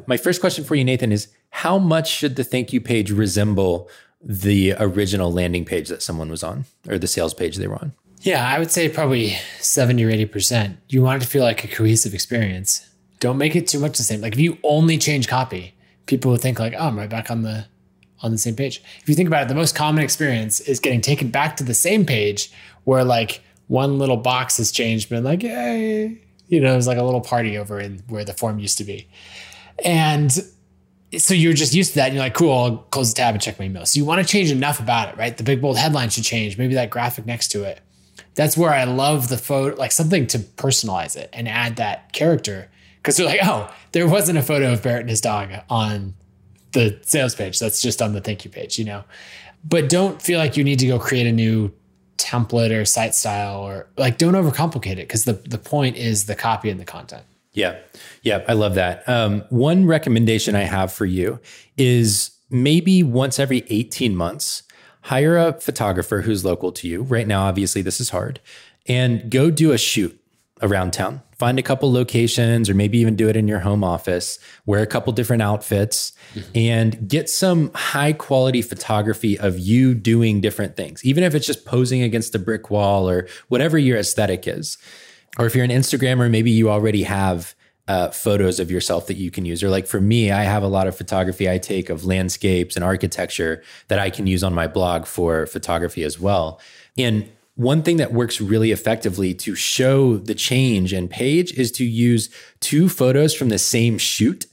My 0.07 0.17
first 0.17 0.41
question 0.41 0.63
for 0.63 0.73
you, 0.73 0.83
Nathan, 0.83 1.11
is 1.11 1.27
how 1.51 1.77
much 1.77 2.09
should 2.09 2.35
the 2.35 2.43
thank 2.43 2.73
you 2.73 2.81
page 2.81 3.11
resemble 3.11 3.89
the 4.23 4.73
original 4.79 5.31
landing 5.31 5.65
page 5.65 5.89
that 5.89 6.01
someone 6.01 6.29
was 6.29 6.43
on 6.43 6.65
or 6.87 6.97
the 6.97 7.07
sales 7.07 7.33
page 7.33 7.57
they 7.57 7.67
were 7.67 7.75
on? 7.75 7.93
Yeah, 8.21 8.47
I 8.47 8.59
would 8.59 8.71
say 8.71 8.87
probably 8.87 9.37
70 9.59 10.03
or 10.03 10.11
80%. 10.11 10.77
You 10.89 11.01
want 11.01 11.21
it 11.21 11.25
to 11.25 11.31
feel 11.31 11.43
like 11.43 11.63
a 11.63 11.67
cohesive 11.67 12.13
experience. 12.13 12.87
Don't 13.19 13.37
make 13.37 13.55
it 13.55 13.67
too 13.67 13.79
much 13.79 13.97
the 13.97 14.03
same. 14.03 14.21
Like 14.21 14.33
if 14.33 14.39
you 14.39 14.57
only 14.63 14.97
change 14.97 15.27
copy, 15.27 15.73
people 16.05 16.31
will 16.31 16.37
think 16.37 16.59
like, 16.59 16.73
oh, 16.77 16.87
I'm 16.87 16.97
right 16.97 17.09
back 17.09 17.31
on 17.31 17.41
the 17.41 17.65
on 18.23 18.31
the 18.31 18.37
same 18.37 18.55
page. 18.55 18.83
If 19.01 19.09
you 19.09 19.15
think 19.15 19.27
about 19.27 19.43
it, 19.43 19.47
the 19.47 19.55
most 19.55 19.75
common 19.75 20.03
experience 20.03 20.59
is 20.59 20.79
getting 20.79 21.01
taken 21.01 21.29
back 21.29 21.57
to 21.57 21.63
the 21.63 21.73
same 21.73 22.05
page 22.05 22.51
where 22.83 23.03
like 23.03 23.41
one 23.67 23.97
little 23.97 24.17
box 24.17 24.57
has 24.57 24.71
changed, 24.71 25.09
but 25.09 25.23
like, 25.23 25.41
yay, 25.41 26.19
you 26.47 26.59
know, 26.59 26.73
it 26.73 26.75
was 26.75 26.87
like 26.87 26.99
a 26.99 27.03
little 27.03 27.21
party 27.21 27.57
over 27.57 27.79
in 27.79 28.03
where 28.09 28.23
the 28.23 28.33
form 28.33 28.59
used 28.59 28.77
to 28.77 28.83
be. 28.83 29.07
And 29.83 30.37
so 31.17 31.33
you're 31.33 31.53
just 31.53 31.73
used 31.73 31.91
to 31.91 31.95
that. 31.97 32.05
And 32.07 32.15
you're 32.15 32.23
like, 32.23 32.33
cool, 32.33 32.53
I'll 32.53 32.77
close 32.77 33.13
the 33.13 33.17
tab 33.17 33.33
and 33.33 33.41
check 33.41 33.59
my 33.59 33.65
email. 33.65 33.85
So 33.85 33.97
you 33.97 34.05
want 34.05 34.25
to 34.25 34.27
change 34.27 34.51
enough 34.51 34.79
about 34.79 35.09
it, 35.09 35.17
right? 35.17 35.35
The 35.35 35.43
big 35.43 35.61
bold 35.61 35.77
headline 35.77 36.09
should 36.09 36.23
change. 36.23 36.57
Maybe 36.57 36.73
that 36.75 36.89
graphic 36.89 37.25
next 37.25 37.49
to 37.49 37.63
it. 37.63 37.81
That's 38.35 38.55
where 38.55 38.71
I 38.71 38.85
love 38.85 39.27
the 39.27 39.37
photo, 39.37 39.75
like 39.75 39.91
something 39.91 40.25
to 40.27 40.39
personalize 40.39 41.17
it 41.17 41.29
and 41.33 41.47
add 41.49 41.75
that 41.75 42.13
character. 42.13 42.69
Cause 43.03 43.17
they're 43.17 43.25
like, 43.25 43.39
oh, 43.43 43.73
there 43.91 44.07
wasn't 44.07 44.37
a 44.37 44.43
photo 44.43 44.71
of 44.71 44.83
Barrett 44.83 45.01
and 45.01 45.09
his 45.09 45.21
dog 45.21 45.49
on 45.69 46.13
the 46.71 46.97
sales 47.01 47.35
page. 47.35 47.59
That's 47.59 47.81
just 47.81 48.01
on 48.01 48.13
the 48.13 48.21
thank 48.21 48.45
you 48.45 48.51
page, 48.51 48.79
you 48.79 48.85
know? 48.85 49.03
But 49.67 49.89
don't 49.89 50.21
feel 50.21 50.39
like 50.39 50.55
you 50.55 50.63
need 50.63 50.79
to 50.79 50.87
go 50.87 50.97
create 50.97 51.27
a 51.27 51.31
new 51.31 51.73
template 52.17 52.71
or 52.71 52.85
site 52.85 53.15
style 53.15 53.61
or 53.61 53.87
like 53.97 54.17
don't 54.17 54.33
overcomplicate 54.33 54.93
it 54.93 55.07
because 55.07 55.25
the, 55.25 55.33
the 55.33 55.57
point 55.57 55.97
is 55.97 56.25
the 56.25 56.35
copy 56.35 56.69
and 56.69 56.79
the 56.79 56.85
content. 56.85 57.23
Yeah. 57.53 57.79
Yeah. 58.23 58.43
I 58.47 58.53
love 58.53 58.75
that. 58.75 59.07
Um, 59.07 59.43
one 59.49 59.85
recommendation 59.85 60.55
I 60.55 60.61
have 60.61 60.93
for 60.93 61.05
you 61.05 61.39
is 61.77 62.31
maybe 62.49 63.03
once 63.03 63.39
every 63.39 63.63
18 63.69 64.15
months, 64.15 64.63
hire 65.03 65.37
a 65.37 65.53
photographer 65.53 66.21
who's 66.21 66.45
local 66.45 66.71
to 66.73 66.87
you. 66.87 67.03
Right 67.03 67.27
now, 67.27 67.43
obviously, 67.43 67.81
this 67.81 67.99
is 67.99 68.09
hard, 68.09 68.39
and 68.87 69.29
go 69.31 69.49
do 69.49 69.71
a 69.71 69.77
shoot 69.77 70.17
around 70.61 70.91
town. 70.93 71.21
Find 71.37 71.57
a 71.57 71.63
couple 71.63 71.91
locations 71.91 72.69
or 72.69 72.75
maybe 72.75 72.99
even 72.99 73.15
do 73.15 73.27
it 73.27 73.35
in 73.35 73.47
your 73.47 73.61
home 73.61 73.83
office. 73.83 74.37
Wear 74.67 74.83
a 74.83 74.87
couple 74.87 75.11
different 75.11 75.41
outfits 75.41 76.13
mm-hmm. 76.35 76.51
and 76.53 77.09
get 77.09 77.31
some 77.31 77.71
high 77.73 78.13
quality 78.13 78.61
photography 78.61 79.39
of 79.39 79.57
you 79.57 79.95
doing 79.95 80.39
different 80.39 80.77
things, 80.77 81.03
even 81.03 81.23
if 81.23 81.33
it's 81.33 81.47
just 81.47 81.65
posing 81.65 82.03
against 82.03 82.35
a 82.35 82.39
brick 82.39 82.69
wall 82.69 83.09
or 83.09 83.27
whatever 83.47 83.79
your 83.79 83.97
aesthetic 83.97 84.47
is. 84.47 84.77
Or 85.37 85.45
if 85.45 85.55
you're 85.55 85.65
an 85.65 85.71
Instagrammer, 85.71 86.29
maybe 86.29 86.51
you 86.51 86.69
already 86.69 87.03
have 87.03 87.55
uh, 87.87 88.09
photos 88.09 88.59
of 88.59 88.69
yourself 88.69 89.07
that 89.07 89.15
you 89.15 89.31
can 89.31 89.45
use. 89.45 89.63
Or 89.63 89.69
like 89.69 89.87
for 89.87 89.99
me, 89.99 90.31
I 90.31 90.43
have 90.43 90.63
a 90.63 90.67
lot 90.67 90.87
of 90.87 90.95
photography 90.95 91.49
I 91.49 91.57
take 91.57 91.89
of 91.89 92.05
landscapes 92.05 92.75
and 92.75 92.85
architecture 92.85 93.63
that 93.87 93.99
I 93.99 94.09
can 94.09 94.27
use 94.27 94.43
on 94.43 94.53
my 94.53 94.67
blog 94.67 95.05
for 95.05 95.45
photography 95.45 96.03
as 96.03 96.19
well. 96.19 96.59
And 96.97 97.29
one 97.55 97.83
thing 97.83 97.97
that 97.97 98.13
works 98.13 98.39
really 98.39 98.71
effectively 98.71 99.33
to 99.35 99.55
show 99.55 100.17
the 100.17 100.35
change 100.35 100.93
in 100.93 101.07
page 101.07 101.53
is 101.53 101.71
to 101.73 101.85
use 101.85 102.29
two 102.59 102.87
photos 102.87 103.33
from 103.33 103.49
the 103.49 103.59
same 103.59 103.97
shoot 103.97 104.45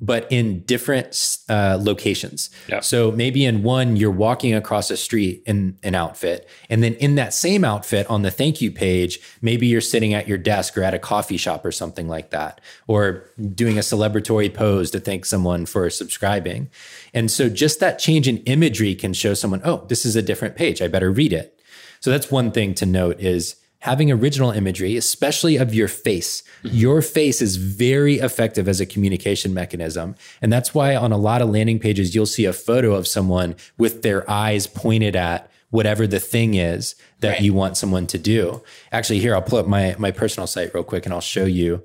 but 0.00 0.26
in 0.30 0.60
different 0.60 1.38
uh, 1.48 1.78
locations. 1.80 2.50
Yeah. 2.68 2.80
So 2.80 3.12
maybe 3.12 3.44
in 3.44 3.62
one, 3.62 3.96
you're 3.96 4.10
walking 4.10 4.54
across 4.54 4.90
a 4.90 4.96
street 4.96 5.42
in 5.46 5.78
an 5.82 5.94
outfit. 5.94 6.48
And 6.70 6.82
then 6.82 6.94
in 6.94 7.16
that 7.16 7.34
same 7.34 7.64
outfit 7.64 8.08
on 8.08 8.22
the 8.22 8.30
thank 8.30 8.62
you 8.62 8.70
page, 8.70 9.20
maybe 9.42 9.66
you're 9.66 9.80
sitting 9.80 10.14
at 10.14 10.26
your 10.26 10.38
desk 10.38 10.78
or 10.78 10.82
at 10.82 10.94
a 10.94 10.98
coffee 10.98 11.36
shop 11.36 11.64
or 11.64 11.72
something 11.72 12.08
like 12.08 12.30
that, 12.30 12.60
or 12.86 13.24
doing 13.54 13.76
a 13.76 13.82
celebratory 13.82 14.52
pose 14.52 14.90
to 14.92 15.00
thank 15.00 15.26
someone 15.26 15.66
for 15.66 15.90
subscribing. 15.90 16.70
And 17.12 17.30
so 17.30 17.48
just 17.50 17.80
that 17.80 17.98
change 17.98 18.26
in 18.26 18.38
imagery 18.38 18.94
can 18.94 19.12
show 19.12 19.34
someone, 19.34 19.60
oh, 19.64 19.84
this 19.88 20.06
is 20.06 20.16
a 20.16 20.22
different 20.22 20.56
page. 20.56 20.80
I 20.80 20.88
better 20.88 21.10
read 21.10 21.32
it. 21.32 21.60
So 22.00 22.10
that's 22.10 22.30
one 22.30 22.50
thing 22.50 22.74
to 22.76 22.86
note 22.86 23.20
is 23.20 23.56
having 23.80 24.10
original 24.10 24.50
imagery, 24.50 24.96
especially 24.96 25.56
of 25.56 25.72
your 25.74 25.88
face. 25.88 26.42
Your 26.62 27.00
face 27.02 27.40
is 27.42 27.56
very 27.56 28.16
effective 28.16 28.68
as 28.68 28.78
a 28.80 28.86
communication 28.86 29.54
mechanism. 29.54 30.14
And 30.42 30.52
that's 30.52 30.74
why 30.74 30.94
on 30.94 31.12
a 31.12 31.16
lot 31.16 31.40
of 31.42 31.48
landing 31.48 31.78
pages, 31.78 32.14
you'll 32.14 32.26
see 32.26 32.44
a 32.44 32.52
photo 32.52 32.94
of 32.94 33.06
someone 33.06 33.56
with 33.78 34.02
their 34.02 34.28
eyes 34.30 34.66
pointed 34.66 35.16
at 35.16 35.50
whatever 35.70 36.06
the 36.06 36.20
thing 36.20 36.54
is 36.54 36.94
that 37.20 37.30
Right. 37.34 37.40
you 37.40 37.54
want 37.54 37.76
someone 37.76 38.06
to 38.08 38.18
do. 38.18 38.62
Actually, 38.92 39.20
here, 39.20 39.34
I'll 39.34 39.40
pull 39.42 39.58
up 39.58 39.66
my, 39.66 39.94
my 39.98 40.10
personal 40.10 40.46
site 40.46 40.74
real 40.74 40.84
quick 40.84 41.06
and 41.06 41.14
I'll 41.14 41.20
show 41.20 41.44
you. 41.46 41.82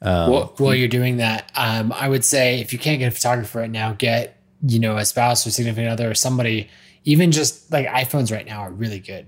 While, 0.00 0.52
while 0.58 0.74
you're 0.74 0.88
doing 0.88 1.16
that, 1.18 1.50
um, 1.54 1.92
I 1.92 2.08
would 2.08 2.24
say 2.24 2.60
if 2.60 2.72
you 2.72 2.78
can't 2.78 2.98
get 2.98 3.06
a 3.08 3.10
photographer 3.12 3.60
right 3.60 3.70
now, 3.70 3.92
get 3.92 4.36
you 4.66 4.78
know 4.78 4.96
a 4.96 5.04
spouse 5.04 5.46
or 5.46 5.50
significant 5.50 5.88
other 5.88 6.10
or 6.10 6.14
somebody. 6.14 6.68
Even 7.04 7.32
just 7.32 7.70
like 7.72 7.86
iPhones 7.86 8.30
right 8.32 8.46
now 8.46 8.60
are 8.60 8.70
really 8.70 8.98
good. 9.00 9.26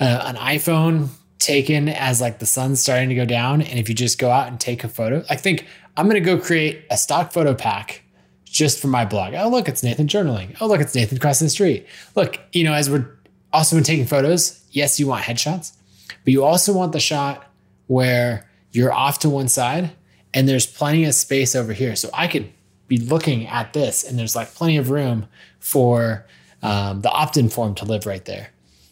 Uh, 0.00 0.22
an 0.24 0.36
iPhone 0.36 1.08
taken 1.44 1.88
as 1.88 2.20
like 2.20 2.38
the 2.38 2.46
sun's 2.46 2.80
starting 2.80 3.08
to 3.08 3.14
go 3.14 3.24
down, 3.24 3.62
and 3.62 3.78
if 3.78 3.88
you 3.88 3.94
just 3.94 4.18
go 4.18 4.30
out 4.30 4.48
and 4.48 4.60
take 4.60 4.84
a 4.84 4.88
photo, 4.88 5.24
I 5.28 5.36
think 5.36 5.66
I'm 5.96 6.06
gonna 6.06 6.20
go 6.20 6.38
create 6.38 6.84
a 6.90 6.96
stock 6.96 7.32
photo 7.32 7.54
pack 7.54 8.02
just 8.44 8.80
for 8.80 8.88
my 8.88 9.04
blog. 9.04 9.34
Oh 9.34 9.48
look, 9.48 9.68
it's 9.68 9.82
Nathan 9.82 10.06
journaling. 10.06 10.56
Oh 10.60 10.66
look, 10.66 10.80
it's 10.80 10.94
Nathan 10.94 11.18
crossing 11.18 11.46
the 11.46 11.50
street. 11.50 11.86
Look, 12.14 12.38
you 12.52 12.64
know, 12.64 12.74
as 12.74 12.90
we're 12.90 13.08
also 13.52 13.76
when 13.76 13.84
taking 13.84 14.06
photos, 14.06 14.62
yes, 14.70 15.00
you 15.00 15.06
want 15.06 15.24
headshots, 15.24 15.72
but 16.08 16.32
you 16.32 16.44
also 16.44 16.72
want 16.72 16.92
the 16.92 17.00
shot 17.00 17.50
where 17.86 18.48
you're 18.70 18.92
off 18.92 19.18
to 19.20 19.30
one 19.30 19.48
side 19.48 19.90
and 20.34 20.48
there's 20.48 20.66
plenty 20.66 21.04
of 21.04 21.14
space 21.14 21.54
over 21.54 21.72
here. 21.72 21.96
So 21.96 22.10
I 22.14 22.26
could 22.26 22.52
be 22.88 22.98
looking 22.98 23.46
at 23.46 23.72
this 23.72 24.04
and 24.04 24.18
there's 24.18 24.36
like 24.36 24.54
plenty 24.54 24.76
of 24.76 24.90
room 24.90 25.26
for 25.58 26.26
um, 26.62 27.00
the 27.00 27.10
opt-in 27.10 27.48
form 27.48 27.74
to 27.76 27.84
live 27.84 28.06
right 28.06 28.24
there. 28.24 28.50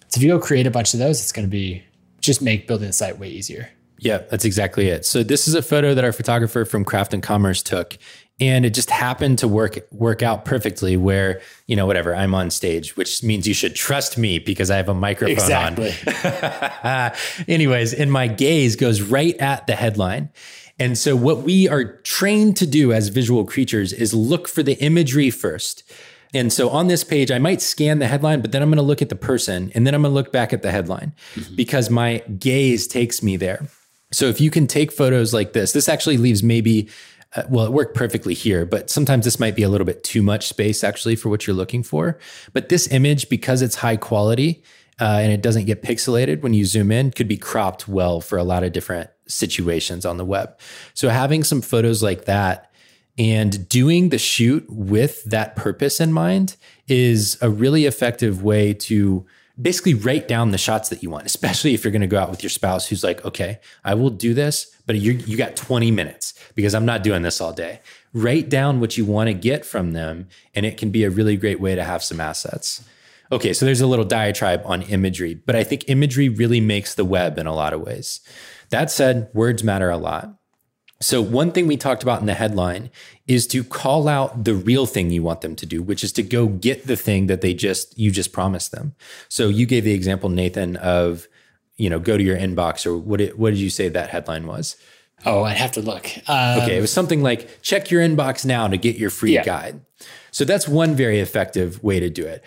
So 0.08 0.18
if 0.18 0.22
you 0.22 0.28
go 0.28 0.38
create 0.38 0.66
a 0.66 0.70
bunch 0.70 0.92
of 0.92 1.00
those, 1.00 1.20
it's 1.20 1.32
going 1.32 1.46
to 1.46 1.50
be 1.50 1.84
just 2.20 2.42
make 2.42 2.66
building 2.66 2.88
the 2.88 2.92
site 2.92 3.18
way 3.18 3.28
easier. 3.28 3.70
Yeah, 3.98 4.18
that's 4.30 4.44
exactly 4.44 4.88
it. 4.88 5.04
So 5.04 5.22
this 5.22 5.46
is 5.46 5.54
a 5.54 5.62
photo 5.62 5.94
that 5.94 6.04
our 6.04 6.12
photographer 6.12 6.64
from 6.64 6.84
Craft 6.84 7.12
and 7.12 7.22
Commerce 7.22 7.62
took, 7.62 7.98
and 8.40 8.64
it 8.64 8.72
just 8.72 8.88
happened 8.88 9.38
to 9.40 9.48
work 9.48 9.78
work 9.92 10.22
out 10.22 10.46
perfectly. 10.46 10.96
Where 10.96 11.42
you 11.66 11.76
know 11.76 11.86
whatever 11.86 12.14
I'm 12.14 12.34
on 12.34 12.50
stage, 12.50 12.96
which 12.96 13.22
means 13.22 13.46
you 13.46 13.52
should 13.52 13.74
trust 13.74 14.16
me 14.16 14.38
because 14.38 14.70
I 14.70 14.76
have 14.76 14.88
a 14.88 14.94
microphone 14.94 15.52
on. 15.52 17.12
Anyways, 17.48 17.92
and 17.92 18.10
my 18.10 18.26
gaze 18.26 18.76
goes 18.76 19.02
right 19.02 19.36
at 19.36 19.66
the 19.66 19.74
headline. 19.74 20.30
And 20.78 20.96
so, 20.96 21.14
what 21.14 21.42
we 21.42 21.68
are 21.68 21.98
trained 21.98 22.56
to 22.56 22.66
do 22.66 22.90
as 22.94 23.08
visual 23.08 23.44
creatures 23.44 23.92
is 23.92 24.14
look 24.14 24.48
for 24.48 24.62
the 24.62 24.82
imagery 24.82 25.28
first. 25.28 25.82
And 26.32 26.52
so, 26.52 26.70
on 26.70 26.86
this 26.86 27.02
page, 27.02 27.30
I 27.30 27.38
might 27.38 27.60
scan 27.60 27.98
the 27.98 28.06
headline, 28.06 28.40
but 28.40 28.52
then 28.52 28.62
I'm 28.62 28.68
going 28.68 28.76
to 28.76 28.82
look 28.82 29.02
at 29.02 29.08
the 29.08 29.16
person 29.16 29.72
and 29.74 29.86
then 29.86 29.94
I'm 29.94 30.02
going 30.02 30.12
to 30.12 30.14
look 30.14 30.32
back 30.32 30.52
at 30.52 30.62
the 30.62 30.70
headline 30.70 31.12
because 31.56 31.90
my 31.90 32.18
gaze 32.38 32.86
takes 32.86 33.22
me 33.22 33.36
there. 33.36 33.66
So, 34.12 34.26
if 34.26 34.40
you 34.40 34.50
can 34.50 34.66
take 34.66 34.92
photos 34.92 35.34
like 35.34 35.52
this, 35.52 35.72
this 35.72 35.88
actually 35.88 36.18
leaves 36.18 36.42
maybe, 36.42 36.88
uh, 37.34 37.42
well, 37.48 37.64
it 37.64 37.72
worked 37.72 37.96
perfectly 37.96 38.34
here, 38.34 38.64
but 38.64 38.90
sometimes 38.90 39.24
this 39.24 39.40
might 39.40 39.56
be 39.56 39.64
a 39.64 39.68
little 39.68 39.84
bit 39.84 40.04
too 40.04 40.22
much 40.22 40.46
space 40.46 40.84
actually 40.84 41.16
for 41.16 41.28
what 41.28 41.46
you're 41.46 41.56
looking 41.56 41.82
for. 41.82 42.18
But 42.52 42.68
this 42.68 42.86
image, 42.92 43.28
because 43.28 43.60
it's 43.60 43.76
high 43.76 43.96
quality, 43.96 44.62
uh, 45.00 45.18
and 45.22 45.32
it 45.32 45.40
doesn't 45.40 45.64
get 45.64 45.82
pixelated 45.82 46.42
when 46.42 46.52
you 46.52 46.64
zoom 46.64 46.92
in 46.92 47.10
could 47.10 47.26
be 47.26 47.38
cropped 47.38 47.88
well 47.88 48.20
for 48.20 48.36
a 48.36 48.44
lot 48.44 48.62
of 48.62 48.72
different 48.72 49.08
situations 49.26 50.04
on 50.04 50.18
the 50.18 50.24
web. 50.24 50.58
So 50.94 51.08
having 51.08 51.42
some 51.42 51.62
photos 51.62 52.02
like 52.02 52.26
that 52.26 52.69
and 53.20 53.68
doing 53.68 54.08
the 54.08 54.16
shoot 54.16 54.64
with 54.70 55.22
that 55.24 55.54
purpose 55.54 56.00
in 56.00 56.10
mind 56.10 56.56
is 56.88 57.36
a 57.42 57.50
really 57.50 57.84
effective 57.84 58.42
way 58.42 58.72
to 58.72 59.26
basically 59.60 59.92
write 59.92 60.26
down 60.26 60.52
the 60.52 60.58
shots 60.58 60.88
that 60.88 61.02
you 61.02 61.10
want, 61.10 61.26
especially 61.26 61.74
if 61.74 61.84
you're 61.84 61.92
going 61.92 62.00
to 62.00 62.06
go 62.06 62.18
out 62.18 62.30
with 62.30 62.42
your 62.42 62.48
spouse 62.48 62.88
who's 62.88 63.04
like, 63.04 63.22
okay, 63.22 63.60
I 63.84 63.92
will 63.92 64.08
do 64.08 64.32
this, 64.32 64.74
but 64.86 64.96
you 64.96 65.12
you 65.12 65.36
got 65.36 65.54
20 65.54 65.90
minutes 65.90 66.32
because 66.54 66.74
I'm 66.74 66.86
not 66.86 67.02
doing 67.02 67.20
this 67.20 67.42
all 67.42 67.52
day. 67.52 67.80
Write 68.14 68.48
down 68.48 68.80
what 68.80 68.96
you 68.96 69.04
want 69.04 69.28
to 69.28 69.34
get 69.34 69.66
from 69.66 69.92
them, 69.92 70.26
and 70.54 70.64
it 70.64 70.78
can 70.78 70.90
be 70.90 71.04
a 71.04 71.10
really 71.10 71.36
great 71.36 71.60
way 71.60 71.74
to 71.74 71.84
have 71.84 72.02
some 72.02 72.22
assets. 72.22 72.82
Okay, 73.30 73.52
so 73.52 73.66
there's 73.66 73.82
a 73.82 73.86
little 73.86 74.06
diatribe 74.06 74.62
on 74.64 74.80
imagery, 74.80 75.34
but 75.34 75.54
I 75.54 75.62
think 75.62 75.84
imagery 75.88 76.30
really 76.30 76.58
makes 76.58 76.94
the 76.94 77.04
web 77.04 77.38
in 77.38 77.46
a 77.46 77.54
lot 77.54 77.74
of 77.74 77.82
ways. 77.82 78.20
That 78.70 78.90
said, 78.90 79.28
words 79.34 79.62
matter 79.62 79.90
a 79.90 79.98
lot. 79.98 80.39
So, 81.02 81.22
one 81.22 81.50
thing 81.52 81.66
we 81.66 81.78
talked 81.78 82.02
about 82.02 82.20
in 82.20 82.26
the 82.26 82.34
headline 82.34 82.90
is 83.26 83.46
to 83.48 83.64
call 83.64 84.06
out 84.06 84.44
the 84.44 84.54
real 84.54 84.84
thing 84.84 85.10
you 85.10 85.22
want 85.22 85.40
them 85.40 85.56
to 85.56 85.64
do, 85.64 85.82
which 85.82 86.04
is 86.04 86.12
to 86.12 86.22
go 86.22 86.46
get 86.46 86.86
the 86.86 86.96
thing 86.96 87.26
that 87.28 87.40
they 87.40 87.54
just 87.54 87.98
you 87.98 88.10
just 88.10 88.32
promised 88.32 88.70
them. 88.72 88.94
So, 89.28 89.48
you 89.48 89.64
gave 89.64 89.84
the 89.84 89.92
example, 89.94 90.28
Nathan, 90.28 90.76
of 90.76 91.26
you 91.78 91.88
know, 91.88 91.98
go 91.98 92.18
to 92.18 92.22
your 92.22 92.36
inbox, 92.36 92.84
or 92.84 92.98
what? 92.98 93.16
Did, 93.18 93.38
what 93.38 93.50
did 93.50 93.58
you 93.58 93.70
say 93.70 93.88
that 93.88 94.10
headline 94.10 94.46
was? 94.46 94.76
Oh, 95.24 95.42
I'd 95.42 95.56
have 95.56 95.72
to 95.72 95.82
look. 95.82 96.06
Um, 96.28 96.60
Okay, 96.60 96.76
it 96.76 96.80
was 96.82 96.92
something 96.92 97.22
like 97.22 97.62
check 97.62 97.90
your 97.90 98.02
inbox 98.02 98.44
now 98.44 98.68
to 98.68 98.76
get 98.76 98.96
your 98.96 99.10
free 99.10 99.34
Yeah. 99.34 99.44
guide. 99.44 99.80
So 100.30 100.44
that's 100.44 100.68
one 100.68 100.94
very 100.94 101.18
effective 101.20 101.82
way 101.82 101.98
to 102.00 102.08
do 102.10 102.26
it. 102.26 102.44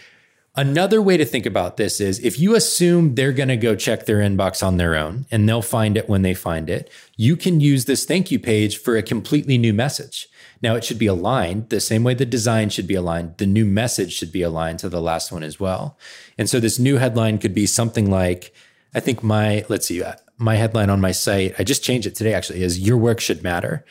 Another 0.56 1.02
way 1.02 1.18
to 1.18 1.26
think 1.26 1.48
about 1.48 1.78
this 1.78 2.00
is 2.00 2.20
if 2.20 2.40
you 2.40 2.54
assume 2.54 3.16
they're 3.16 3.32
going 3.32 3.50
to 3.50 3.58
go 3.58 3.76
check 3.76 4.06
their 4.06 4.18
inbox 4.18 4.66
on 4.66 4.78
their 4.78 4.96
own 4.96 5.26
and 5.32 5.50
they'll 5.50 5.64
find 5.64 5.98
it 5.98 6.08
when 6.08 6.22
they 6.22 6.36
find 6.36 6.70
it, 6.70 6.92
you 7.18 7.36
can 7.36 7.60
use 7.60 7.86
this 7.86 8.06
thank 8.06 8.30
you 8.30 8.38
page 8.38 8.78
for 8.78 8.96
a 8.96 9.02
completely 9.02 9.58
new 9.58 9.74
message. 9.74 10.28
Now, 10.62 10.76
it 10.76 10.84
should 10.84 11.00
be 11.00 11.08
aligned 11.08 11.70
the 11.70 11.80
same 11.80 12.04
way 12.04 12.14
the 12.14 12.26
design 12.26 12.70
should 12.70 12.86
be 12.86 12.94
aligned. 12.94 13.38
The 13.38 13.48
new 13.48 13.66
message 13.66 14.14
should 14.14 14.32
be 14.32 14.44
aligned 14.44 14.78
to 14.80 14.90
the 14.90 15.02
last 15.02 15.32
one 15.32 15.42
as 15.42 15.60
well. 15.60 15.98
And 16.38 16.48
so 16.48 16.60
this 16.60 16.78
new 16.78 16.98
headline 16.98 17.40
could 17.40 17.56
be 17.56 17.66
something 17.66 18.12
like, 18.12 18.54
I 18.94 19.00
think 19.00 19.24
my, 19.24 19.66
let's 19.70 19.88
see, 19.88 20.04
uh, 20.04 20.14
my 20.38 20.56
headline 20.56 20.92
on 20.92 21.02
my 21.02 21.14
site, 21.14 21.56
I 21.58 21.64
just 21.64 21.84
changed 21.84 22.06
it 22.06 22.14
today 22.14 22.36
actually, 22.36 22.62
is 22.62 22.80
Your 22.80 22.98
Work 22.98 23.20
Should 23.20 23.42
Matter. 23.42 23.84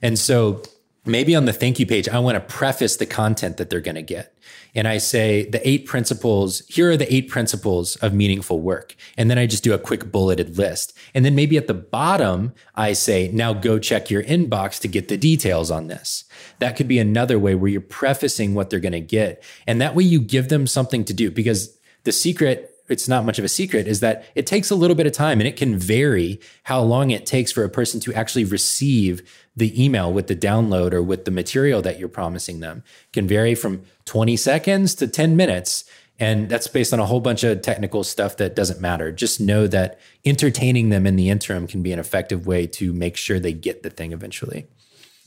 And 0.00 0.18
so 0.18 0.62
maybe 1.06 1.34
on 1.34 1.44
the 1.44 1.52
thank 1.52 1.78
you 1.78 1.86
page, 1.86 2.08
I 2.08 2.18
want 2.18 2.34
to 2.34 2.54
preface 2.54 2.96
the 2.96 3.06
content 3.06 3.56
that 3.56 3.70
they're 3.70 3.80
going 3.80 3.96
to 3.96 4.02
get. 4.02 4.36
And 4.74 4.86
I 4.86 4.98
say 4.98 5.48
the 5.48 5.66
eight 5.66 5.86
principles, 5.86 6.62
here 6.68 6.90
are 6.90 6.96
the 6.96 7.12
eight 7.12 7.28
principles 7.28 7.96
of 7.96 8.12
meaningful 8.12 8.60
work. 8.60 8.94
And 9.16 9.30
then 9.30 9.38
I 9.38 9.46
just 9.46 9.64
do 9.64 9.72
a 9.72 9.78
quick 9.78 10.12
bulleted 10.12 10.58
list. 10.58 10.96
And 11.14 11.24
then 11.24 11.34
maybe 11.34 11.56
at 11.56 11.66
the 11.66 11.74
bottom, 11.74 12.52
I 12.74 12.92
say, 12.92 13.28
now 13.32 13.54
go 13.54 13.78
check 13.78 14.10
your 14.10 14.22
inbox 14.22 14.78
to 14.82 14.88
get 14.88 15.08
the 15.08 15.16
details 15.16 15.70
on 15.70 15.86
this. 15.86 16.24
That 16.58 16.76
could 16.76 16.88
be 16.88 16.98
another 16.98 17.38
way 17.38 17.54
where 17.54 17.70
you're 17.70 17.80
prefacing 17.80 18.54
what 18.54 18.68
they're 18.68 18.78
going 18.78 18.92
to 18.92 19.00
get. 19.00 19.42
And 19.66 19.80
that 19.80 19.94
way 19.94 20.04
you 20.04 20.20
give 20.20 20.50
them 20.50 20.66
something 20.66 21.04
to 21.06 21.14
do 21.14 21.30
because 21.30 21.76
the 22.04 22.12
secret 22.12 22.72
it's 22.88 23.08
not 23.08 23.24
much 23.24 23.38
of 23.38 23.44
a 23.44 23.48
secret 23.48 23.88
is 23.88 24.00
that 24.00 24.24
it 24.34 24.46
takes 24.46 24.70
a 24.70 24.74
little 24.76 24.94
bit 24.94 25.06
of 25.06 25.12
time 25.12 25.40
and 25.40 25.48
it 25.48 25.56
can 25.56 25.76
vary 25.76 26.40
how 26.64 26.80
long 26.80 27.10
it 27.10 27.26
takes 27.26 27.50
for 27.50 27.64
a 27.64 27.68
person 27.68 28.00
to 28.00 28.14
actually 28.14 28.44
receive 28.44 29.45
the 29.56 29.82
email 29.82 30.12
with 30.12 30.26
the 30.26 30.36
download 30.36 30.92
or 30.92 31.02
with 31.02 31.24
the 31.24 31.30
material 31.30 31.80
that 31.82 31.98
you're 31.98 32.08
promising 32.08 32.60
them 32.60 32.82
can 33.12 33.26
vary 33.26 33.54
from 33.54 33.82
20 34.04 34.36
seconds 34.36 34.94
to 34.94 35.06
10 35.06 35.36
minutes 35.36 35.84
and 36.18 36.48
that's 36.48 36.66
based 36.68 36.94
on 36.94 37.00
a 37.00 37.06
whole 37.06 37.20
bunch 37.20 37.44
of 37.44 37.60
technical 37.60 38.02
stuff 38.02 38.36
that 38.36 38.56
doesn't 38.56 38.80
matter 38.80 39.10
just 39.10 39.40
know 39.40 39.66
that 39.66 39.98
entertaining 40.24 40.90
them 40.90 41.06
in 41.06 41.16
the 41.16 41.30
interim 41.30 41.66
can 41.66 41.82
be 41.82 41.92
an 41.92 41.98
effective 41.98 42.46
way 42.46 42.66
to 42.66 42.92
make 42.92 43.16
sure 43.16 43.38
they 43.38 43.52
get 43.52 43.82
the 43.82 43.90
thing 43.90 44.12
eventually 44.12 44.66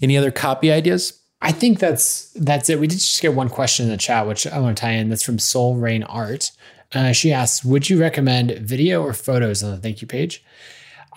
any 0.01 0.17
other 0.17 0.31
copy 0.31 0.71
ideas 0.71 1.19
I 1.41 1.51
think 1.51 1.79
that's 1.79 2.31
that's 2.33 2.69
it. 2.69 2.79
We 2.79 2.87
did 2.87 2.99
just 2.99 3.21
get 3.21 3.33
one 3.33 3.49
question 3.49 3.85
in 3.85 3.91
the 3.91 3.97
chat, 3.97 4.27
which 4.27 4.45
I 4.45 4.59
want 4.59 4.75
to 4.75 4.81
tie 4.81 4.91
in. 4.91 5.09
That's 5.09 5.23
from 5.23 5.39
Soul 5.39 5.77
Rain 5.77 6.03
Art. 6.03 6.51
Uh, 6.93 7.11
she 7.11 7.31
asks, 7.31 7.63
"Would 7.63 7.89
you 7.89 7.99
recommend 7.99 8.51
video 8.59 9.01
or 9.03 9.13
photos 9.13 9.63
on 9.63 9.71
the 9.71 9.77
thank 9.77 10.01
you 10.01 10.07
page?" 10.07 10.43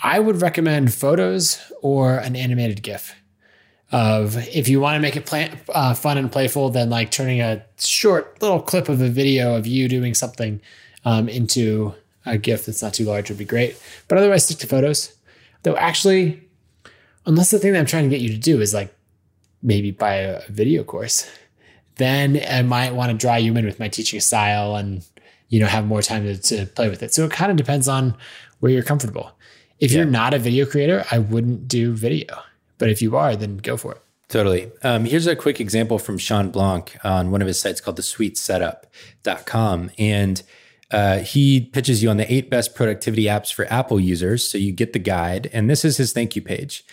I 0.00 0.18
would 0.18 0.40
recommend 0.40 0.94
photos 0.94 1.60
or 1.80 2.18
an 2.18 2.36
animated 2.36 2.82
GIF. 2.82 3.14
Of 3.90 4.38
if 4.48 4.68
you 4.68 4.80
want 4.80 4.96
to 4.96 5.00
make 5.00 5.16
it 5.16 5.26
plan, 5.26 5.58
uh, 5.68 5.92
fun 5.92 6.16
and 6.16 6.32
playful, 6.32 6.70
then 6.70 6.88
like 6.88 7.10
turning 7.10 7.42
a 7.42 7.62
short 7.78 8.40
little 8.40 8.60
clip 8.60 8.88
of 8.88 9.02
a 9.02 9.08
video 9.08 9.54
of 9.54 9.66
you 9.66 9.86
doing 9.86 10.14
something 10.14 10.62
um, 11.04 11.28
into 11.28 11.94
a 12.24 12.38
GIF 12.38 12.64
that's 12.64 12.82
not 12.82 12.94
too 12.94 13.04
large 13.04 13.28
would 13.28 13.38
be 13.38 13.44
great. 13.44 13.76
But 14.08 14.16
otherwise, 14.16 14.46
stick 14.46 14.58
to 14.58 14.66
photos. 14.66 15.14
Though 15.62 15.76
actually, 15.76 16.42
unless 17.26 17.50
the 17.50 17.58
thing 17.58 17.74
that 17.74 17.80
I'm 17.80 17.86
trying 17.86 18.04
to 18.04 18.08
get 18.08 18.22
you 18.22 18.30
to 18.30 18.38
do 18.38 18.62
is 18.62 18.72
like 18.72 18.94
maybe 19.62 19.90
buy 19.90 20.14
a 20.14 20.42
video 20.48 20.84
course, 20.84 21.30
then 21.96 22.40
I 22.48 22.62
might 22.62 22.94
want 22.94 23.12
to 23.12 23.18
draw 23.18 23.36
you 23.36 23.54
in 23.56 23.66
with 23.66 23.78
my 23.78 23.88
teaching 23.88 24.20
style 24.20 24.74
and 24.74 25.04
you 25.48 25.60
know 25.60 25.66
have 25.66 25.86
more 25.86 26.00
time 26.00 26.24
to, 26.24 26.38
to 26.38 26.66
play 26.66 26.88
with 26.88 27.02
it. 27.02 27.12
So 27.12 27.26
it 27.26 27.30
kind 27.30 27.50
of 27.50 27.56
depends 27.58 27.88
on 27.88 28.16
where 28.60 28.72
you're 28.72 28.82
comfortable. 28.82 29.32
If 29.82 29.90
you're 29.90 30.04
not 30.04 30.32
a 30.32 30.38
video 30.38 30.64
creator, 30.64 31.04
I 31.10 31.18
wouldn't 31.18 31.66
do 31.66 31.92
video. 31.92 32.40
But 32.78 32.90
if 32.90 33.02
you 33.02 33.16
are, 33.16 33.34
then 33.34 33.56
go 33.56 33.76
for 33.76 33.92
it. 33.92 34.00
Totally. 34.28 34.70
Um, 34.82 35.04
here's 35.04 35.26
a 35.26 35.34
quick 35.34 35.60
example 35.60 35.98
from 35.98 36.18
Shawn 36.18 36.50
Blanc 36.50 36.96
on 37.02 37.32
one 37.32 37.42
of 37.42 37.48
his 37.48 37.60
sites 37.60 37.80
called 37.80 37.96
the 37.96 38.02
sweetsetup.com. 38.02 39.90
And 39.98 40.42
uh, 40.92 41.18
he 41.18 41.62
pitches 41.62 42.00
you 42.00 42.10
on 42.10 42.16
the 42.16 42.32
eight 42.32 42.48
best 42.48 42.76
productivity 42.76 43.24
apps 43.24 43.52
for 43.52 43.70
Apple 43.72 43.98
users. 43.98 44.48
So 44.48 44.56
you 44.56 44.70
get 44.70 44.92
the 44.92 45.00
guide, 45.00 45.50
and 45.52 45.68
this 45.68 45.84
is 45.84 45.96
his 45.96 46.12
thank 46.12 46.36
you 46.36 46.42
page. 46.42 46.84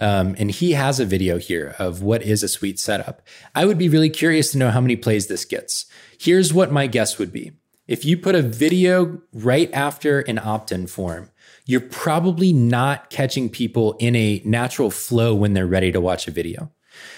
Um, 0.00 0.34
and 0.38 0.50
he 0.50 0.72
has 0.72 0.98
a 0.98 1.04
video 1.04 1.36
here 1.36 1.74
of 1.78 2.02
what 2.02 2.22
is 2.22 2.42
a 2.42 2.48
sweet 2.48 2.80
setup. 2.80 3.20
I 3.54 3.66
would 3.66 3.76
be 3.76 3.90
really 3.90 4.10
curious 4.10 4.52
to 4.52 4.58
know 4.58 4.70
how 4.70 4.80
many 4.80 4.96
plays 4.96 5.26
this 5.26 5.44
gets. 5.44 5.84
Here's 6.18 6.54
what 6.54 6.72
my 6.72 6.86
guess 6.86 7.18
would 7.18 7.32
be 7.32 7.52
if 7.88 8.04
you 8.04 8.18
put 8.18 8.34
a 8.34 8.42
video 8.42 9.22
right 9.32 9.72
after 9.72 10.20
an 10.20 10.38
opt 10.38 10.70
in 10.70 10.86
form, 10.86 11.30
you're 11.68 11.82
probably 11.82 12.50
not 12.50 13.10
catching 13.10 13.50
people 13.50 13.94
in 14.00 14.16
a 14.16 14.40
natural 14.42 14.90
flow 14.90 15.34
when 15.34 15.52
they're 15.52 15.66
ready 15.66 15.92
to 15.92 16.00
watch 16.00 16.26
a 16.26 16.30
video. 16.30 16.72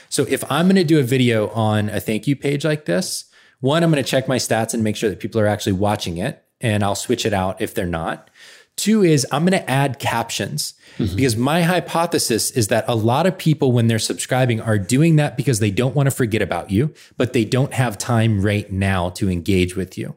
So 0.08 0.26
if 0.28 0.42
I'm 0.50 0.66
going 0.66 0.74
to 0.74 0.82
do 0.82 0.98
a 0.98 1.04
video 1.04 1.50
on 1.50 1.88
a 1.88 2.00
thank 2.00 2.26
you 2.26 2.34
page 2.34 2.64
like 2.64 2.84
this, 2.84 3.26
one, 3.60 3.84
I'm 3.84 3.92
going 3.92 4.02
to 4.02 4.10
check 4.10 4.26
my 4.26 4.38
stats 4.38 4.74
and 4.74 4.82
make 4.82 4.96
sure 4.96 5.08
that 5.08 5.20
people 5.20 5.40
are 5.40 5.46
actually 5.46 5.74
watching 5.74 6.16
it, 6.16 6.44
and 6.60 6.82
I'll 6.82 6.96
switch 6.96 7.24
it 7.24 7.32
out 7.32 7.62
if 7.62 7.74
they're 7.74 7.86
not. 7.86 8.28
Two 8.76 9.04
is 9.04 9.24
I'm 9.30 9.44
going 9.44 9.52
to 9.52 9.70
add 9.70 10.00
captions 10.00 10.74
mm-hmm. 10.98 11.14
because 11.14 11.36
my 11.36 11.62
hypothesis 11.62 12.50
is 12.50 12.68
that 12.68 12.84
a 12.88 12.96
lot 12.96 13.26
of 13.26 13.38
people, 13.38 13.70
when 13.70 13.86
they're 13.86 14.00
subscribing, 14.00 14.60
are 14.60 14.78
doing 14.78 15.14
that 15.16 15.36
because 15.36 15.60
they 15.60 15.70
don't 15.70 15.94
want 15.94 16.08
to 16.08 16.10
forget 16.10 16.42
about 16.42 16.72
you, 16.72 16.92
but 17.16 17.34
they 17.34 17.44
don't 17.44 17.72
have 17.72 17.98
time 17.98 18.42
right 18.42 18.70
now 18.72 19.10
to 19.10 19.30
engage 19.30 19.76
with 19.76 19.96
you. 19.96 20.16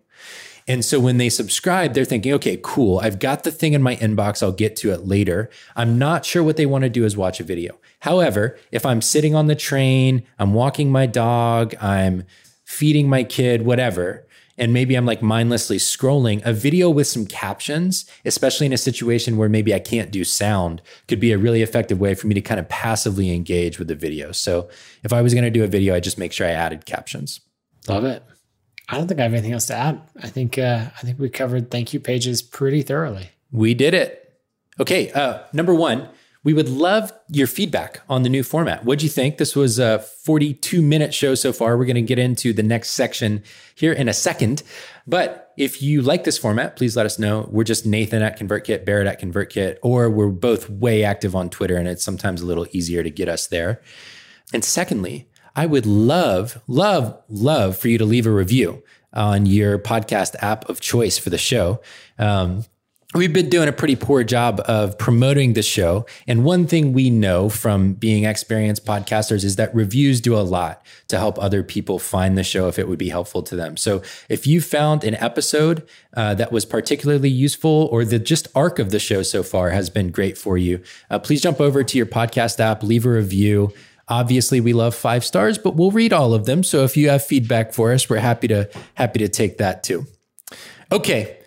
And 0.67 0.83
so 0.83 0.99
when 0.99 1.17
they 1.17 1.29
subscribe, 1.29 1.93
they're 1.93 2.05
thinking, 2.05 2.33
okay, 2.33 2.59
cool. 2.61 2.99
I've 2.99 3.19
got 3.19 3.43
the 3.43 3.51
thing 3.51 3.73
in 3.73 3.81
my 3.81 3.95
inbox. 3.97 4.41
I'll 4.41 4.51
get 4.51 4.75
to 4.77 4.91
it 4.91 5.05
later. 5.07 5.49
I'm 5.75 5.97
not 5.97 6.25
sure 6.25 6.43
what 6.43 6.57
they 6.57 6.65
want 6.65 6.83
to 6.83 6.89
do 6.89 7.05
is 7.05 7.17
watch 7.17 7.39
a 7.39 7.43
video. 7.43 7.79
However, 7.99 8.57
if 8.71 8.85
I'm 8.85 9.01
sitting 9.01 9.35
on 9.35 9.47
the 9.47 9.55
train, 9.55 10.23
I'm 10.39 10.53
walking 10.53 10.91
my 10.91 11.05
dog, 11.05 11.75
I'm 11.81 12.23
feeding 12.65 13.09
my 13.09 13.23
kid, 13.23 13.63
whatever, 13.63 14.25
and 14.57 14.71
maybe 14.71 14.95
I'm 14.95 15.05
like 15.05 15.21
mindlessly 15.21 15.77
scrolling, 15.77 16.45
a 16.45 16.53
video 16.53 16.89
with 16.89 17.07
some 17.07 17.25
captions, 17.25 18.05
especially 18.23 18.65
in 18.65 18.73
a 18.73 18.77
situation 18.77 19.37
where 19.37 19.49
maybe 19.49 19.73
I 19.73 19.79
can't 19.79 20.11
do 20.11 20.23
sound, 20.23 20.81
could 21.07 21.19
be 21.19 21.31
a 21.31 21.37
really 21.37 21.61
effective 21.61 21.99
way 21.99 22.13
for 22.13 22.27
me 22.27 22.35
to 22.35 22.41
kind 22.41 22.59
of 22.59 22.69
passively 22.69 23.33
engage 23.33 23.79
with 23.79 23.87
the 23.87 23.95
video. 23.95 24.31
So 24.31 24.69
if 25.03 25.11
I 25.11 25.21
was 25.21 25.33
going 25.33 25.43
to 25.43 25.49
do 25.49 25.63
a 25.63 25.67
video, 25.67 25.95
I 25.95 25.99
just 25.99 26.17
make 26.17 26.33
sure 26.33 26.47
I 26.47 26.51
added 26.51 26.85
captions. 26.85 27.41
Love 27.87 28.05
it. 28.05 28.23
I 28.89 28.97
don't 28.97 29.07
think 29.07 29.19
I 29.19 29.23
have 29.23 29.33
anything 29.33 29.53
else 29.53 29.67
to 29.67 29.75
add. 29.75 30.01
I 30.21 30.27
think 30.27 30.57
uh, 30.57 30.85
I 30.95 31.01
think 31.01 31.19
we 31.19 31.29
covered 31.29 31.71
thank 31.71 31.93
you 31.93 31.99
pages 31.99 32.41
pretty 32.41 32.81
thoroughly. 32.81 33.29
We 33.51 33.73
did 33.73 33.93
it. 33.93 34.19
Okay, 34.79 35.11
uh, 35.11 35.43
number 35.53 35.73
one, 35.73 36.09
we 36.43 36.53
would 36.53 36.67
love 36.67 37.13
your 37.29 37.47
feedback 37.47 38.01
on 38.09 38.23
the 38.23 38.29
new 38.29 38.43
format. 38.43 38.83
What'd 38.83 39.01
you 39.01 39.09
think? 39.09 39.37
This 39.37 39.55
was 39.55 39.79
a 39.79 39.99
42 39.99 40.81
minute 40.81 41.13
show 41.13 41.35
so 41.35 41.53
far. 41.53 41.77
We're 41.77 41.85
going 41.85 41.95
to 41.95 42.01
get 42.01 42.19
into 42.19 42.51
the 42.51 42.63
next 42.63 42.91
section 42.91 43.43
here 43.75 43.93
in 43.93 44.09
a 44.09 44.13
second. 44.13 44.63
But 45.07 45.53
if 45.57 45.81
you 45.81 46.01
like 46.01 46.25
this 46.25 46.37
format, 46.37 46.75
please 46.75 46.97
let 46.97 47.05
us 47.05 47.17
know. 47.17 47.47
We're 47.51 47.63
just 47.63 47.85
Nathan 47.85 48.21
at 48.21 48.37
ConvertKit, 48.37 48.83
Barrett 48.83 49.07
at 49.07 49.21
ConvertKit, 49.21 49.77
or 49.81 50.09
we're 50.09 50.29
both 50.29 50.69
way 50.69 51.03
active 51.03 51.35
on 51.35 51.49
Twitter, 51.49 51.77
and 51.77 51.87
it's 51.87 52.03
sometimes 52.03 52.41
a 52.41 52.45
little 52.45 52.67
easier 52.71 53.03
to 53.03 53.09
get 53.09 53.29
us 53.29 53.47
there. 53.47 53.81
And 54.51 54.65
secondly, 54.65 55.29
I 55.55 55.65
would 55.65 55.85
love, 55.85 56.61
love, 56.67 57.21
love 57.29 57.77
for 57.77 57.87
you 57.87 57.97
to 57.99 58.05
leave 58.05 58.25
a 58.25 58.31
review 58.31 58.83
on 59.13 59.45
your 59.45 59.77
podcast 59.77 60.35
app 60.41 60.67
of 60.67 60.79
choice 60.79 61.17
for 61.17 61.29
the 61.29 61.37
show. 61.37 61.79
Um, 62.17 62.65
we've 63.13 63.33
been 63.33 63.49
doing 63.49 63.67
a 63.67 63.71
pretty 63.71 63.95
poor 63.95 64.23
job 64.23 64.59
of 64.65 64.97
promoting 64.97 65.53
the 65.53 65.61
show. 65.61 66.05
And 66.27 66.43
one 66.43 66.65
thing 66.65 66.93
we 66.93 67.11
know 67.11 67.49
from 67.49 67.93
being 67.93 68.23
experienced 68.23 68.85
podcasters 68.85 69.43
is 69.43 69.55
that 69.57 69.73
reviews 69.75 70.19
do 70.19 70.35
a 70.35 70.41
lot 70.41 70.83
to 71.09 71.19
help 71.19 71.37
other 71.37 71.61
people 71.61 71.99
find 71.99 72.35
the 72.35 72.43
show 72.43 72.67
if 72.67 72.79
it 72.79 72.87
would 72.87 72.97
be 72.97 73.09
helpful 73.09 73.43
to 73.43 73.55
them. 73.55 73.77
So 73.77 74.01
if 74.29 74.47
you 74.47 74.61
found 74.61 75.03
an 75.03 75.15
episode 75.15 75.87
uh, 76.15 76.33
that 76.35 76.51
was 76.51 76.65
particularly 76.65 77.29
useful 77.29 77.87
or 77.91 78.03
the 78.03 78.17
just 78.17 78.47
arc 78.55 78.79
of 78.79 78.89
the 78.89 78.99
show 78.99 79.21
so 79.21 79.43
far 79.43 79.69
has 79.69 79.91
been 79.91 80.09
great 80.09 80.35
for 80.35 80.57
you, 80.57 80.81
uh, 81.11 81.19
please 81.19 81.41
jump 81.41 81.61
over 81.61 81.83
to 81.83 81.97
your 81.97 82.07
podcast 82.07 82.59
app, 82.59 82.81
leave 82.81 83.05
a 83.05 83.09
review. 83.11 83.71
Obviously, 84.09 84.59
we 84.59 84.73
love 84.73 84.93
five 84.93 85.23
stars, 85.23 85.57
but 85.57 85.75
we'll 85.75 85.91
read 85.91 86.11
all 86.11 86.33
of 86.33 86.45
them. 86.45 86.63
So 86.63 86.83
if 86.83 86.97
you 86.97 87.09
have 87.09 87.23
feedback 87.23 87.73
for 87.73 87.93
us, 87.93 88.09
we're 88.09 88.17
happy 88.17 88.47
to 88.49 88.69
happy 88.95 89.19
to 89.19 89.29
take 89.29 89.57
that 89.59 89.83
too. 89.83 90.05
Okay. 90.91 91.37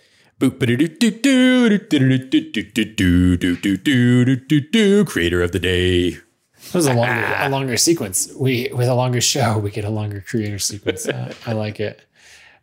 Creator 5.05 5.43
of 5.43 5.53
the 5.53 5.59
day. 5.59 6.09
It 6.09 6.75
was 6.75 6.87
a 6.87 6.95
longer, 6.95 7.35
a 7.39 7.49
longer 7.49 7.77
sequence. 7.77 8.33
We 8.35 8.71
with 8.73 8.89
a 8.89 8.95
longer 8.95 9.21
show, 9.21 9.59
we 9.59 9.71
get 9.71 9.85
a 9.85 9.91
longer 9.91 10.25
creator 10.27 10.59
sequence. 10.59 11.07
Uh, 11.07 11.33
I 11.47 11.53
like 11.53 11.79
it. 11.79 12.05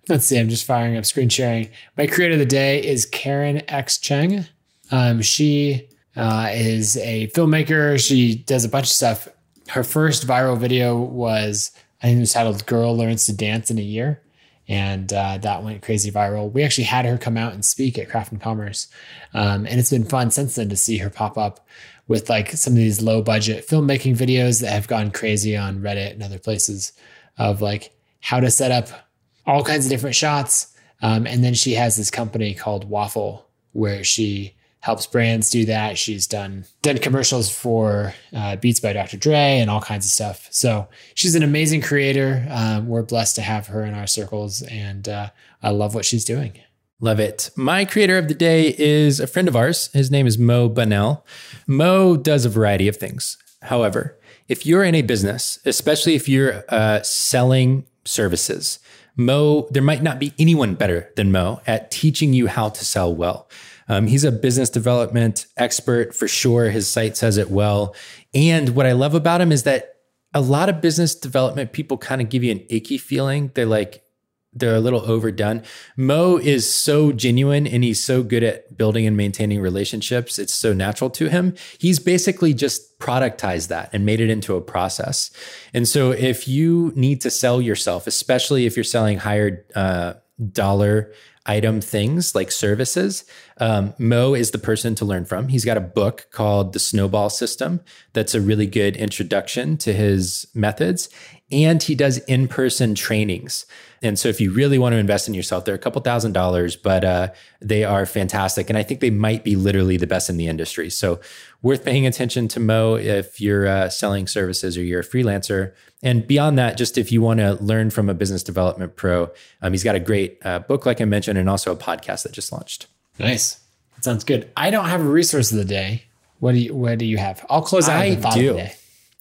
Let's 0.09 0.25
see. 0.25 0.37
I'm 0.37 0.49
just 0.49 0.65
firing 0.65 0.97
up 0.97 1.05
screen 1.05 1.29
sharing. 1.29 1.69
My 1.97 2.07
creator 2.07 2.33
of 2.33 2.39
the 2.39 2.45
day 2.45 2.83
is 2.83 3.05
Karen 3.05 3.61
X 3.69 3.97
Cheng. 3.97 4.45
Um, 4.91 5.21
she 5.21 5.87
uh, 6.15 6.49
is 6.51 6.97
a 6.97 7.27
filmmaker. 7.29 7.97
She 8.05 8.35
does 8.35 8.65
a 8.65 8.69
bunch 8.69 8.87
of 8.87 8.91
stuff 8.91 9.29
her 9.69 9.83
first 9.83 10.27
viral 10.27 10.57
video 10.57 10.97
was 10.97 11.71
I 12.01 12.07
think 12.07 12.17
it 12.17 12.21
was 12.21 12.33
titled 12.33 12.65
"Girl 12.65 12.95
Learns 12.95 13.25
to 13.25 13.33
Dance 13.35 13.71
in 13.71 13.77
a 13.77 13.81
Year," 13.81 14.21
and 14.67 15.11
uh, 15.11 15.37
that 15.39 15.63
went 15.63 15.81
crazy 15.81 16.11
viral. 16.11 16.51
We 16.51 16.63
actually 16.63 16.85
had 16.85 17.05
her 17.05 17.17
come 17.17 17.37
out 17.37 17.53
and 17.53 17.63
speak 17.63 17.97
at 17.97 18.09
Craft 18.09 18.31
and 18.33 18.41
Commerce, 18.41 18.87
um, 19.33 19.65
and 19.65 19.79
it's 19.79 19.89
been 19.89 20.05
fun 20.05 20.31
since 20.31 20.55
then 20.55 20.69
to 20.69 20.75
see 20.75 20.97
her 20.97 21.09
pop 21.09 21.37
up 21.37 21.65
with 22.07 22.29
like 22.29 22.51
some 22.51 22.73
of 22.73 22.77
these 22.77 23.01
low 23.01 23.21
budget 23.21 23.67
filmmaking 23.67 24.17
videos 24.17 24.61
that 24.61 24.71
have 24.71 24.87
gone 24.87 25.11
crazy 25.11 25.55
on 25.55 25.79
Reddit 25.79 26.11
and 26.11 26.23
other 26.23 26.39
places 26.39 26.91
of 27.37 27.61
like 27.61 27.93
how 28.19 28.39
to 28.39 28.51
set 28.51 28.71
up 28.71 29.07
all 29.45 29.63
kinds 29.63 29.85
of 29.85 29.89
different 29.89 30.15
shots. 30.15 30.75
Um, 31.01 31.27
and 31.27 31.43
then 31.43 31.53
she 31.53 31.73
has 31.73 31.95
this 31.95 32.11
company 32.11 32.53
called 32.53 32.89
Waffle 32.89 33.45
where 33.73 34.03
she 34.03 34.55
helps 34.83 35.07
brands 35.07 35.49
do 35.49 35.63
that. 35.63 35.97
She's 35.97 36.27
done 36.27 36.65
done 36.81 36.97
commercials 36.97 37.49
for 37.49 38.13
uh, 38.35 38.57
Beats 38.57 38.81
by 38.81 38.91
Dr. 38.91 39.15
Dre 39.15 39.59
and 39.59 39.69
all 39.69 39.79
kinds 39.79 40.05
of 40.05 40.11
stuff. 40.11 40.49
So 40.51 40.89
she's 41.15 41.35
an 41.35 41.43
amazing 41.43 41.81
creator. 41.81 42.45
Um, 42.49 42.89
we're 42.89 43.03
blessed 43.03 43.37
to 43.37 43.41
have 43.41 43.67
her 43.67 43.85
in 43.85 43.93
our 43.93 44.07
circles, 44.07 44.61
and 44.63 45.07
uh, 45.07 45.29
I 45.61 45.69
love 45.69 45.95
what 45.95 46.03
she's 46.03 46.25
doing. 46.25 46.59
Love 46.99 47.21
it. 47.21 47.49
My 47.55 47.85
creator 47.85 48.17
of 48.17 48.27
the 48.27 48.33
day 48.33 48.75
is 48.77 49.21
a 49.21 49.27
friend 49.27 49.47
of 49.47 49.55
ours. 49.55 49.89
His 49.93 50.11
name 50.11 50.27
is 50.27 50.37
Mo 50.37 50.67
Bunnell. 50.67 51.25
Mo 51.65 52.17
does 52.17 52.43
a 52.43 52.49
variety 52.49 52.89
of 52.89 52.97
things. 52.97 53.37
However, 53.61 54.19
if 54.49 54.65
you're 54.65 54.83
in 54.83 54.95
a 54.95 55.01
business, 55.01 55.59
especially 55.65 56.15
if 56.15 56.27
you're 56.27 56.65
uh, 56.67 57.01
selling 57.03 57.85
services, 58.03 58.79
Mo, 59.15 59.65
there 59.71 59.81
might 59.81 60.03
not 60.03 60.19
be 60.19 60.33
anyone 60.37 60.75
better 60.75 61.09
than 61.15 61.31
Mo 61.31 61.61
at 61.65 61.89
teaching 61.89 62.33
you 62.33 62.47
how 62.47 62.67
to 62.67 62.83
sell 62.83 63.15
well. 63.15 63.47
Um, 63.93 64.07
he's 64.07 64.23
a 64.23 64.31
business 64.31 64.71
development 64.71 65.45
expert 65.55 66.15
for 66.15 66.27
sure. 66.27 66.69
His 66.69 66.87
site 66.87 67.15
says 67.15 67.37
it 67.37 67.51
well. 67.51 67.95
And 68.33 68.69
what 68.69 68.87
I 68.87 68.93
love 68.93 69.13
about 69.13 69.39
him 69.39 69.51
is 69.51 69.63
that 69.63 69.97
a 70.33 70.41
lot 70.41 70.67
of 70.67 70.81
business 70.81 71.13
development 71.13 71.73
people 71.73 71.97
kind 71.97 72.19
of 72.19 72.29
give 72.29 72.43
you 72.43 72.51
an 72.51 72.65
icky 72.69 72.97
feeling. 72.97 73.51
They're 73.53 73.67
like, 73.67 74.03
they're 74.51 74.75
a 74.75 74.79
little 74.79 75.01
overdone. 75.01 75.63
Mo 75.95 76.37
is 76.37 76.71
so 76.71 77.11
genuine 77.11 77.67
and 77.67 77.83
he's 77.83 78.03
so 78.03 78.23
good 78.23 78.43
at 78.43 78.77
building 78.77 79.05
and 79.05 79.15
maintaining 79.15 79.61
relationships. 79.61 80.39
It's 80.39 80.53
so 80.53 80.73
natural 80.73 81.09
to 81.11 81.29
him. 81.29 81.55
He's 81.79 81.99
basically 81.99 82.53
just 82.53 82.99
productized 82.99 83.67
that 83.67 83.89
and 83.93 84.05
made 84.05 84.21
it 84.21 84.29
into 84.29 84.55
a 84.55 84.61
process. 84.61 85.31
And 85.73 85.87
so 85.87 86.11
if 86.11 86.47
you 86.47 86.93
need 86.95 87.21
to 87.21 87.29
sell 87.29 87.61
yourself, 87.61 88.07
especially 88.07 88.65
if 88.65 88.75
you're 88.75 88.83
selling 88.83 89.19
higher 89.19 89.65
uh, 89.75 90.13
dollar 90.51 91.13
item 91.45 91.81
things 91.81 92.35
like 92.35 92.51
services, 92.51 93.25
um, 93.57 93.93
Mo 93.97 94.33
is 94.33 94.51
the 94.51 94.57
person 94.57 94.95
to 94.95 95.05
learn 95.05 95.25
from. 95.25 95.49
He's 95.49 95.65
got 95.65 95.77
a 95.77 95.81
book 95.81 96.27
called 96.31 96.73
The 96.73 96.79
Snowball 96.79 97.29
System 97.29 97.81
that's 98.13 98.33
a 98.33 98.41
really 98.41 98.67
good 98.67 98.95
introduction 98.95 99.77
to 99.77 99.93
his 99.93 100.47
methods. 100.53 101.09
And 101.51 101.83
he 101.83 101.95
does 101.95 102.19
in 102.19 102.47
person 102.47 102.95
trainings. 102.95 103.65
And 104.01 104.17
so, 104.17 104.27
if 104.27 104.41
you 104.41 104.51
really 104.51 104.77
want 104.77 104.93
to 104.93 104.97
invest 104.97 105.27
in 105.27 105.33
yourself, 105.33 105.65
they're 105.65 105.75
a 105.75 105.79
couple 105.79 106.01
thousand 106.01 106.33
dollars, 106.33 106.75
but 106.75 107.05
uh, 107.05 107.29
they 107.61 107.83
are 107.83 108.05
fantastic. 108.05 108.69
And 108.69 108.77
I 108.77 108.83
think 108.83 108.99
they 108.99 109.09
might 109.09 109.43
be 109.43 109.55
literally 109.55 109.97
the 109.97 110.07
best 110.07 110.29
in 110.29 110.37
the 110.37 110.47
industry. 110.47 110.89
So, 110.89 111.21
worth 111.63 111.83
paying 111.83 112.05
attention 112.05 112.47
to 112.49 112.59
Mo 112.59 112.95
if 112.95 113.41
you're 113.41 113.65
uh, 113.65 113.89
selling 113.89 114.27
services 114.27 114.77
or 114.77 114.83
you're 114.83 114.99
a 114.99 115.03
freelancer. 115.03 115.73
And 116.03 116.27
beyond 116.27 116.59
that, 116.59 116.77
just 116.77 116.97
if 116.97 117.11
you 117.11 117.21
want 117.21 117.39
to 117.39 117.53
learn 117.55 117.89
from 117.89 118.09
a 118.09 118.13
business 118.13 118.43
development 118.43 118.97
pro, 118.97 119.31
um, 119.61 119.71
he's 119.71 119.83
got 119.83 119.95
a 119.95 119.99
great 119.99 120.37
uh, 120.45 120.59
book, 120.59 120.85
like 120.85 121.01
I 121.01 121.05
mentioned, 121.05 121.39
and 121.39 121.49
also 121.49 121.71
a 121.71 121.77
podcast 121.77 122.23
that 122.23 122.33
just 122.33 122.51
launched. 122.51 122.87
Nice. 123.17 123.61
That 123.95 124.03
sounds 124.03 124.25
good. 124.25 124.51
I 124.57 124.69
don't 124.69 124.85
have 124.85 125.01
a 125.01 125.05
resource 125.05 125.51
of 125.51 125.57
the 125.57 125.65
day. 125.65 126.03
What 126.39 126.51
do 126.51 126.59
you 126.59 126.75
What 126.75 126.99
do 126.99 127.05
you 127.05 127.17
have? 127.17 127.45
I'll 127.49 127.61
close 127.61 127.87
out. 127.87 128.01
I 128.01 128.15
do. 128.35 128.67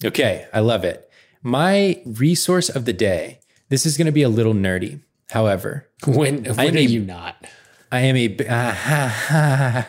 Okay, 0.05 0.47
I 0.53 0.59
love 0.59 0.85
it. 0.85 1.09
My 1.43 2.03
resource 2.05 2.69
of 2.69 2.85
the 2.85 2.93
day. 2.93 3.39
This 3.69 3.87
is 3.87 3.97
going 3.97 4.07
to 4.07 4.13
be 4.13 4.23
a 4.23 4.29
little 4.29 4.55
nerdy. 4.55 5.01
However, 5.31 5.89
when 6.05 6.45
when 6.45 6.75
are 6.75 6.79
a, 6.79 6.83
you 6.83 7.01
not? 7.01 7.47
I 7.93 8.01
am 8.01 8.17
a. 8.17 8.37
Uh, 8.49 9.83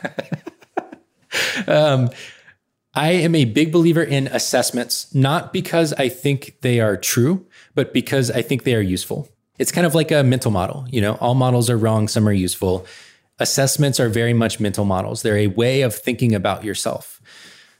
um, 1.67 2.09
I 2.95 3.11
am 3.11 3.33
a 3.33 3.45
big 3.45 3.71
believer 3.71 4.03
in 4.03 4.27
assessments, 4.27 5.13
not 5.15 5.51
because 5.51 5.93
I 5.93 6.09
think 6.09 6.57
they 6.61 6.79
are 6.79 6.95
true, 6.95 7.45
but 7.73 7.91
because 7.91 8.29
I 8.29 8.43
think 8.43 8.63
they 8.63 8.75
are 8.75 8.81
useful. 8.81 9.29
It's 9.57 9.71
kind 9.71 9.87
of 9.87 9.95
like 9.95 10.11
a 10.11 10.23
mental 10.23 10.51
model. 10.51 10.85
You 10.89 11.01
know, 11.01 11.15
all 11.15 11.33
models 11.33 11.69
are 11.69 11.77
wrong, 11.77 12.07
some 12.07 12.27
are 12.27 12.33
useful. 12.33 12.85
Assessments 13.39 13.99
are 13.99 14.09
very 14.09 14.33
much 14.33 14.59
mental 14.59 14.85
models. 14.85 15.23
They're 15.23 15.37
a 15.37 15.47
way 15.47 15.81
of 15.81 15.95
thinking 15.95 16.35
about 16.35 16.63
yourself. 16.63 17.19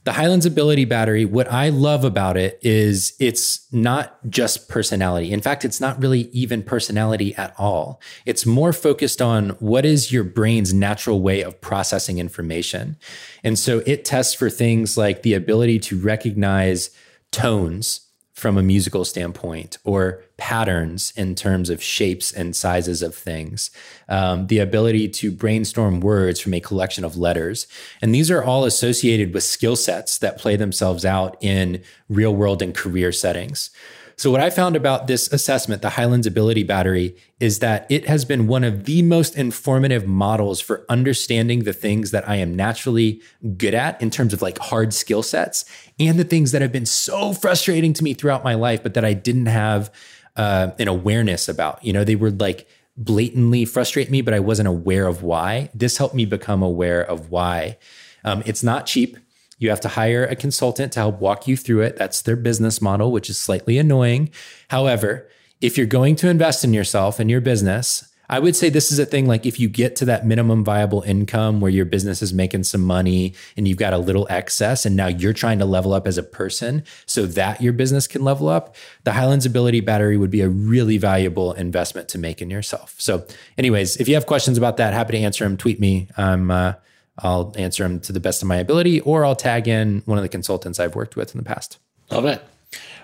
The 0.05 0.13
Highlands 0.13 0.45
Ability 0.45 0.83
Battery, 0.83 1.23
what 1.23 1.49
I 1.49 1.69
love 1.69 2.03
about 2.03 2.35
it 2.35 2.59
is 2.61 3.15
it's 3.19 3.65
not 3.71 4.19
just 4.29 4.67
personality. 4.67 5.31
In 5.31 5.39
fact, 5.39 5.63
it's 5.63 5.79
not 5.79 6.01
really 6.01 6.29
even 6.33 6.61
personality 6.61 7.33
at 7.35 7.53
all. 7.57 8.01
It's 8.25 8.45
more 8.45 8.73
focused 8.73 9.21
on 9.21 9.51
what 9.59 9.85
is 9.85 10.11
your 10.11 10.25
brain's 10.25 10.73
natural 10.73 11.21
way 11.21 11.41
of 11.41 11.61
processing 11.61 12.19
information. 12.19 12.97
And 13.45 13.57
so 13.57 13.81
it 13.85 14.03
tests 14.03 14.33
for 14.33 14.49
things 14.49 14.97
like 14.97 15.21
the 15.21 15.35
ability 15.35 15.79
to 15.79 15.97
recognize 15.97 16.89
tones 17.31 18.01
from 18.33 18.57
a 18.57 18.63
musical 18.63 19.05
standpoint 19.05 19.77
or 19.85 20.21
patterns 20.43 21.13
in 21.15 21.33
terms 21.35 21.69
of 21.69 21.81
shapes 21.81 22.29
and 22.33 22.53
sizes 22.53 23.01
of 23.01 23.15
things, 23.15 23.71
um, 24.09 24.47
the 24.47 24.59
ability 24.59 25.07
to 25.07 25.31
brainstorm 25.31 26.01
words 26.01 26.41
from 26.41 26.53
a 26.53 26.59
collection 26.59 27.05
of 27.05 27.15
letters. 27.15 27.65
And 28.01 28.13
these 28.13 28.29
are 28.29 28.43
all 28.43 28.65
associated 28.65 29.33
with 29.33 29.45
skill 29.45 29.77
sets 29.77 30.17
that 30.17 30.37
play 30.37 30.57
themselves 30.57 31.05
out 31.05 31.37
in 31.41 31.81
real 32.09 32.35
world 32.35 32.61
and 32.61 32.75
career 32.75 33.13
settings. 33.13 33.69
So, 34.15 34.31
what 34.31 34.41
I 34.41 34.49
found 34.49 34.75
about 34.75 35.07
this 35.07 35.31
assessment, 35.31 35.81
the 35.81 35.91
Highlands 35.91 36.27
Ability 36.27 36.63
Battery, 36.63 37.15
is 37.39 37.59
that 37.59 37.87
it 37.89 38.07
has 38.07 38.25
been 38.25 38.47
one 38.47 38.63
of 38.63 38.85
the 38.85 39.01
most 39.01 39.35
informative 39.35 40.05
models 40.05 40.61
for 40.61 40.85
understanding 40.87 41.63
the 41.63 41.73
things 41.73 42.11
that 42.11 42.27
I 42.27 42.35
am 42.35 42.55
naturally 42.55 43.21
good 43.57 43.73
at 43.73 43.99
in 44.01 44.11
terms 44.11 44.33
of 44.33 44.41
like 44.41 44.59
hard 44.59 44.93
skill 44.93 45.23
sets 45.23 45.65
and 45.99 46.19
the 46.19 46.23
things 46.23 46.51
that 46.51 46.61
have 46.61 46.71
been 46.71 46.85
so 46.85 47.33
frustrating 47.33 47.93
to 47.93 48.03
me 48.03 48.13
throughout 48.13 48.43
my 48.43 48.53
life, 48.53 48.83
but 48.83 48.93
that 48.93 49.05
I 49.05 49.13
didn't 49.13 49.47
have 49.47 49.91
uh, 50.36 50.71
an 50.79 50.88
awareness 50.88 51.47
about. 51.47 51.84
You 51.84 51.93
know, 51.93 52.03
they 52.03 52.15
were 52.15 52.31
like 52.31 52.67
blatantly 52.95 53.65
frustrate 53.65 54.11
me, 54.11 54.21
but 54.21 54.34
I 54.34 54.39
wasn't 54.39 54.67
aware 54.67 55.07
of 55.07 55.23
why. 55.23 55.69
This 55.73 55.97
helped 55.97 56.15
me 56.15 56.25
become 56.25 56.61
aware 56.61 57.01
of 57.01 57.29
why. 57.29 57.77
Um, 58.23 58.43
it's 58.45 58.63
not 58.63 58.86
cheap. 58.86 59.17
You 59.57 59.69
have 59.69 59.81
to 59.81 59.89
hire 59.89 60.25
a 60.25 60.36
consultant 60.36 60.93
to 60.93 60.99
help 60.99 61.19
walk 61.19 61.47
you 61.47 61.55
through 61.55 61.81
it. 61.81 61.97
That's 61.97 62.21
their 62.21 62.36
business 62.36 62.81
model, 62.81 63.11
which 63.11 63.29
is 63.29 63.38
slightly 63.38 63.77
annoying. 63.77 64.29
However, 64.69 65.27
if 65.61 65.77
you're 65.77 65.88
going 65.88 66.15
to 66.17 66.29
invest 66.29 66.63
in 66.63 66.73
yourself 66.73 67.19
and 67.19 67.29
your 67.29 67.41
business, 67.41 68.12
I 68.34 68.39
would 68.39 68.55
say 68.55 68.69
this 68.69 68.91
is 68.91 68.97
a 68.97 69.05
thing 69.05 69.27
like 69.27 69.45
if 69.45 69.59
you 69.59 69.69
get 69.69 69.95
to 69.97 70.05
that 70.05 70.25
minimum 70.25 70.63
viable 70.63 71.03
income 71.03 71.61
where 71.61 71.69
your 71.69 71.86
business 71.86 72.23
is 72.23 72.34
making 72.34 72.63
some 72.63 72.81
money 72.81 73.36
and 73.55 73.67
you've 73.67 73.77
got 73.77 73.93
a 73.93 73.99
little 73.99 74.25
excess 74.27 74.88
and 74.88 74.95
now 74.95 75.05
you're 75.05 75.34
trying 75.34 75.59
to 75.59 75.65
level 75.65 75.93
up 75.93 76.07
as 76.07 76.17
a 76.17 76.23
person 76.23 76.84
so 77.05 77.27
that 77.27 77.61
your 77.61 77.73
business 77.73 78.07
can 78.07 78.23
level 78.23 78.49
up, 78.49 78.75
the 79.03 79.11
Highlands 79.11 79.45
Ability 79.45 79.81
Battery 79.81 80.17
would 80.17 80.31
be 80.31 80.41
a 80.41 80.49
really 80.49 80.97
valuable 80.97 81.53
investment 81.53 82.07
to 82.07 82.17
make 82.17 82.41
in 82.41 82.49
yourself. 82.49 82.95
So, 82.97 83.23
anyways, 83.55 83.97
if 83.97 84.07
you 84.07 84.15
have 84.15 84.25
questions 84.25 84.57
about 84.57 84.77
that, 84.77 84.93
happy 84.93 85.11
to 85.11 85.19
answer 85.19 85.43
them. 85.43 85.55
Tweet 85.55 85.79
me. 85.79 86.07
I'm 86.17 86.49
uh, 86.49 86.73
I'll 87.19 87.53
answer 87.55 87.84
them 87.84 87.99
to 87.99 88.11
the 88.11 88.19
best 88.19 88.41
of 88.41 88.47
my 88.47 88.55
ability, 88.55 88.99
or 89.01 89.25
I'll 89.25 89.36
tag 89.36 89.67
in 89.67 90.01
one 90.05 90.17
of 90.17 90.23
the 90.23 90.29
consultants 90.29 90.79
I've 90.79 90.95
worked 90.95 91.15
with 91.15 91.36
in 91.36 91.38
the 91.38 91.45
past. 91.45 91.77
Love 92.09 92.25
it. 92.25 92.43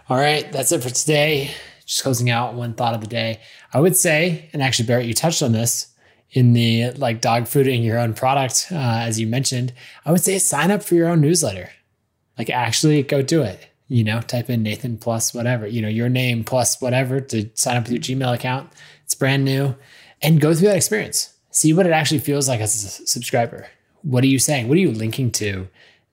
All 0.10 0.18
right, 0.18 0.52
that's 0.52 0.72
it 0.72 0.82
for 0.82 0.90
today. 0.90 1.52
Just 1.90 2.04
closing 2.04 2.30
out 2.30 2.54
one 2.54 2.76
thought 2.76 2.94
of 2.94 3.02
the 3.02 3.08
day. 3.08 3.40
I 3.74 3.80
would 3.80 3.96
say, 3.96 4.50
and 4.54 4.62
actually, 4.62 4.86
Barrett, 4.86 5.08
you 5.08 5.16
touched 5.16 5.42
on 5.42 5.54
this 5.54 5.88
in 6.32 6.54
the 6.54 6.92
like 6.92 7.20
dog 7.20 7.48
food 7.48 7.66
fooding 7.66 7.84
your 7.84 7.98
own 7.98 8.14
product, 8.14 8.68
uh, 8.72 8.76
as 8.76 9.20
you 9.20 9.26
mentioned. 9.26 9.74
I 10.06 10.12
would 10.12 10.22
say 10.22 10.38
sign 10.38 10.70
up 10.70 10.84
for 10.84 10.94
your 10.94 11.08
own 11.08 11.20
newsletter. 11.22 11.72
Like, 12.38 12.52
actually 12.52 13.02
go 13.02 13.24
do 13.24 13.42
it. 13.42 13.66
You 13.88 14.04
know, 14.04 14.22
type 14.22 14.52
in 14.52 14.62
Nathan 14.62 15.00
plus 15.00 15.34
whatever, 15.34 15.66
you 15.66 15.82
know, 15.82 15.88
your 15.88 16.10
name 16.10 16.44
plus 16.44 16.80
whatever 16.80 17.20
to 17.20 17.50
sign 17.56 17.76
up 17.76 17.90
with 17.90 17.92
your 17.92 18.02
Gmail 18.02 18.36
account. 18.36 18.72
It's 19.04 19.16
brand 19.16 19.44
new 19.44 19.76
and 20.22 20.40
go 20.40 20.54
through 20.54 20.68
that 20.68 20.78
experience. 20.78 21.34
See 21.50 21.74
what 21.74 21.88
it 21.88 21.92
actually 21.92 22.20
feels 22.20 22.48
like 22.48 22.62
as 22.62 22.76
a 22.76 23.08
subscriber 23.08 23.68
what 24.02 24.24
are 24.24 24.28
you 24.28 24.40
saying? 24.40 24.68
What 24.68 24.78
are 24.78 24.82
you 24.82 24.92
linking 24.92 25.32
to 25.32 25.68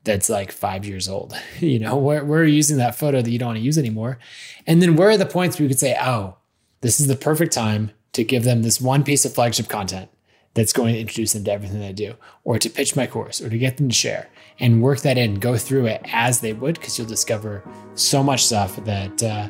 that's 0.06 0.30
like 0.30 0.50
five 0.50 0.86
years 0.86 1.08
old? 1.08 1.34
You 1.60 1.78
know, 1.78 1.96
where, 1.96 2.24
where 2.24 2.40
are 2.40 2.44
you 2.44 2.54
using 2.54 2.78
that 2.78 2.94
photo 2.94 3.20
that 3.20 3.30
you 3.30 3.38
don't 3.38 3.48
want 3.48 3.58
to 3.58 3.64
use 3.64 3.76
anymore? 3.76 4.18
And 4.66 4.80
then 4.80 4.96
where 4.96 5.10
are 5.10 5.16
the 5.16 5.26
points 5.26 5.58
where 5.58 5.64
you 5.64 5.68
could 5.68 5.78
say, 5.78 5.96
oh, 6.00 6.36
this 6.80 7.00
is 7.00 7.06
the 7.06 7.16
perfect 7.16 7.52
time 7.52 7.90
to 8.12 8.24
give 8.24 8.44
them 8.44 8.62
this 8.62 8.80
one 8.80 9.04
piece 9.04 9.24
of 9.24 9.34
flagship 9.34 9.68
content 9.68 10.10
that's 10.54 10.72
going 10.72 10.94
to 10.94 11.00
introduce 11.00 11.32
them 11.34 11.44
to 11.44 11.52
everything 11.52 11.82
I 11.82 11.92
do, 11.92 12.14
or 12.44 12.58
to 12.58 12.70
pitch 12.70 12.96
my 12.96 13.06
course, 13.06 13.42
or 13.42 13.50
to 13.50 13.58
get 13.58 13.76
them 13.76 13.90
to 13.90 13.94
share 13.94 14.28
and 14.58 14.82
work 14.82 15.00
that 15.00 15.18
in, 15.18 15.34
go 15.34 15.58
through 15.58 15.86
it 15.86 16.00
as 16.12 16.40
they 16.40 16.54
would, 16.54 16.76
because 16.76 16.98
you'll 16.98 17.06
discover 17.06 17.62
so 17.94 18.22
much 18.22 18.46
stuff 18.46 18.76
that 18.84 19.22
uh, 19.22 19.48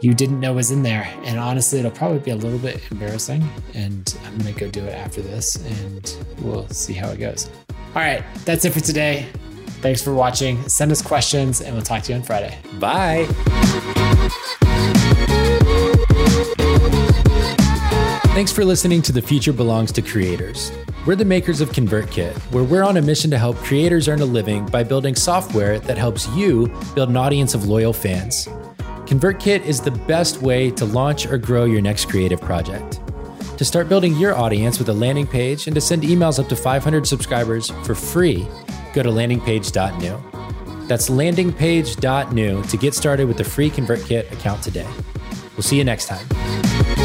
you 0.00 0.12
didn't 0.12 0.40
know 0.40 0.52
was 0.52 0.70
in 0.70 0.82
there. 0.82 1.08
And 1.22 1.38
honestly, 1.38 1.78
it'll 1.78 1.90
probably 1.90 2.18
be 2.18 2.32
a 2.32 2.36
little 2.36 2.58
bit 2.58 2.80
embarrassing. 2.90 3.48
And 3.74 4.16
I'm 4.26 4.38
going 4.38 4.52
to 4.52 4.60
go 4.60 4.70
do 4.70 4.84
it 4.84 4.92
after 4.92 5.22
this 5.22 5.56
and 5.56 6.16
we'll 6.40 6.68
see 6.68 6.92
how 6.92 7.08
it 7.10 7.18
goes. 7.18 7.48
All 7.94 8.02
right, 8.02 8.24
that's 8.44 8.64
it 8.64 8.72
for 8.72 8.80
today. 8.80 9.28
Thanks 9.84 10.00
for 10.00 10.14
watching. 10.14 10.66
Send 10.66 10.90
us 10.92 11.02
questions 11.02 11.60
and 11.60 11.74
we'll 11.74 11.84
talk 11.84 12.04
to 12.04 12.12
you 12.12 12.16
on 12.16 12.24
Friday. 12.24 12.56
Bye. 12.80 13.26
Thanks 18.32 18.50
for 18.50 18.64
listening 18.64 19.02
to 19.02 19.12
The 19.12 19.20
Future 19.20 19.52
Belongs 19.52 19.92
to 19.92 20.00
Creators. 20.00 20.72
We're 21.04 21.16
the 21.16 21.26
makers 21.26 21.60
of 21.60 21.68
ConvertKit, 21.72 22.32
where 22.50 22.64
we're 22.64 22.82
on 22.82 22.96
a 22.96 23.02
mission 23.02 23.30
to 23.32 23.36
help 23.36 23.58
creators 23.58 24.08
earn 24.08 24.22
a 24.22 24.24
living 24.24 24.64
by 24.64 24.84
building 24.84 25.14
software 25.14 25.78
that 25.80 25.98
helps 25.98 26.26
you 26.28 26.68
build 26.94 27.10
an 27.10 27.18
audience 27.18 27.52
of 27.52 27.66
loyal 27.68 27.92
fans. 27.92 28.46
ConvertKit 29.04 29.66
is 29.66 29.82
the 29.82 29.90
best 29.90 30.40
way 30.40 30.70
to 30.70 30.86
launch 30.86 31.26
or 31.26 31.36
grow 31.36 31.66
your 31.66 31.82
next 31.82 32.06
creative 32.08 32.40
project. 32.40 33.02
To 33.58 33.66
start 33.66 33.90
building 33.90 34.16
your 34.16 34.34
audience 34.34 34.78
with 34.78 34.88
a 34.88 34.94
landing 34.94 35.26
page 35.26 35.66
and 35.66 35.74
to 35.74 35.80
send 35.82 36.04
emails 36.04 36.42
up 36.42 36.48
to 36.48 36.56
500 36.56 37.06
subscribers 37.06 37.68
for 37.84 37.94
free, 37.94 38.48
go 38.94 39.02
to 39.02 39.10
landingpage.new. 39.10 40.86
That's 40.86 41.10
landingpage.new 41.10 42.62
to 42.62 42.76
get 42.76 42.94
started 42.94 43.26
with 43.26 43.36
the 43.36 43.44
free 43.44 43.70
ConvertKit 43.70 44.32
account 44.32 44.62
today. 44.62 44.86
We'll 45.56 45.62
see 45.62 45.76
you 45.76 45.84
next 45.84 46.06
time. 46.06 47.03